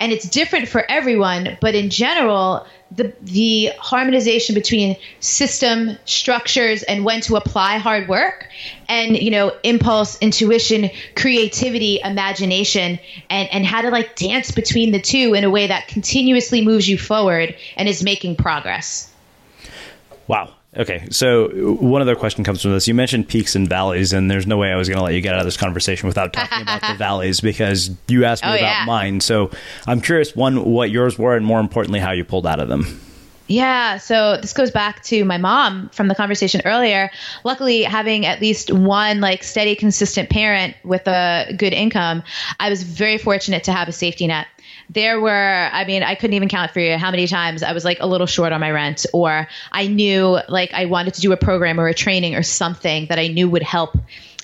And 0.00 0.12
it's 0.12 0.28
different 0.28 0.68
for 0.68 0.84
everyone, 0.90 1.56
but 1.60 1.74
in 1.74 1.88
general, 1.88 2.66
the 2.90 3.12
the 3.22 3.72
harmonization 3.78 4.54
between 4.54 4.96
system 5.20 5.96
structures 6.04 6.82
and 6.82 7.04
when 7.04 7.20
to 7.22 7.36
apply 7.36 7.78
hard 7.78 8.08
work 8.08 8.46
and 8.88 9.16
you 9.16 9.30
know 9.30 9.52
impulse 9.62 10.18
intuition 10.20 10.90
creativity 11.16 12.00
imagination 12.04 12.98
and 13.30 13.48
and 13.50 13.66
how 13.66 13.80
to 13.80 13.90
like 13.90 14.14
dance 14.14 14.52
between 14.52 14.92
the 14.92 15.00
two 15.00 15.34
in 15.34 15.42
a 15.42 15.50
way 15.50 15.66
that 15.66 15.88
continuously 15.88 16.64
moves 16.64 16.88
you 16.88 16.98
forward 16.98 17.56
and 17.76 17.88
is 17.88 18.02
making 18.04 18.36
progress 18.36 19.10
Wow. 20.26 20.54
Okay, 20.76 21.06
so 21.10 21.48
one 21.74 22.02
other 22.02 22.16
question 22.16 22.42
comes 22.42 22.60
from 22.62 22.72
this. 22.72 22.88
You 22.88 22.94
mentioned 22.94 23.28
peaks 23.28 23.54
and 23.54 23.68
valleys, 23.68 24.12
and 24.12 24.28
there's 24.30 24.46
no 24.46 24.56
way 24.56 24.72
I 24.72 24.76
was 24.76 24.88
going 24.88 24.98
to 24.98 25.04
let 25.04 25.14
you 25.14 25.20
get 25.20 25.32
out 25.34 25.38
of 25.40 25.44
this 25.46 25.56
conversation 25.56 26.08
without 26.08 26.32
talking 26.32 26.62
about 26.62 26.80
the 26.80 26.94
valleys 26.98 27.40
because 27.40 27.90
you 28.08 28.24
asked 28.24 28.42
me 28.42 28.50
Oh, 28.50 28.54
about 28.54 28.60
yeah. 28.60 28.84
mine. 28.84 29.20
So 29.20 29.50
I'm 29.86 30.00
curious, 30.00 30.34
one, 30.34 30.64
what 30.64 30.90
yours 30.90 31.16
were, 31.18 31.36
and 31.36 31.46
more 31.46 31.60
importantly, 31.60 32.00
how 32.00 32.10
you 32.10 32.24
pulled 32.24 32.46
out 32.46 32.58
of 32.58 32.68
them. 32.68 33.00
Yeah, 33.46 33.98
so 33.98 34.38
this 34.40 34.54
goes 34.54 34.70
back 34.70 35.02
to 35.04 35.22
my 35.24 35.36
mom 35.36 35.90
from 35.90 36.08
the 36.08 36.14
conversation 36.14 36.62
earlier. 36.64 37.10
Luckily, 37.44 37.82
having 37.82 38.24
at 38.24 38.40
least 38.40 38.72
one 38.72 39.20
like 39.20 39.44
steady, 39.44 39.76
consistent 39.76 40.30
parent 40.30 40.74
with 40.82 41.06
a 41.06 41.54
good 41.56 41.74
income, 41.74 42.22
I 42.58 42.70
was 42.70 42.82
very 42.82 43.18
fortunate 43.18 43.62
to 43.64 43.72
have 43.72 43.86
a 43.86 43.92
safety 43.92 44.26
net. 44.26 44.46
There 44.90 45.20
were, 45.20 45.68
I 45.72 45.84
mean, 45.84 46.02
I 46.02 46.14
couldn't 46.14 46.34
even 46.34 46.48
count 46.48 46.70
for 46.72 46.80
you 46.80 46.96
how 46.96 47.10
many 47.10 47.26
times 47.26 47.62
I 47.62 47.72
was 47.72 47.84
like 47.84 47.98
a 48.00 48.06
little 48.06 48.26
short 48.26 48.52
on 48.52 48.60
my 48.60 48.70
rent, 48.70 49.06
or 49.12 49.48
I 49.72 49.86
knew 49.86 50.38
like 50.48 50.72
I 50.72 50.86
wanted 50.86 51.14
to 51.14 51.20
do 51.20 51.32
a 51.32 51.36
program 51.36 51.80
or 51.80 51.88
a 51.88 51.94
training 51.94 52.34
or 52.34 52.42
something 52.42 53.06
that 53.08 53.18
I 53.18 53.28
knew 53.28 53.48
would 53.48 53.62
help 53.62 53.96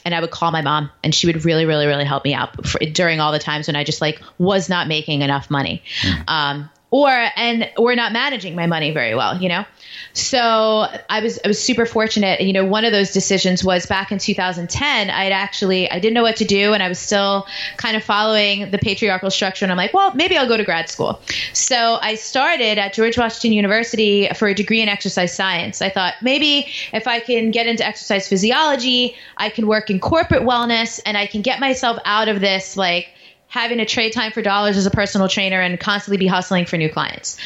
and 0.05 0.15
I 0.15 0.21
would 0.21 0.31
call 0.31 0.51
my 0.51 0.63
mom 0.63 0.91
and 1.05 1.15
she 1.15 1.27
would 1.27 1.45
really, 1.45 1.67
really, 1.67 1.87
really 1.87 2.05
help 2.05 2.25
me 2.25 2.35
out 2.35 2.67
for, 2.67 2.79
during 2.79 3.21
all 3.21 3.33
the 3.33 3.39
times 3.39 3.67
when 3.67 3.77
I 3.77 3.85
just 3.85 4.01
like 4.01 4.21
was 4.39 4.69
not 4.69 4.89
making 4.89 5.23
enough 5.23 5.51
money. 5.51 5.83
Um, 6.27 6.71
or 6.91 7.11
and 7.37 7.71
we're 7.79 7.95
not 7.95 8.13
managing 8.13 8.55
my 8.55 8.67
money 8.67 8.91
very 8.91 9.15
well, 9.15 9.41
you 9.41 9.49
know. 9.49 9.65
So 10.13 10.87
I 11.09 11.21
was 11.21 11.39
I 11.45 11.49
was 11.49 11.63
super 11.63 11.87
fortunate. 11.87 12.41
You 12.41 12.53
know, 12.53 12.65
one 12.65 12.85
of 12.85 12.93
those 12.93 13.13
decisions 13.13 13.63
was 13.63 13.87
back 13.87 14.11
in 14.11 14.19
2010. 14.19 15.11
I'd 15.11 15.33
actually 15.33 15.91
I 15.91 16.01
didn't 16.01 16.15
know 16.15 16.23
what 16.23 16.37
to 16.37 16.45
do, 16.45 16.73
and 16.73 16.83
I 16.83 16.89
was 16.89 16.99
still 16.99 17.47
kind 17.77 17.97
of 17.97 18.03
following 18.03 18.71
the 18.71 18.79
patriarchal 18.79 19.31
structure. 19.31 19.65
And 19.65 19.71
I'm 19.71 19.79
like, 19.79 19.95
well, 19.95 20.13
maybe 20.15 20.37
I'll 20.37 20.49
go 20.49 20.57
to 20.57 20.65
grad 20.65 20.89
school. 20.89 21.21
So 21.53 21.99
I 22.01 22.17
started 22.17 22.79
at 22.79 22.93
George 22.93 23.17
Washington 23.17 23.53
University 23.53 24.29
for 24.35 24.49
a 24.49 24.55
degree 24.55 24.81
in 24.81 24.89
exercise 24.89 25.33
science. 25.33 25.81
I 25.81 25.91
thought 25.91 26.15
maybe 26.23 26.67
if 26.93 27.07
I 27.07 27.21
can 27.21 27.53
get 27.53 27.67
into 27.67 27.87
exercise 27.87 28.29
physiology, 28.29 29.17
I 29.37 29.49
can 29.49 29.69
work 29.69 29.91
in 29.91 30.01
corporate 30.01 30.43
wellness, 30.43 31.01
and 31.07 31.17
I 31.17 31.27
can 31.27 31.43
get 31.43 31.61
myself 31.61 31.99
out 32.05 32.29
of 32.29 32.41
this 32.41 32.77
like 32.77 33.11
having 33.51 33.79
to 33.79 33.85
trade 33.85 34.13
time 34.13 34.33
for 34.33 34.41
dollars 34.41 34.77
as 34.77 34.87
a 34.87 34.91
personal 34.91 35.29
trainer 35.29 35.61
and 35.61 35.79
constantly 35.79 36.17
be 36.17 36.27
hustling 36.27 36.65
for 36.65 36.77
new 36.77 36.89
clients. 36.89 37.37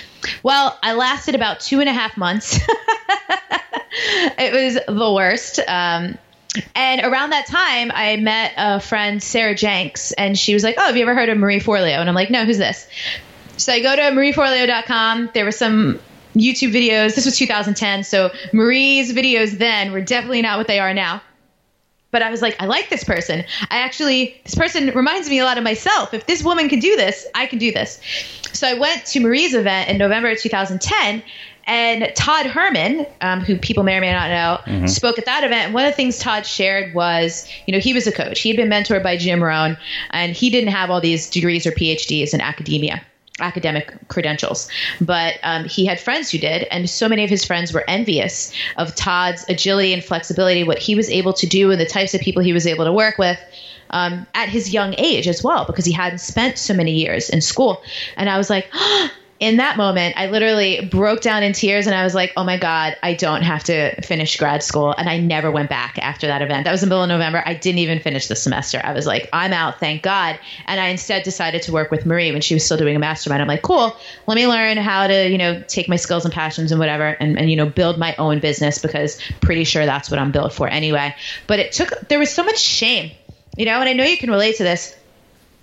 Well, 0.43 0.79
I 0.83 0.93
lasted 0.93 1.35
about 1.35 1.61
two 1.61 1.81
and 1.81 1.89
a 1.89 1.93
half 1.93 2.17
months. 2.17 2.61
it 4.39 4.53
was 4.53 4.79
the 4.87 5.13
worst. 5.13 5.59
Um, 5.61 6.19
and 6.75 7.01
around 7.01 7.31
that 7.31 7.47
time, 7.47 7.91
I 7.93 8.17
met 8.17 8.53
a 8.57 8.81
friend, 8.81 9.23
Sarah 9.23 9.55
Jenks, 9.55 10.13
and 10.13 10.39
she 10.39 10.55
was 10.55 10.63
like, 10.63 10.77
Oh, 10.79 10.85
have 10.85 10.97
you 10.97 11.03
ever 11.03 11.15
heard 11.15 11.31
of 11.31 11.39
Marie 11.39 11.59
Forleo? 11.59 11.99
And 11.99 12.09
I'm 12.09 12.15
like, 12.15 12.31
No, 12.31 12.45
who's 12.45 12.59
this? 12.59 12.87
So 13.57 13.73
I 13.73 13.81
go 13.81 13.97
to 13.97 14.03
marieforleo.com. 14.03 15.31
There 15.33 15.45
were 15.45 15.53
some 15.53 15.99
YouTube 16.35 16.73
videos. 16.73 17.15
This 17.15 17.25
was 17.25 17.39
2010. 17.39 18.05
So 18.05 18.31
Marie's 18.53 19.13
videos 19.13 19.59
then 19.59 19.93
were 19.93 20.01
definitely 20.01 20.43
not 20.43 20.59
what 20.59 20.67
they 20.67 20.81
are 20.81 20.93
now. 20.93 21.23
But 22.15 22.23
I 22.23 22.31
was 22.31 22.43
like, 22.43 22.55
I 22.63 22.67
like 22.67 22.91
this 22.91 23.03
person. 23.03 23.45
I 23.71 23.79
actually, 23.79 24.41
this 24.45 24.55
person 24.55 24.87
reminds 24.95 25.29
me 25.29 25.41
a 25.41 25.45
lot 25.45 25.59
of 25.59 25.65
myself. 25.65 26.15
If 26.15 26.29
this 26.29 26.45
woman 26.45 26.69
can 26.69 26.79
do 26.79 26.95
this, 26.95 27.27
I 27.35 27.47
can 27.47 27.59
do 27.59 27.73
this. 27.73 28.01
So 28.53 28.69
I 28.69 28.75
went 28.75 29.05
to 29.07 29.19
Marie's 29.19 29.53
event 29.53 29.91
in 29.91 29.99
November 29.99 30.31
of 30.31 30.39
2010 30.39 31.25
and 31.67 32.13
Todd 32.15 32.47
Herman, 32.47 33.05
um, 33.21 33.41
who 33.41 33.57
people 33.57 33.83
may 33.83 33.97
or 33.97 34.01
may 34.01 34.13
not 34.13 34.29
know, 34.29 34.73
mm-hmm. 34.73 34.87
spoke 34.87 35.19
at 35.19 35.25
that 35.25 35.43
event. 35.43 35.65
And 35.65 35.75
one 35.75 35.87
of 35.87 35.91
the 35.91 35.97
things 35.97 36.21
Todd 36.21 36.47
shared 36.47 36.95
was, 36.95 37.49
you 37.67 37.73
know, 37.73 37.81
he 37.81 37.93
was 37.93 38.07
a 38.07 38.13
coach. 38.13 38.39
He 38.39 38.49
had 38.49 38.57
been 38.57 38.71
mentored 38.71 39.03
by 39.03 39.17
Jim 39.17 39.43
Rohn, 39.43 39.77
and 40.11 40.37
he 40.37 40.51
didn't 40.51 40.71
have 40.71 40.91
all 40.91 41.01
these 41.01 41.29
degrees 41.29 41.67
or 41.67 41.73
PhDs 41.73 42.33
in 42.33 42.41
academia 42.41 43.03
academic 43.41 43.93
credentials, 44.09 44.69
but 45.01 45.35
um, 45.43 45.65
he 45.65 45.85
had 45.85 45.99
friends 45.99 46.31
who 46.31 46.39
did, 46.39 46.67
and 46.71 46.89
so 46.89 47.09
many 47.09 47.25
of 47.25 47.31
his 47.31 47.45
friends 47.45 47.73
were 47.73 47.85
envious 47.89 48.53
of 48.77 48.95
Todd's 48.95 49.45
agility 49.49 49.93
and 49.93 50.05
flexibility, 50.05 50.63
what 50.63 50.79
he 50.79 50.95
was 50.95 51.11
able 51.11 51.33
to 51.35 51.47
do, 51.47 51.71
and 51.71 51.81
the 51.81 51.87
types 51.87 52.15
of 52.15 52.21
people 52.21 52.43
he 52.43 52.53
was 52.53 52.67
able 52.67 52.85
to 52.85 52.93
work 52.93 53.19
with. 53.19 53.39
Um, 53.91 54.27
at 54.35 54.49
his 54.49 54.73
young 54.73 54.95
age 54.99 55.29
as 55.29 55.45
well, 55.45 55.67
because 55.67 55.85
he 55.85 55.93
hadn't 55.93 56.19
spent 56.19 56.59
so 56.59 56.75
many 56.75 56.93
years 56.93 57.29
in 57.29 57.41
school. 57.41 57.81
And 58.17 58.29
I 58.29 58.39
was 58.39 58.51
like, 58.51 58.69
oh, 58.73 59.11
in 59.45 59.59
that 59.59 59.77
moment, 59.77 60.15
I 60.17 60.29
literally 60.29 60.87
broke 60.87 61.21
down 61.21 61.43
in 61.43 61.53
tears 61.53 61.87
and 61.87 61.95
I 61.95 62.03
was 62.03 62.15
like, 62.15 62.33
oh 62.35 62.45
my 62.45 62.57
God, 62.57 62.97
I 63.03 63.13
don't 63.13 63.43
have 63.43 63.63
to 63.65 64.01
finish 64.01 64.39
grad 64.39 64.63
school. 64.63 64.95
And 64.97 65.07
I 65.07 65.19
never 65.19 65.51
went 65.51 65.69
back 65.69 65.99
after 65.99 66.27
that 66.29 66.41
event. 66.41 66.65
That 66.65 66.73
was 66.73 66.83
in 66.83 66.89
the 66.89 66.95
middle 66.95 67.03
of 67.03 67.11
November. 67.11 67.43
I 67.45 67.53
didn't 67.53 67.81
even 67.81 68.01
finish 68.01 68.27
the 68.27 68.37
semester. 68.37 68.81
I 68.83 68.95
was 68.95 69.07
like, 69.07 69.29
I'm 69.35 69.53
out, 69.53 69.81
thank 69.81 70.03
God. 70.03 70.39
And 70.65 70.81
I 70.81 70.89
instead 70.89 71.25
decided 71.25 71.61
to 71.65 71.73
work 71.73 71.91
with 71.91 72.07
Marie 72.07 72.33
when 72.33 72.41
she 72.41 72.55
was 72.55 72.65
still 72.65 72.79
doing 72.79 72.97
a 72.97 72.99
mastermind. 72.99 73.43
I'm 73.43 73.49
like, 73.49 73.61
cool, 73.61 73.95
let 74.27 74.35
me 74.35 74.47
learn 74.47 74.79
how 74.79 75.09
to, 75.09 75.29
you 75.29 75.37
know, 75.37 75.63
take 75.69 75.91
my 75.91 75.97
skills 75.97 76.25
and 76.25 76.33
passions 76.33 76.73
and 76.73 76.79
whatever 76.79 77.09
and, 77.09 77.39
and 77.39 77.51
you 77.51 77.57
know, 77.57 77.67
build 77.67 77.99
my 77.99 78.15
own 78.17 78.41
business 78.41 78.79
because 78.79 79.21
pretty 79.43 79.65
sure 79.65 79.85
that's 79.85 80.11
what 80.11 80.19
I'm 80.19 80.33
built 80.33 80.55
for 80.55 80.69
anyway. 80.69 81.15
But 81.47 81.59
it 81.59 81.73
took, 81.73 81.91
there 82.09 82.19
was 82.19 82.31
so 82.31 82.45
much 82.45 82.59
shame, 82.59 83.11
you 83.59 83.67
know, 83.67 83.79
and 83.79 83.91
I 83.91 83.93
know 83.93 84.05
you 84.05 84.17
can 84.17 84.31
relate 84.31 84.57
to 84.57 84.63
this. 84.63 84.97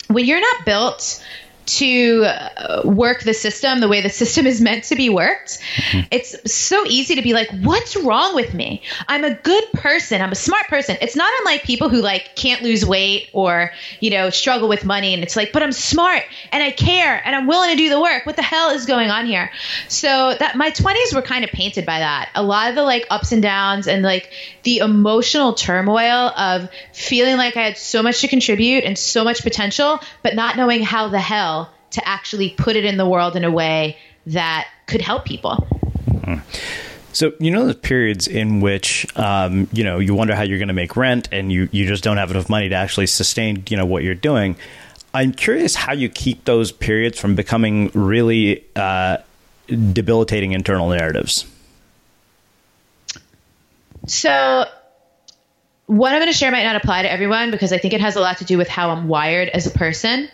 When 0.08 0.26
you're 0.26 0.40
not 0.40 0.66
built 0.66 1.24
to 1.66 2.24
uh, 2.26 2.82
work 2.86 3.24
the 3.24 3.34
system 3.34 3.80
the 3.80 3.88
way 3.88 4.02
the 4.02 4.10
system 4.10 4.46
is 4.48 4.60
meant 4.62 4.84
to 4.86 4.96
be 4.96 5.10
worked. 5.10 5.60
Mm-hmm. 5.60 6.08
It's 6.12 6.54
so 6.54 6.86
easy 6.86 7.16
to 7.16 7.22
be 7.22 7.34
like, 7.34 7.50
what's 7.62 7.96
wrong 7.96 8.36
with 8.36 8.54
me? 8.54 8.82
I'm 9.08 9.24
a 9.24 9.34
good 9.36 9.64
person. 9.74 10.22
I'm 10.22 10.32
a 10.32 10.36
smart 10.36 10.68
person. 10.68 10.98
It's 11.02 11.16
not 11.16 11.32
unlike 11.40 11.64
people 11.64 11.90
who 11.90 12.02
like 12.02 12.36
can't 12.36 12.62
lose 12.62 12.86
weight 12.86 13.30
or, 13.34 13.72
you 14.00 14.10
know, 14.10 14.30
struggle 14.30 14.68
with 14.68 14.86
money. 14.86 15.14
And 15.14 15.24
it's 15.24 15.36
like, 15.36 15.52
but 15.52 15.64
I'm 15.64 15.72
smart 15.72 16.24
and 16.52 16.64
I 16.64 16.72
care 16.72 17.22
and 17.26 17.36
I'm 17.36 17.48
willing 17.48 17.70
to 17.70 17.76
do 17.76 17.90
the 17.90 18.02
work. 18.02 18.26
What 18.26 18.36
the 18.36 18.42
hell 18.42 18.72
is 18.72 18.86
going 18.86 19.10
on 19.10 19.26
here? 19.26 19.52
So 19.88 20.36
that 20.40 20.56
my 20.56 20.72
20s 20.72 21.14
were 21.14 21.22
kind 21.22 21.44
of 21.44 21.52
painted 21.52 21.86
by 21.86 22.00
that. 22.00 22.30
A 22.36 22.44
lot 22.44 22.70
of 22.70 22.76
the 22.76 22.84
like 22.84 23.06
ups 23.10 23.32
and 23.32 23.42
downs 23.42 23.88
and 23.88 24.04
like 24.04 24.32
the 24.64 24.78
emotional 24.78 25.54
turmoil 25.54 26.30
of 26.38 26.70
feeling 26.94 27.38
like 27.38 27.58
I 27.58 27.64
had 27.64 27.78
so 27.78 28.02
much 28.02 28.22
to 28.22 28.28
contribute 28.28 28.84
and 28.84 28.98
so 28.98 29.24
much 29.24 29.44
potential, 29.44 30.00
but 30.24 30.36
not 30.36 30.58
knowing 30.58 30.82
how 30.82 31.10
the 31.10 31.20
hell 31.20 31.61
to 31.92 32.08
actually 32.08 32.52
put 32.52 32.76
it 32.76 32.86
in 32.86 32.98
the 32.98 33.08
world 33.08 33.36
in 33.36 33.44
a 33.44 33.52
way 33.52 33.98
that 34.28 34.68
could 34.88 35.02
help 35.02 35.26
people. 35.26 35.68
Mm-hmm. 36.10 36.40
So 37.14 37.34
you 37.40 37.52
know 37.52 37.66
the 37.66 37.74
periods 37.74 38.28
in 38.28 38.62
which 38.62 39.06
um, 39.18 39.68
you 39.74 39.84
know 39.84 40.00
you 40.00 40.16
wonder 40.16 40.36
how 40.36 40.44
you're 40.44 40.60
going 40.60 40.70
to 40.70 40.74
make 40.74 40.96
rent 40.96 41.28
and 41.32 41.52
you 41.52 41.68
you 41.72 41.86
just 41.86 42.04
don't 42.04 42.18
have 42.18 42.32
enough 42.32 42.50
money 42.50 42.70
to 42.70 42.76
actually 42.76 43.08
sustain 43.08 43.64
you 43.70 43.78
know 43.78 43.86
what 43.86 44.04
you're 44.04 44.16
doing. 44.16 44.56
I'm 45.14 45.34
curious 45.34 45.76
how 45.76 45.92
you 45.92 46.08
keep 46.08 46.46
those 46.46 46.72
periods 46.72 47.20
from 47.20 47.36
becoming 47.36 47.92
really 47.94 48.66
uh, 48.78 49.18
debilitating 49.68 50.54
internal 50.54 50.90
narratives. 50.90 51.46
So 54.08 54.66
what 55.88 56.14
I'm 56.14 56.20
going 56.20 56.32
to 56.32 56.38
share 56.38 56.52
might 56.52 56.64
not 56.64 56.78
apply 56.78 57.02
to 57.02 57.12
everyone 57.12 57.52
because 57.52 57.74
I 57.74 57.78
think 57.78 57.94
it 57.94 58.00
has 58.00 58.16
a 58.16 58.22
lot 58.22 58.38
to 58.38 58.46
do 58.46 58.58
with 58.58 58.70
how 58.70 58.92
I'm 58.92 59.10
wired 59.10 59.50
as 59.50 59.68
a 59.68 59.72
person. 59.72 60.30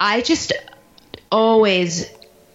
I 0.00 0.22
just 0.22 0.52
always 1.30 2.10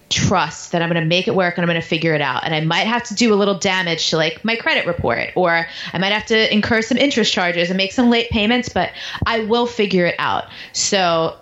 trust 0.09 0.71
that 0.71 0.81
I'm 0.81 0.89
going 0.89 1.01
to 1.01 1.07
make 1.07 1.27
it 1.27 1.35
work 1.35 1.57
and 1.57 1.63
I'm 1.63 1.67
going 1.67 1.81
to 1.81 1.87
figure 1.87 2.13
it 2.13 2.21
out. 2.21 2.43
And 2.43 2.53
I 2.53 2.61
might 2.61 2.87
have 2.87 3.03
to 3.05 3.15
do 3.15 3.33
a 3.33 3.35
little 3.35 3.57
damage 3.57 4.09
to 4.09 4.17
like 4.17 4.43
my 4.43 4.55
credit 4.55 4.85
report 4.85 5.29
or 5.35 5.67
I 5.93 5.97
might 5.97 6.11
have 6.11 6.25
to 6.27 6.53
incur 6.53 6.81
some 6.81 6.97
interest 6.97 7.33
charges 7.33 7.69
and 7.69 7.77
make 7.77 7.91
some 7.91 8.09
late 8.09 8.29
payments, 8.29 8.69
but 8.69 8.91
I 9.25 9.41
will 9.41 9.67
figure 9.67 10.05
it 10.05 10.15
out. 10.19 10.45
So 10.73 11.37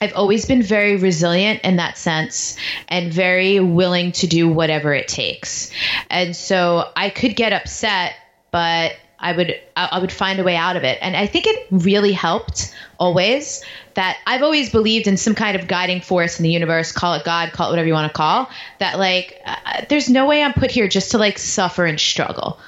I've 0.00 0.14
always 0.14 0.46
been 0.46 0.62
very 0.62 0.96
resilient 0.96 1.60
in 1.64 1.76
that 1.76 1.96
sense 1.96 2.56
and 2.88 3.12
very 3.12 3.60
willing 3.60 4.12
to 4.12 4.26
do 4.26 4.48
whatever 4.48 4.92
it 4.92 5.08
takes. 5.08 5.70
And 6.10 6.36
so 6.36 6.90
I 6.94 7.10
could 7.10 7.34
get 7.36 7.52
upset, 7.52 8.14
but 8.50 8.96
I 9.26 9.32
would 9.32 9.60
I 9.74 9.98
would 9.98 10.12
find 10.12 10.38
a 10.38 10.44
way 10.44 10.54
out 10.54 10.76
of 10.76 10.84
it. 10.84 10.98
And 11.02 11.16
I 11.16 11.26
think 11.26 11.48
it 11.48 11.66
really 11.72 12.12
helped 12.12 12.72
always 12.98 13.64
that 13.94 14.18
I've 14.24 14.42
always 14.42 14.70
believed 14.70 15.08
in 15.08 15.16
some 15.16 15.34
kind 15.34 15.56
of 15.56 15.66
guiding 15.66 16.00
force 16.00 16.38
in 16.38 16.44
the 16.44 16.50
universe, 16.50 16.92
call 16.92 17.14
it 17.14 17.24
God, 17.24 17.50
call 17.50 17.68
it 17.68 17.72
whatever 17.72 17.88
you 17.88 17.92
want 17.92 18.08
to 18.08 18.16
call, 18.16 18.48
that 18.78 19.00
like 19.00 19.40
uh, 19.44 19.82
there's 19.88 20.08
no 20.08 20.26
way 20.26 20.44
I'm 20.44 20.52
put 20.52 20.70
here 20.70 20.86
just 20.86 21.10
to 21.10 21.18
like 21.18 21.40
suffer 21.40 21.84
and 21.86 21.98
struggle. 21.98 22.60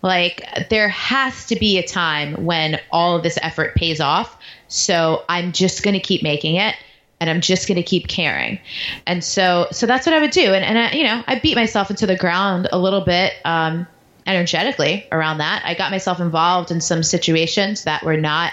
Like 0.00 0.42
there 0.70 0.88
has 0.88 1.46
to 1.48 1.56
be 1.56 1.76
a 1.76 1.86
time 1.86 2.46
when 2.46 2.80
all 2.90 3.16
of 3.16 3.22
this 3.22 3.38
effort 3.42 3.74
pays 3.74 4.00
off. 4.00 4.38
So 4.68 5.22
I'm 5.28 5.52
just 5.52 5.82
going 5.82 5.94
to 5.94 6.00
keep 6.00 6.22
making 6.22 6.56
it 6.56 6.76
and 7.20 7.28
I'm 7.28 7.42
just 7.42 7.68
going 7.68 7.76
to 7.76 7.82
keep 7.82 8.08
caring. 8.08 8.58
And 9.06 9.22
so 9.22 9.66
so 9.70 9.84
that's 9.84 10.06
what 10.06 10.14
I 10.14 10.20
would 10.20 10.30
do. 10.30 10.54
And 10.54 10.64
and 10.64 10.78
I, 10.78 10.92
you 10.92 11.04
know, 11.04 11.22
I 11.26 11.40
beat 11.40 11.56
myself 11.56 11.90
into 11.90 12.06
the 12.06 12.16
ground 12.16 12.68
a 12.72 12.78
little 12.78 13.02
bit 13.02 13.34
um 13.44 13.86
energetically 14.26 15.06
around 15.12 15.38
that. 15.38 15.62
I 15.64 15.74
got 15.74 15.90
myself 15.90 16.20
involved 16.20 16.70
in 16.70 16.80
some 16.80 17.02
situations 17.02 17.84
that 17.84 18.02
were 18.02 18.16
not 18.16 18.52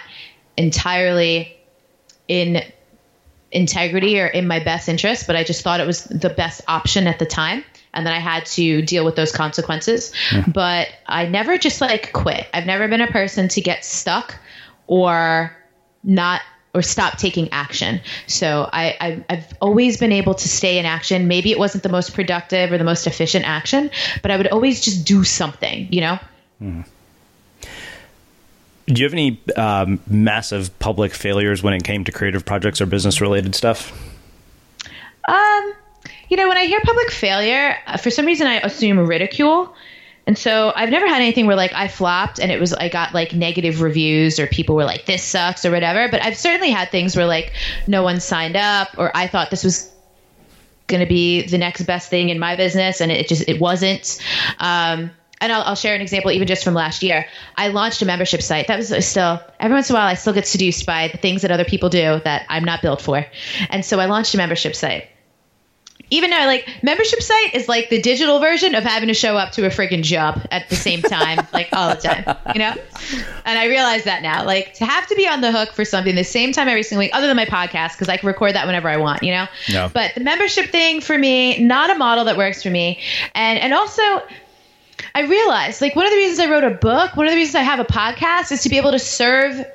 entirely 0.55 1.57
in 2.27 2.63
integrity 3.51 4.19
or 4.19 4.27
in 4.27 4.47
my 4.47 4.63
best 4.63 4.89
interest, 4.89 5.27
but 5.27 5.35
I 5.35 5.43
just 5.43 5.61
thought 5.61 5.79
it 5.79 5.87
was 5.87 6.05
the 6.05 6.29
best 6.29 6.61
option 6.67 7.07
at 7.07 7.19
the 7.19 7.25
time. 7.25 7.63
And 7.93 8.05
then 8.05 8.13
I 8.13 8.19
had 8.19 8.45
to 8.47 8.81
deal 8.81 9.05
with 9.05 9.15
those 9.15 9.31
consequences. 9.31 10.11
Yeah. 10.31 10.45
But 10.47 10.89
I 11.05 11.27
never 11.27 11.57
just 11.57 11.79
like 11.79 12.11
quit. 12.11 12.47
I've 12.53 12.65
never 12.65 12.87
been 12.87 13.01
a 13.01 13.11
person 13.11 13.47
to 13.49 13.61
get 13.61 13.85
stuck 13.85 14.35
or 14.87 15.55
not 16.03 16.41
or 16.73 16.81
stop 16.81 17.17
taking 17.17 17.49
action. 17.51 18.01
So 18.27 18.67
I, 18.71 19.23
I, 19.29 19.35
have 19.35 19.53
always 19.61 19.97
been 19.97 20.11
able 20.11 20.33
to 20.33 20.49
stay 20.49 20.79
in 20.79 20.85
action. 20.85 21.27
Maybe 21.27 21.51
it 21.51 21.59
wasn't 21.59 21.83
the 21.83 21.89
most 21.89 22.13
productive 22.13 22.71
or 22.71 22.77
the 22.77 22.83
most 22.83 23.05
efficient 23.05 23.47
action, 23.47 23.91
but 24.21 24.31
I 24.31 24.37
would 24.37 24.47
always 24.47 24.81
just 24.81 25.05
do 25.05 25.23
something, 25.23 25.87
you 25.91 26.01
know? 26.01 26.19
Mm. 26.61 26.85
Do 28.87 29.01
you 29.01 29.05
have 29.05 29.13
any 29.13 29.39
um, 29.55 29.99
massive 30.07 30.77
public 30.79 31.13
failures 31.13 31.63
when 31.63 31.73
it 31.73 31.83
came 31.83 32.03
to 32.05 32.11
creative 32.11 32.43
projects 32.43 32.81
or 32.81 32.85
business 32.85 33.21
related 33.21 33.55
stuff? 33.55 33.91
Um, 35.27 35.73
you 36.29 36.35
know, 36.35 36.47
when 36.47 36.57
I 36.57 36.65
hear 36.65 36.79
public 36.83 37.11
failure, 37.11 37.77
uh, 37.87 37.97
for 37.97 38.09
some 38.09 38.25
reason 38.25 38.47
I 38.47 38.55
assume 38.59 38.99
ridicule. 38.99 39.73
And 40.25 40.37
so 40.37 40.71
I've 40.73 40.89
never 40.89 41.07
had 41.07 41.21
anything 41.21 41.47
where 41.47 41.55
like 41.55 41.73
I 41.73 41.87
flopped 41.87 42.39
and 42.39 42.51
it 42.51 42.59
was 42.59 42.73
I 42.73 42.87
got 42.87 43.13
like 43.13 43.33
negative 43.33 43.81
reviews 43.81 44.39
or 44.39 44.47
people 44.47 44.75
were 44.75 44.85
like 44.85 45.05
this 45.05 45.21
sucks 45.21 45.65
or 45.65 45.71
whatever, 45.71 46.07
but 46.09 46.21
I've 46.23 46.37
certainly 46.37 46.71
had 46.71 46.91
things 46.91 47.15
where 47.15 47.25
like 47.25 47.51
no 47.87 48.03
one 48.03 48.19
signed 48.19 48.55
up 48.55 48.89
or 48.97 49.15
I 49.15 49.27
thought 49.27 49.51
this 49.51 49.63
was 49.63 49.91
going 50.87 51.01
to 51.01 51.05
be 51.05 51.45
the 51.47 51.57
next 51.57 51.83
best 51.83 52.09
thing 52.09 52.29
in 52.29 52.39
my 52.39 52.55
business 52.55 53.01
and 53.01 53.11
it 53.11 53.27
just 53.27 53.47
it 53.49 53.59
wasn't. 53.59 54.19
Um, 54.59 55.11
and 55.41 55.51
I'll, 55.51 55.63
I'll, 55.63 55.75
share 55.75 55.93
an 55.93 55.99
example 55.99 56.31
even 56.31 56.47
just 56.47 56.63
from 56.63 56.73
last 56.73 57.03
year. 57.03 57.25
I 57.57 57.67
launched 57.67 58.01
a 58.01 58.05
membership 58.05 58.41
site. 58.41 58.67
That 58.67 58.77
was 58.77 59.05
still 59.05 59.41
every 59.59 59.75
once 59.75 59.89
in 59.89 59.95
a 59.95 59.99
while 59.99 60.07
I 60.07 60.13
still 60.13 60.31
get 60.31 60.47
seduced 60.47 60.85
by 60.85 61.09
the 61.09 61.17
things 61.17 61.41
that 61.41 61.51
other 61.51 61.65
people 61.65 61.89
do 61.89 62.21
that 62.23 62.45
I'm 62.47 62.63
not 62.63 62.81
built 62.81 63.01
for. 63.01 63.25
And 63.69 63.83
so 63.83 63.99
I 63.99 64.05
launched 64.05 64.33
a 64.35 64.37
membership 64.37 64.73
site 64.73 65.09
even 66.09 66.29
though 66.29 66.45
like 66.45 66.67
membership 66.83 67.21
site 67.21 67.55
is 67.55 67.67
like 67.67 67.89
the 67.89 68.01
digital 68.01 68.39
version 68.39 68.75
of 68.75 68.83
having 68.83 69.07
to 69.07 69.13
show 69.13 69.35
up 69.37 69.51
to 69.53 69.65
a 69.65 69.69
freaking 69.69 70.03
job 70.03 70.45
at 70.51 70.69
the 70.69 70.75
same 70.75 71.01
time 71.01 71.45
like 71.53 71.69
all 71.73 71.89
the 71.89 72.01
time 72.01 72.37
you 72.53 72.59
know? 72.59 72.73
And 73.45 73.59
i 73.59 73.65
realize 73.65 74.03
that 74.03 74.21
now 74.21 74.45
like 74.45 74.73
to 74.75 74.85
have 74.85 75.07
to 75.07 75.15
be 75.15 75.27
on 75.27 75.41
the 75.41 75.51
hook 75.51 75.73
for 75.73 75.85
something 75.85 76.15
the 76.15 76.23
same 76.23 76.51
time 76.51 76.67
every 76.67 76.83
single 76.83 76.99
week 76.99 77.11
other 77.13 77.27
than 77.27 77.35
my 77.35 77.45
podcast 77.45 77.93
because 77.93 78.09
i 78.09 78.17
can 78.17 78.27
record 78.27 78.55
that 78.55 78.65
whenever 78.65 78.89
i 78.89 78.97
want 78.97 79.23
you 79.23 79.31
know? 79.31 79.47
No. 79.71 79.89
but 79.93 80.13
the 80.15 80.21
membership 80.21 80.69
thing 80.69 81.01
for 81.01 81.17
me 81.17 81.63
not 81.63 81.89
a 81.89 81.95
model 81.95 82.25
that 82.25 82.37
works 82.37 82.63
for 82.63 82.69
me. 82.69 82.99
And 83.33 83.59
and 83.59 83.73
also 83.73 84.01
I 85.15 85.21
realized 85.21 85.81
like 85.81 85.95
one 85.95 86.05
of 86.05 86.11
the 86.11 86.17
reasons 86.17 86.39
I 86.39 86.51
wrote 86.51 86.63
a 86.63 86.71
book, 86.71 87.15
one 87.15 87.25
of 87.25 87.31
the 87.31 87.37
reasons 87.37 87.55
I 87.55 87.61
have 87.61 87.79
a 87.79 87.85
podcast 87.85 88.51
is 88.51 88.63
to 88.63 88.69
be 88.69 88.77
able 88.77 88.91
to 88.91 88.99
serve 88.99 89.65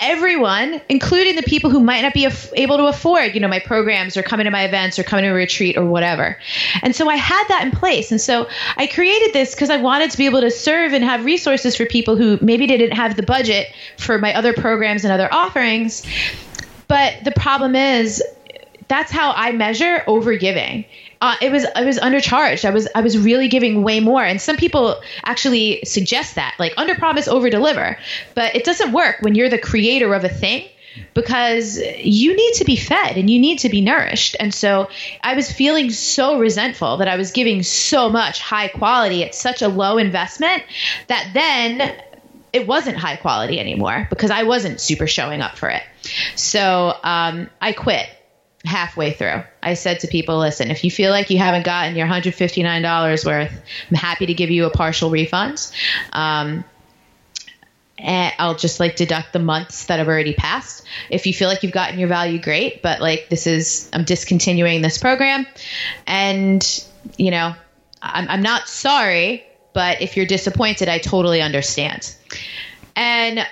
everyone, 0.00 0.80
including 0.88 1.36
the 1.36 1.42
people 1.42 1.70
who 1.70 1.80
might 1.80 2.02
not 2.02 2.14
be 2.14 2.24
af- 2.24 2.52
able 2.54 2.76
to 2.78 2.86
afford, 2.86 3.34
you 3.34 3.40
know, 3.40 3.48
my 3.48 3.60
programs 3.60 4.16
or 4.16 4.22
coming 4.22 4.44
to 4.44 4.50
my 4.50 4.64
events 4.64 4.98
or 4.98 5.04
coming 5.04 5.24
to 5.24 5.30
a 5.30 5.34
retreat 5.34 5.76
or 5.76 5.84
whatever. 5.84 6.36
And 6.82 6.96
so 6.96 7.08
I 7.08 7.16
had 7.16 7.44
that 7.48 7.64
in 7.64 7.70
place. 7.70 8.10
And 8.10 8.20
so 8.20 8.48
I 8.76 8.86
created 8.86 9.32
this 9.32 9.54
because 9.54 9.70
I 9.70 9.76
wanted 9.76 10.10
to 10.10 10.18
be 10.18 10.26
able 10.26 10.40
to 10.40 10.50
serve 10.50 10.92
and 10.92 11.04
have 11.04 11.24
resources 11.24 11.76
for 11.76 11.86
people 11.86 12.16
who 12.16 12.38
maybe 12.42 12.66
didn't 12.66 12.92
have 12.92 13.16
the 13.16 13.22
budget 13.22 13.68
for 13.98 14.18
my 14.18 14.34
other 14.34 14.52
programs 14.52 15.04
and 15.04 15.12
other 15.12 15.32
offerings. 15.32 16.04
But 16.88 17.24
the 17.24 17.32
problem 17.32 17.76
is, 17.76 18.22
that's 18.88 19.10
how 19.10 19.32
I 19.32 19.52
measure 19.52 20.02
overgiving. 20.06 20.84
Uh, 21.22 21.36
it 21.40 21.52
was 21.52 21.64
I 21.76 21.84
was 21.84 22.00
undercharged. 22.00 22.64
I 22.64 22.70
was 22.70 22.88
I 22.96 23.00
was 23.00 23.16
really 23.16 23.46
giving 23.46 23.84
way 23.84 24.00
more, 24.00 24.24
and 24.24 24.40
some 24.40 24.56
people 24.56 25.00
actually 25.24 25.80
suggest 25.84 26.34
that 26.34 26.56
like 26.58 26.74
under 26.76 26.96
promise 26.96 27.28
over 27.28 27.48
deliver, 27.48 27.96
but 28.34 28.56
it 28.56 28.64
doesn't 28.64 28.92
work 28.92 29.18
when 29.20 29.36
you're 29.36 29.48
the 29.48 29.58
creator 29.58 30.12
of 30.14 30.24
a 30.24 30.28
thing 30.28 30.68
because 31.14 31.78
you 31.78 32.34
need 32.34 32.54
to 32.54 32.64
be 32.64 32.74
fed 32.74 33.16
and 33.16 33.30
you 33.30 33.38
need 33.38 33.60
to 33.60 33.68
be 33.68 33.80
nourished. 33.80 34.34
And 34.40 34.52
so 34.52 34.90
I 35.22 35.36
was 35.36 35.50
feeling 35.50 35.90
so 35.90 36.40
resentful 36.40 36.96
that 36.96 37.06
I 37.06 37.16
was 37.16 37.30
giving 37.30 37.62
so 37.62 38.08
much 38.10 38.40
high 38.40 38.66
quality 38.66 39.22
at 39.24 39.32
such 39.32 39.62
a 39.62 39.68
low 39.68 39.98
investment 39.98 40.64
that 41.06 41.30
then 41.34 41.94
it 42.52 42.66
wasn't 42.66 42.96
high 42.96 43.16
quality 43.16 43.60
anymore 43.60 44.08
because 44.10 44.32
I 44.32 44.42
wasn't 44.42 44.80
super 44.80 45.06
showing 45.06 45.40
up 45.40 45.56
for 45.56 45.68
it. 45.68 45.82
So 46.34 46.98
um, 47.04 47.48
I 47.60 47.72
quit 47.72 48.08
halfway 48.64 49.12
through. 49.12 49.42
I 49.62 49.74
said 49.74 50.00
to 50.00 50.06
people, 50.06 50.38
listen, 50.38 50.70
if 50.70 50.84
you 50.84 50.90
feel 50.90 51.10
like 51.10 51.30
you 51.30 51.38
haven't 51.38 51.64
gotten 51.64 51.96
your 51.96 52.06
$159 52.06 53.26
worth, 53.26 53.62
I'm 53.90 53.96
happy 53.96 54.26
to 54.26 54.34
give 54.34 54.50
you 54.50 54.66
a 54.66 54.70
partial 54.70 55.10
refund. 55.10 55.70
Um, 56.12 56.64
and 57.98 58.34
I'll 58.38 58.56
just 58.56 58.80
like 58.80 58.96
deduct 58.96 59.32
the 59.32 59.38
months 59.38 59.86
that 59.86 59.98
have 59.98 60.08
already 60.08 60.34
passed. 60.34 60.84
If 61.10 61.26
you 61.26 61.32
feel 61.32 61.48
like 61.48 61.62
you've 61.62 61.72
gotten 61.72 61.98
your 61.98 62.08
value, 62.08 62.40
great. 62.40 62.82
But 62.82 63.00
like 63.00 63.28
this 63.28 63.46
is, 63.46 63.88
I'm 63.92 64.04
discontinuing 64.04 64.82
this 64.82 64.98
program. 64.98 65.46
And, 66.06 66.84
you 67.16 67.30
know, 67.30 67.54
I'm, 68.00 68.28
I'm 68.28 68.42
not 68.42 68.68
sorry, 68.68 69.44
but 69.72 70.02
if 70.02 70.16
you're 70.16 70.26
disappointed, 70.26 70.88
I 70.88 70.98
totally 70.98 71.40
understand. 71.40 72.14
And 72.96 73.46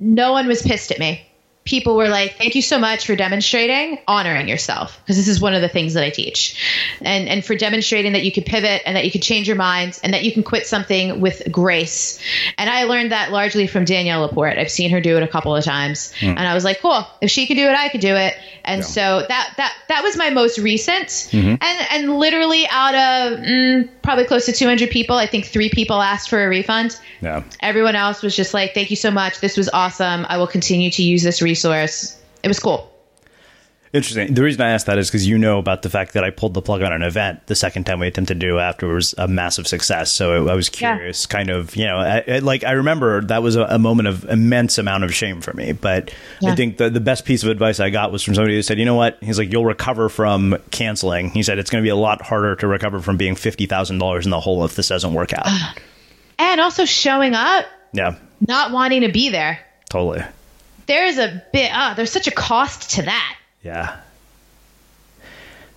no 0.00 0.32
one 0.32 0.46
was 0.46 0.62
pissed 0.62 0.90
at 0.90 0.98
me 0.98 1.26
people 1.64 1.96
were 1.96 2.08
like, 2.08 2.36
"Thank 2.36 2.54
you 2.54 2.62
so 2.62 2.78
much 2.78 3.06
for 3.06 3.16
demonstrating 3.16 3.98
honoring 4.06 4.48
yourself," 4.48 5.00
because 5.00 5.16
this 5.16 5.28
is 5.28 5.40
one 5.40 5.54
of 5.54 5.62
the 5.62 5.68
things 5.68 5.94
that 5.94 6.04
I 6.04 6.10
teach, 6.10 6.56
and 7.00 7.28
and 7.28 7.44
for 7.44 7.54
demonstrating 7.54 8.12
that 8.12 8.24
you 8.24 8.32
could 8.32 8.44
pivot 8.44 8.82
and 8.84 8.96
that 8.96 9.04
you 9.04 9.10
could 9.10 9.22
change 9.22 9.46
your 9.46 9.56
mind 9.56 9.98
and 10.04 10.12
that 10.12 10.24
you 10.24 10.32
can 10.32 10.42
quit 10.42 10.66
something 10.66 11.20
with 11.20 11.42
grace. 11.50 12.18
And 12.58 12.68
I 12.68 12.84
learned 12.84 13.12
that 13.12 13.32
largely 13.32 13.66
from 13.66 13.84
Danielle 13.84 14.20
Laporte. 14.20 14.58
I've 14.58 14.70
seen 14.70 14.90
her 14.90 15.00
do 15.00 15.16
it 15.16 15.22
a 15.22 15.28
couple 15.28 15.56
of 15.56 15.64
times, 15.64 16.12
mm. 16.20 16.28
and 16.28 16.40
I 16.40 16.54
was 16.54 16.64
like, 16.64 16.80
"Cool, 16.80 17.06
if 17.20 17.30
she 17.30 17.46
could 17.46 17.56
do 17.56 17.66
it, 17.66 17.76
I 17.76 17.88
could 17.88 18.02
do 18.02 18.14
it." 18.14 18.34
And 18.64 18.80
yeah. 18.80 18.86
so 18.86 19.24
that 19.28 19.54
that 19.56 19.74
that 19.88 20.02
was 20.02 20.16
my 20.16 20.30
most 20.30 20.58
recent, 20.58 21.08
mm-hmm. 21.08 21.48
and 21.60 21.86
and 21.90 22.18
literally 22.18 22.66
out 22.70 22.94
of 22.94 23.38
mm, 23.38 23.88
probably 24.02 24.24
close 24.24 24.46
to 24.46 24.52
200 24.52 24.90
people, 24.90 25.16
I 25.16 25.26
think 25.26 25.46
three 25.46 25.70
people 25.70 26.00
asked 26.00 26.28
for 26.28 26.44
a 26.44 26.48
refund. 26.48 26.98
Yeah. 27.20 27.42
Everyone 27.60 27.96
else 27.96 28.22
was 28.22 28.36
just 28.36 28.52
like, 28.52 28.74
"Thank 28.74 28.90
you 28.90 28.96
so 28.96 29.10
much. 29.10 29.40
This 29.40 29.56
was 29.56 29.70
awesome. 29.70 30.26
I 30.28 30.36
will 30.36 30.46
continue 30.46 30.90
to 30.90 31.02
use 31.02 31.22
this 31.22 31.40
resource." 31.54 32.20
It 32.42 32.48
was 32.48 32.60
cool. 32.60 32.90
Interesting. 33.94 34.34
The 34.34 34.42
reason 34.42 34.60
I 34.60 34.70
asked 34.70 34.86
that 34.86 34.98
is 34.98 35.08
because 35.08 35.24
you 35.24 35.38
know 35.38 35.60
about 35.60 35.82
the 35.82 35.88
fact 35.88 36.14
that 36.14 36.24
I 36.24 36.30
pulled 36.30 36.52
the 36.52 36.60
plug 36.60 36.82
on 36.82 36.92
an 36.92 37.02
event 37.02 37.46
the 37.46 37.54
second 37.54 37.84
time 37.84 38.00
we 38.00 38.08
attempted 38.08 38.40
to 38.40 38.46
do 38.46 38.58
it 38.58 38.60
afterwards 38.60 39.14
a 39.16 39.28
massive 39.28 39.68
success. 39.68 40.10
So 40.10 40.48
I 40.48 40.54
was 40.54 40.68
curious, 40.68 41.24
yeah. 41.24 41.32
kind 41.32 41.48
of, 41.48 41.76
you 41.76 41.84
know, 41.84 41.98
I, 41.98 42.24
I, 42.26 42.38
like 42.40 42.64
I 42.64 42.72
remember 42.72 43.22
that 43.26 43.40
was 43.40 43.54
a, 43.54 43.62
a, 43.66 43.78
moment 43.78 44.08
of 44.08 44.24
immense 44.24 44.78
amount 44.78 45.04
of 45.04 45.14
shame 45.14 45.40
for 45.40 45.52
me. 45.52 45.70
But 45.70 46.12
yeah. 46.40 46.50
I 46.50 46.56
think 46.56 46.78
the, 46.78 46.90
the 46.90 46.98
best 46.98 47.24
piece 47.24 47.44
of 47.44 47.50
advice 47.50 47.78
I 47.78 47.90
got 47.90 48.10
was 48.10 48.24
from 48.24 48.34
somebody 48.34 48.56
who 48.56 48.62
said, 48.62 48.80
you 48.80 48.84
know 48.84 48.96
what? 48.96 49.16
He's 49.22 49.38
like, 49.38 49.52
you'll 49.52 49.64
recover 49.64 50.08
from 50.08 50.56
canceling. 50.72 51.30
He 51.30 51.44
said 51.44 51.60
it's 51.60 51.70
going 51.70 51.80
to 51.80 51.86
be 51.86 51.90
a 51.90 51.96
lot 51.96 52.20
harder 52.20 52.56
to 52.56 52.66
recover 52.66 52.98
from 52.98 53.16
being 53.16 53.36
fifty 53.36 53.66
thousand 53.66 53.98
dollars 53.98 54.24
in 54.24 54.32
the 54.32 54.40
hole 54.40 54.64
if 54.64 54.74
this 54.74 54.88
doesn't 54.88 55.14
work 55.14 55.32
out. 55.32 55.46
and 56.40 56.60
also 56.60 56.84
showing 56.84 57.34
up. 57.34 57.64
Yeah. 57.92 58.16
Not 58.40 58.72
wanting 58.72 59.02
to 59.02 59.12
be 59.12 59.28
there. 59.28 59.60
Totally. 59.88 60.24
There's 60.86 61.18
a 61.18 61.42
bit. 61.52 61.70
Uh, 61.72 61.94
there's 61.94 62.10
such 62.10 62.26
a 62.26 62.30
cost 62.30 62.92
to 62.92 63.02
that. 63.02 63.38
Yeah. 63.62 64.00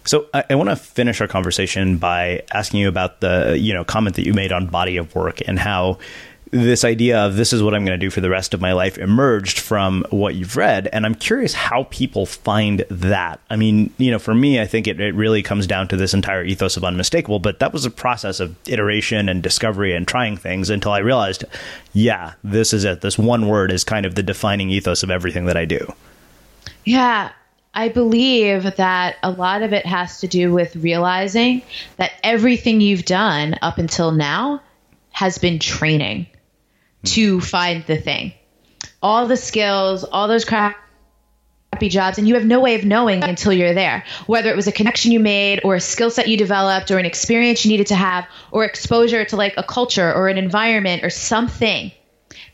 So 0.05 0.27
I, 0.33 0.43
I 0.51 0.55
want 0.55 0.69
to 0.69 0.75
finish 0.75 1.19
our 1.19 1.27
conversation 1.27 1.97
by 1.97 2.43
asking 2.53 2.79
you 2.79 2.87
about 2.87 3.19
the 3.19 3.57
you 3.59 3.73
know 3.73 3.83
comment 3.83 4.15
that 4.15 4.25
you 4.25 4.33
made 4.33 4.51
on 4.51 4.67
body 4.67 4.97
of 4.97 5.13
work 5.15 5.41
and 5.47 5.59
how 5.59 5.99
this 6.51 6.83
idea 6.83 7.19
of 7.19 7.35
this 7.35 7.53
is 7.53 7.61
what 7.61 7.73
I'm 7.73 7.83
going 7.83 7.99
to 7.99 8.05
do 8.05 8.09
for 8.09 8.21
the 8.21 8.29
rest 8.29 8.53
of 8.53 8.61
my 8.61 8.73
life 8.73 8.97
emerged 8.97 9.59
from 9.59 10.05
what 10.09 10.35
you've 10.35 10.55
read. 10.55 10.87
And 10.93 11.05
I'm 11.05 11.15
curious 11.15 11.53
how 11.53 11.83
people 11.89 12.25
find 12.25 12.85
that. 12.89 13.39
I 13.49 13.55
mean, 13.55 13.93
you 13.97 14.11
know, 14.11 14.19
for 14.19 14.33
me, 14.33 14.59
I 14.59 14.65
think 14.65 14.87
it, 14.87 14.99
it 14.99 15.15
really 15.15 15.43
comes 15.43 15.67
down 15.67 15.87
to 15.89 15.97
this 15.97 16.13
entire 16.13 16.43
ethos 16.43 16.77
of 16.77 16.83
unmistakable, 16.83 17.39
but 17.39 17.59
that 17.59 17.73
was 17.73 17.85
a 17.85 17.91
process 17.91 18.39
of 18.39 18.55
iteration 18.67 19.29
and 19.29 19.43
discovery 19.43 19.93
and 19.93 20.07
trying 20.07 20.37
things 20.37 20.69
until 20.69 20.91
I 20.91 20.99
realized, 20.99 21.43
yeah, 21.93 22.33
this 22.43 22.73
is 22.73 22.83
it. 22.83 23.01
This 23.01 23.17
one 23.17 23.47
word 23.47 23.71
is 23.71 23.83
kind 23.83 24.05
of 24.05 24.15
the 24.15 24.23
defining 24.23 24.69
ethos 24.69 25.03
of 25.03 25.11
everything 25.11 25.45
that 25.45 25.57
I 25.57 25.65
do. 25.65 25.93
Yeah. 26.85 27.31
I 27.73 27.89
believe 27.89 28.77
that 28.77 29.17
a 29.21 29.29
lot 29.29 29.61
of 29.61 29.71
it 29.71 29.85
has 29.85 30.21
to 30.21 30.27
do 30.27 30.51
with 30.51 30.75
realizing 30.77 31.61
that 31.97 32.11
everything 32.23 32.81
you've 32.81 33.05
done 33.05 33.55
up 33.61 33.77
until 33.77 34.11
now 34.11 34.61
has 35.11 35.37
been 35.37 35.59
training. 35.59 36.27
To 37.13 37.41
find 37.41 37.85
the 37.85 37.97
thing. 37.97 38.33
All 39.01 39.27
the 39.27 39.37
skills, 39.37 40.03
all 40.03 40.27
those 40.27 40.45
crappy 40.45 40.75
jobs, 41.81 42.17
and 42.17 42.27
you 42.27 42.33
have 42.35 42.45
no 42.45 42.59
way 42.59 42.75
of 42.75 42.85
knowing 42.85 43.23
until 43.23 43.53
you're 43.53 43.73
there. 43.73 44.03
Whether 44.25 44.49
it 44.49 44.55
was 44.55 44.67
a 44.67 44.71
connection 44.71 45.11
you 45.11 45.19
made, 45.19 45.61
or 45.63 45.75
a 45.75 45.81
skill 45.81 46.09
set 46.09 46.27
you 46.27 46.37
developed, 46.37 46.91
or 46.91 46.97
an 46.97 47.05
experience 47.05 47.65
you 47.65 47.71
needed 47.71 47.87
to 47.87 47.95
have, 47.95 48.25
or 48.51 48.65
exposure 48.65 49.25
to 49.25 49.35
like 49.35 49.53
a 49.57 49.63
culture 49.63 50.13
or 50.13 50.29
an 50.29 50.37
environment 50.37 51.03
or 51.03 51.09
something 51.09 51.91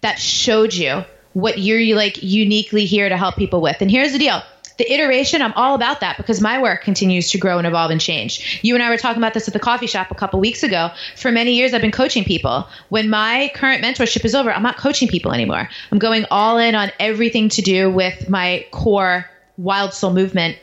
that 0.01 0.19
showed 0.19 0.73
you 0.73 1.03
what 1.33 1.57
you're 1.57 1.95
like 1.95 2.21
uniquely 2.21 2.85
here 2.85 3.09
to 3.09 3.17
help 3.17 3.35
people 3.35 3.61
with. 3.61 3.81
And 3.81 3.89
here's 3.89 4.11
the 4.11 4.19
deal 4.19 4.41
the 4.77 4.91
iteration, 4.91 5.41
I'm 5.41 5.53
all 5.53 5.75
about 5.75 5.99
that 5.99 6.17
because 6.17 6.41
my 6.41 6.61
work 6.61 6.83
continues 6.83 7.29
to 7.31 7.37
grow 7.37 7.57
and 7.57 7.67
evolve 7.67 7.91
and 7.91 8.01
change. 8.01 8.59
You 8.63 8.73
and 8.75 8.83
I 8.83 8.89
were 8.89 8.97
talking 8.97 9.21
about 9.21 9.33
this 9.33 9.47
at 9.47 9.53
the 9.53 9.59
coffee 9.59 9.87
shop 9.87 10.11
a 10.11 10.15
couple 10.15 10.39
weeks 10.39 10.63
ago. 10.63 10.89
For 11.15 11.31
many 11.31 11.53
years, 11.53 11.73
I've 11.73 11.81
been 11.81 11.91
coaching 11.91 12.23
people. 12.23 12.67
When 12.89 13.09
my 13.09 13.51
current 13.53 13.83
mentorship 13.83 14.25
is 14.25 14.35
over, 14.35 14.51
I'm 14.51 14.63
not 14.63 14.77
coaching 14.77 15.07
people 15.07 15.31
anymore. 15.31 15.69
I'm 15.91 15.99
going 15.99 16.25
all 16.31 16.57
in 16.57 16.75
on 16.75 16.91
everything 16.99 17.49
to 17.49 17.61
do 17.61 17.89
with 17.89 18.29
my 18.29 18.65
core 18.71 19.29
wild 19.57 19.93
soul 19.93 20.13
movement 20.13 20.57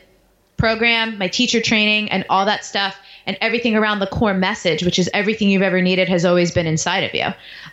program, 0.57 1.17
my 1.17 1.27
teacher 1.27 1.59
training, 1.61 2.11
and 2.11 2.25
all 2.29 2.45
that 2.45 2.63
stuff 2.63 2.97
and 3.25 3.37
everything 3.41 3.75
around 3.75 3.99
the 3.99 4.07
core 4.07 4.33
message, 4.33 4.83
which 4.83 4.99
is 4.99 5.09
everything 5.13 5.49
you've 5.49 5.61
ever 5.61 5.81
needed 5.81 6.09
has 6.09 6.25
always 6.25 6.51
been 6.51 6.67
inside 6.67 7.03
of 7.03 7.13
you. 7.13 7.27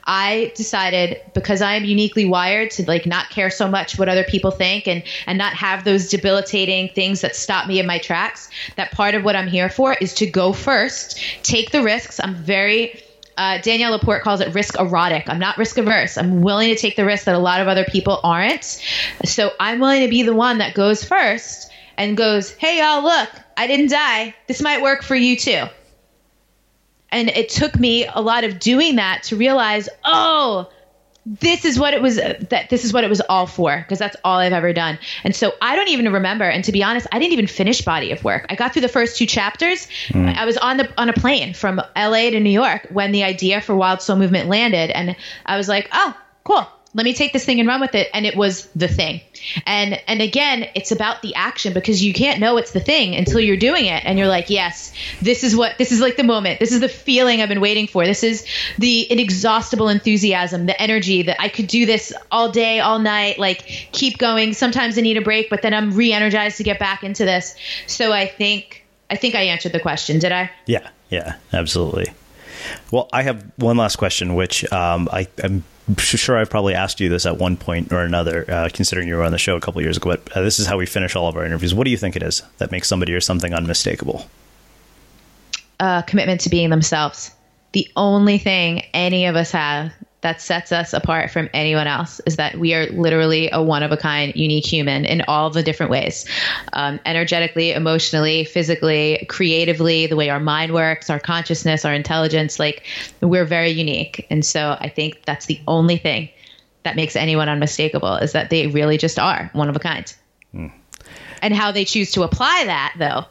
I 0.04 0.52
decided 0.54 1.20
because 1.34 1.62
I 1.62 1.74
am 1.74 1.84
uniquely 1.84 2.24
wired 2.24 2.70
to 2.72 2.84
like 2.86 3.06
not 3.06 3.30
care 3.30 3.50
so 3.50 3.68
much 3.68 3.98
what 3.98 4.08
other 4.08 4.24
people 4.24 4.50
think 4.50 4.86
and 4.86 5.02
and 5.26 5.38
not 5.38 5.54
have 5.54 5.84
those 5.84 6.08
debilitating 6.08 6.88
things 6.94 7.20
that 7.20 7.36
stop 7.36 7.66
me 7.66 7.78
in 7.78 7.86
my 7.86 7.98
tracks, 7.98 8.48
that 8.76 8.92
part 8.92 9.14
of 9.14 9.24
what 9.24 9.36
I'm 9.36 9.48
here 9.48 9.68
for 9.68 9.94
is 10.00 10.14
to 10.14 10.26
go 10.26 10.52
first, 10.52 11.20
take 11.42 11.70
the 11.70 11.82
risks. 11.82 12.20
I'm 12.20 12.34
very 12.34 13.02
uh, 13.38 13.58
Danielle 13.62 13.92
Laporte 13.92 14.22
calls 14.22 14.40
it 14.40 14.52
risk 14.52 14.78
erotic. 14.80 15.28
I'm 15.28 15.38
not 15.38 15.56
risk 15.58 15.78
averse. 15.78 16.18
I'm 16.18 16.42
willing 16.42 16.70
to 16.70 16.74
take 16.74 16.96
the 16.96 17.04
risk 17.04 17.24
that 17.26 17.36
a 17.36 17.38
lot 17.38 17.60
of 17.60 17.68
other 17.68 17.84
people 17.84 18.18
aren't. 18.24 18.82
So 19.24 19.52
I'm 19.60 19.78
willing 19.78 20.02
to 20.02 20.08
be 20.08 20.24
the 20.24 20.34
one 20.34 20.58
that 20.58 20.74
goes 20.74 21.04
first 21.04 21.70
and 21.98 22.16
goes, 22.16 22.52
hey, 22.52 22.78
y'all, 22.78 23.02
look, 23.02 23.28
I 23.56 23.66
didn't 23.66 23.90
die. 23.90 24.34
This 24.46 24.62
might 24.62 24.80
work 24.80 25.02
for 25.02 25.16
you 25.16 25.36
too. 25.36 25.64
And 27.10 27.28
it 27.28 27.48
took 27.48 27.78
me 27.78 28.06
a 28.06 28.20
lot 28.20 28.44
of 28.44 28.58
doing 28.58 28.96
that 28.96 29.24
to 29.24 29.36
realize, 29.36 29.88
oh, 30.04 30.70
this 31.26 31.66
is 31.66 31.78
what 31.78 31.92
it 31.92 32.00
was 32.00 32.16
that 32.16 32.68
this 32.70 32.86
is 32.86 32.92
what 32.94 33.04
it 33.04 33.10
was 33.10 33.20
all 33.22 33.46
for 33.46 33.76
because 33.76 33.98
that's 33.98 34.16
all 34.24 34.38
I've 34.38 34.52
ever 34.52 34.72
done. 34.72 34.98
And 35.24 35.36
so 35.36 35.52
I 35.60 35.76
don't 35.76 35.88
even 35.88 36.10
remember 36.10 36.44
and 36.44 36.64
to 36.64 36.72
be 36.72 36.82
honest, 36.82 37.06
I 37.12 37.18
didn't 37.18 37.32
even 37.32 37.46
finish 37.46 37.82
body 37.82 38.12
of 38.12 38.24
work. 38.24 38.46
I 38.48 38.54
got 38.54 38.72
through 38.72 38.82
the 38.82 38.88
first 38.88 39.18
two 39.18 39.26
chapters. 39.26 39.88
Mm. 40.08 40.34
I 40.34 40.46
was 40.46 40.56
on 40.56 40.78
the 40.78 40.88
on 40.98 41.10
a 41.10 41.12
plane 41.12 41.52
from 41.52 41.82
LA 41.94 42.30
to 42.30 42.40
New 42.40 42.48
York 42.48 42.86
when 42.90 43.12
the 43.12 43.24
idea 43.24 43.60
for 43.60 43.74
Wild 43.74 44.00
Soul 44.00 44.16
Movement 44.16 44.48
landed 44.48 44.90
and 44.90 45.16
I 45.44 45.58
was 45.58 45.68
like, 45.68 45.90
"Oh, 45.92 46.16
cool 46.44 46.66
let 46.94 47.04
me 47.04 47.12
take 47.12 47.32
this 47.32 47.44
thing 47.44 47.60
and 47.60 47.68
run 47.68 47.80
with 47.80 47.94
it. 47.94 48.08
And 48.14 48.24
it 48.24 48.34
was 48.34 48.66
the 48.74 48.88
thing. 48.88 49.20
And 49.66 50.00
and 50.08 50.22
again 50.22 50.68
it's 50.74 50.90
about 50.90 51.22
the 51.22 51.34
action 51.34 51.72
because 51.72 52.02
you 52.02 52.14
can't 52.14 52.40
know 52.40 52.56
it's 52.56 52.72
the 52.72 52.80
thing 52.80 53.14
until 53.14 53.40
you're 53.40 53.56
doing 53.56 53.86
it. 53.86 54.04
And 54.04 54.18
you're 54.18 54.28
like 54.28 54.48
yes 54.48 54.92
this 55.20 55.44
is 55.44 55.54
what 55.54 55.76
this 55.78 55.92
is 55.92 56.00
like 56.00 56.16
the 56.16 56.24
moment. 56.24 56.60
This 56.60 56.72
is 56.72 56.80
the 56.80 56.88
feeling 56.88 57.42
i've 57.42 57.48
been 57.48 57.60
waiting 57.60 57.86
for. 57.86 58.06
This 58.06 58.22
is 58.22 58.46
the 58.78 59.10
inexhaustible 59.10 59.88
enthusiasm 59.88 60.66
the 60.66 60.80
energy 60.80 61.22
that 61.22 61.40
i 61.40 61.48
could 61.48 61.66
do 61.66 61.86
this 61.86 62.12
all 62.30 62.50
day 62.50 62.80
all 62.80 62.98
night 62.98 63.38
like 63.38 63.60
keep 63.92 64.18
going. 64.18 64.54
Sometimes 64.54 64.96
i 64.96 65.02
need 65.02 65.16
a 65.16 65.22
break 65.22 65.50
but 65.50 65.62
then 65.62 65.74
i'm 65.74 65.92
re-energized 65.92 66.56
to 66.56 66.64
get 66.64 66.78
back 66.78 67.04
into 67.04 67.24
this. 67.24 67.54
So 67.86 68.12
i 68.12 68.26
think 68.26 68.86
i 69.10 69.16
think 69.16 69.34
i 69.34 69.42
answered 69.42 69.72
the 69.72 69.80
question. 69.80 70.18
Did 70.18 70.32
i? 70.32 70.50
Yeah. 70.66 70.88
Yeah 71.10 71.36
absolutely. 71.52 72.12
Well 72.90 73.08
i 73.12 73.22
have 73.22 73.44
one 73.56 73.76
last 73.76 73.96
question 73.96 74.34
which 74.34 74.70
um, 74.72 75.08
I, 75.12 75.28
i'm 75.44 75.64
sure 75.96 76.36
I've 76.36 76.50
probably 76.50 76.74
asked 76.74 77.00
you 77.00 77.08
this 77.08 77.26
at 77.26 77.38
one 77.38 77.56
point 77.56 77.92
or 77.92 78.00
another, 78.00 78.44
uh, 78.50 78.68
considering 78.72 79.08
you 79.08 79.16
were 79.16 79.22
on 79.22 79.32
the 79.32 79.38
show 79.38 79.56
a 79.56 79.60
couple 79.60 79.80
years 79.80 79.96
ago. 79.96 80.10
But 80.10 80.36
uh, 80.36 80.42
this 80.42 80.58
is 80.58 80.66
how 80.66 80.76
we 80.76 80.86
finish 80.86 81.16
all 81.16 81.28
of 81.28 81.36
our 81.36 81.44
interviews. 81.44 81.74
What 81.74 81.84
do 81.84 81.90
you 81.90 81.96
think 81.96 82.16
it 82.16 82.22
is 82.22 82.42
that 82.58 82.70
makes 82.70 82.88
somebody 82.88 83.14
or 83.14 83.20
something 83.20 83.54
unmistakable? 83.54 84.28
Uh, 85.80 86.02
commitment 86.02 86.40
to 86.42 86.50
being 86.50 86.70
themselves. 86.70 87.30
The 87.72 87.88
only 87.96 88.38
thing 88.38 88.82
any 88.92 89.26
of 89.26 89.36
us 89.36 89.50
have 89.52 89.92
that 90.20 90.40
sets 90.40 90.72
us 90.72 90.92
apart 90.92 91.30
from 91.30 91.48
anyone 91.54 91.86
else 91.86 92.20
is 92.26 92.36
that 92.36 92.58
we 92.58 92.74
are 92.74 92.86
literally 92.86 93.50
a 93.52 93.62
one 93.62 93.82
of 93.82 93.92
a 93.92 93.96
kind, 93.96 94.34
unique 94.34 94.66
human 94.66 95.04
in 95.04 95.22
all 95.28 95.50
the 95.50 95.62
different 95.62 95.90
ways 95.90 96.26
um, 96.72 96.98
energetically, 97.06 97.72
emotionally, 97.72 98.44
physically, 98.44 99.24
creatively, 99.28 100.06
the 100.06 100.16
way 100.16 100.28
our 100.28 100.40
mind 100.40 100.74
works, 100.74 101.08
our 101.08 101.20
consciousness, 101.20 101.84
our 101.84 101.94
intelligence. 101.94 102.58
Like, 102.58 102.84
we're 103.20 103.44
very 103.44 103.70
unique. 103.70 104.26
And 104.28 104.44
so 104.44 104.76
I 104.80 104.88
think 104.88 105.24
that's 105.24 105.46
the 105.46 105.60
only 105.68 105.98
thing 105.98 106.30
that 106.82 106.96
makes 106.96 107.14
anyone 107.14 107.48
unmistakable 107.48 108.16
is 108.16 108.32
that 108.32 108.50
they 108.50 108.66
really 108.66 108.98
just 108.98 109.18
are 109.18 109.50
one 109.52 109.68
of 109.68 109.76
a 109.76 109.80
kind. 109.80 110.12
Mm. 110.52 110.72
And 111.42 111.54
how 111.54 111.70
they 111.70 111.84
choose 111.84 112.10
to 112.12 112.22
apply 112.24 112.64
that, 112.66 112.94
though, 112.98 113.24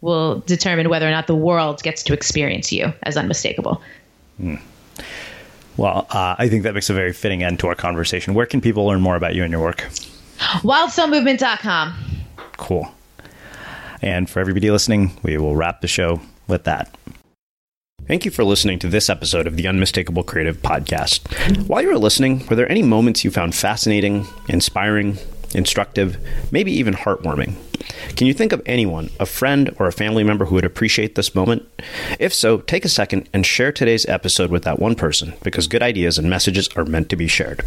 will 0.00 0.40
determine 0.40 0.88
whether 0.88 1.06
or 1.06 1.12
not 1.12 1.28
the 1.28 1.36
world 1.36 1.82
gets 1.84 2.02
to 2.04 2.12
experience 2.12 2.72
you 2.72 2.92
as 3.04 3.16
unmistakable. 3.16 3.80
Mm. 4.40 4.60
Well, 5.76 6.06
uh, 6.10 6.36
I 6.38 6.48
think 6.48 6.64
that 6.64 6.74
makes 6.74 6.90
a 6.90 6.94
very 6.94 7.12
fitting 7.12 7.42
end 7.42 7.60
to 7.60 7.68
our 7.68 7.74
conversation. 7.74 8.34
Where 8.34 8.46
can 8.46 8.60
people 8.60 8.86
learn 8.86 9.00
more 9.00 9.16
about 9.16 9.34
you 9.34 9.42
and 9.42 9.50
your 9.50 9.62
work? 9.62 9.88
WildSoulMovement.com. 10.38 11.94
Cool. 12.56 12.92
And 14.02 14.28
for 14.28 14.40
everybody 14.40 14.70
listening, 14.70 15.12
we 15.22 15.38
will 15.38 15.56
wrap 15.56 15.80
the 15.80 15.88
show 15.88 16.20
with 16.48 16.64
that. 16.64 16.94
Thank 18.06 18.24
you 18.24 18.32
for 18.32 18.42
listening 18.42 18.80
to 18.80 18.88
this 18.88 19.08
episode 19.08 19.46
of 19.46 19.56
the 19.56 19.68
Unmistakable 19.68 20.24
Creative 20.24 20.60
Podcast. 20.60 21.68
While 21.68 21.82
you 21.82 21.88
were 21.88 21.98
listening, 21.98 22.44
were 22.48 22.56
there 22.56 22.70
any 22.70 22.82
moments 22.82 23.24
you 23.24 23.30
found 23.30 23.54
fascinating, 23.54 24.26
inspiring, 24.48 25.18
instructive, 25.54 26.16
maybe 26.50 26.72
even 26.72 26.94
heartwarming? 26.94 27.54
Can 28.16 28.26
you 28.26 28.34
think 28.34 28.52
of 28.52 28.62
anyone, 28.66 29.10
a 29.18 29.26
friend 29.26 29.74
or 29.78 29.86
a 29.86 29.92
family 29.92 30.24
member 30.24 30.44
who 30.44 30.54
would 30.54 30.64
appreciate 30.64 31.14
this 31.14 31.34
moment? 31.34 31.66
If 32.18 32.32
so, 32.32 32.58
take 32.58 32.84
a 32.84 32.88
second 32.88 33.28
and 33.32 33.44
share 33.44 33.72
today's 33.72 34.06
episode 34.06 34.50
with 34.50 34.64
that 34.64 34.78
one 34.78 34.94
person 34.94 35.34
because 35.42 35.66
good 35.66 35.82
ideas 35.82 36.18
and 36.18 36.30
messages 36.30 36.68
are 36.76 36.84
meant 36.84 37.08
to 37.10 37.16
be 37.16 37.28
shared. 37.28 37.66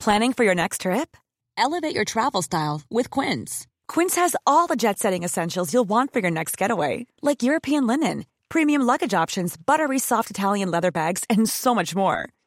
Planning 0.00 0.32
for 0.32 0.44
your 0.44 0.54
next 0.54 0.82
trip? 0.82 1.16
Elevate 1.56 1.94
your 1.94 2.04
travel 2.04 2.42
style 2.42 2.82
with 2.90 3.10
Quince. 3.10 3.66
Quince 3.88 4.14
has 4.16 4.36
all 4.46 4.66
the 4.66 4.76
jet 4.76 4.98
setting 4.98 5.24
essentials 5.24 5.72
you'll 5.72 5.88
want 5.88 6.12
for 6.12 6.20
your 6.20 6.30
next 6.30 6.56
getaway, 6.56 7.06
like 7.22 7.42
European 7.42 7.86
linen, 7.86 8.24
premium 8.48 8.82
luggage 8.82 9.14
options, 9.14 9.56
buttery 9.56 9.98
soft 9.98 10.30
Italian 10.30 10.70
leather 10.70 10.92
bags, 10.92 11.24
and 11.28 11.48
so 11.48 11.74
much 11.74 11.94
more. 11.96 12.28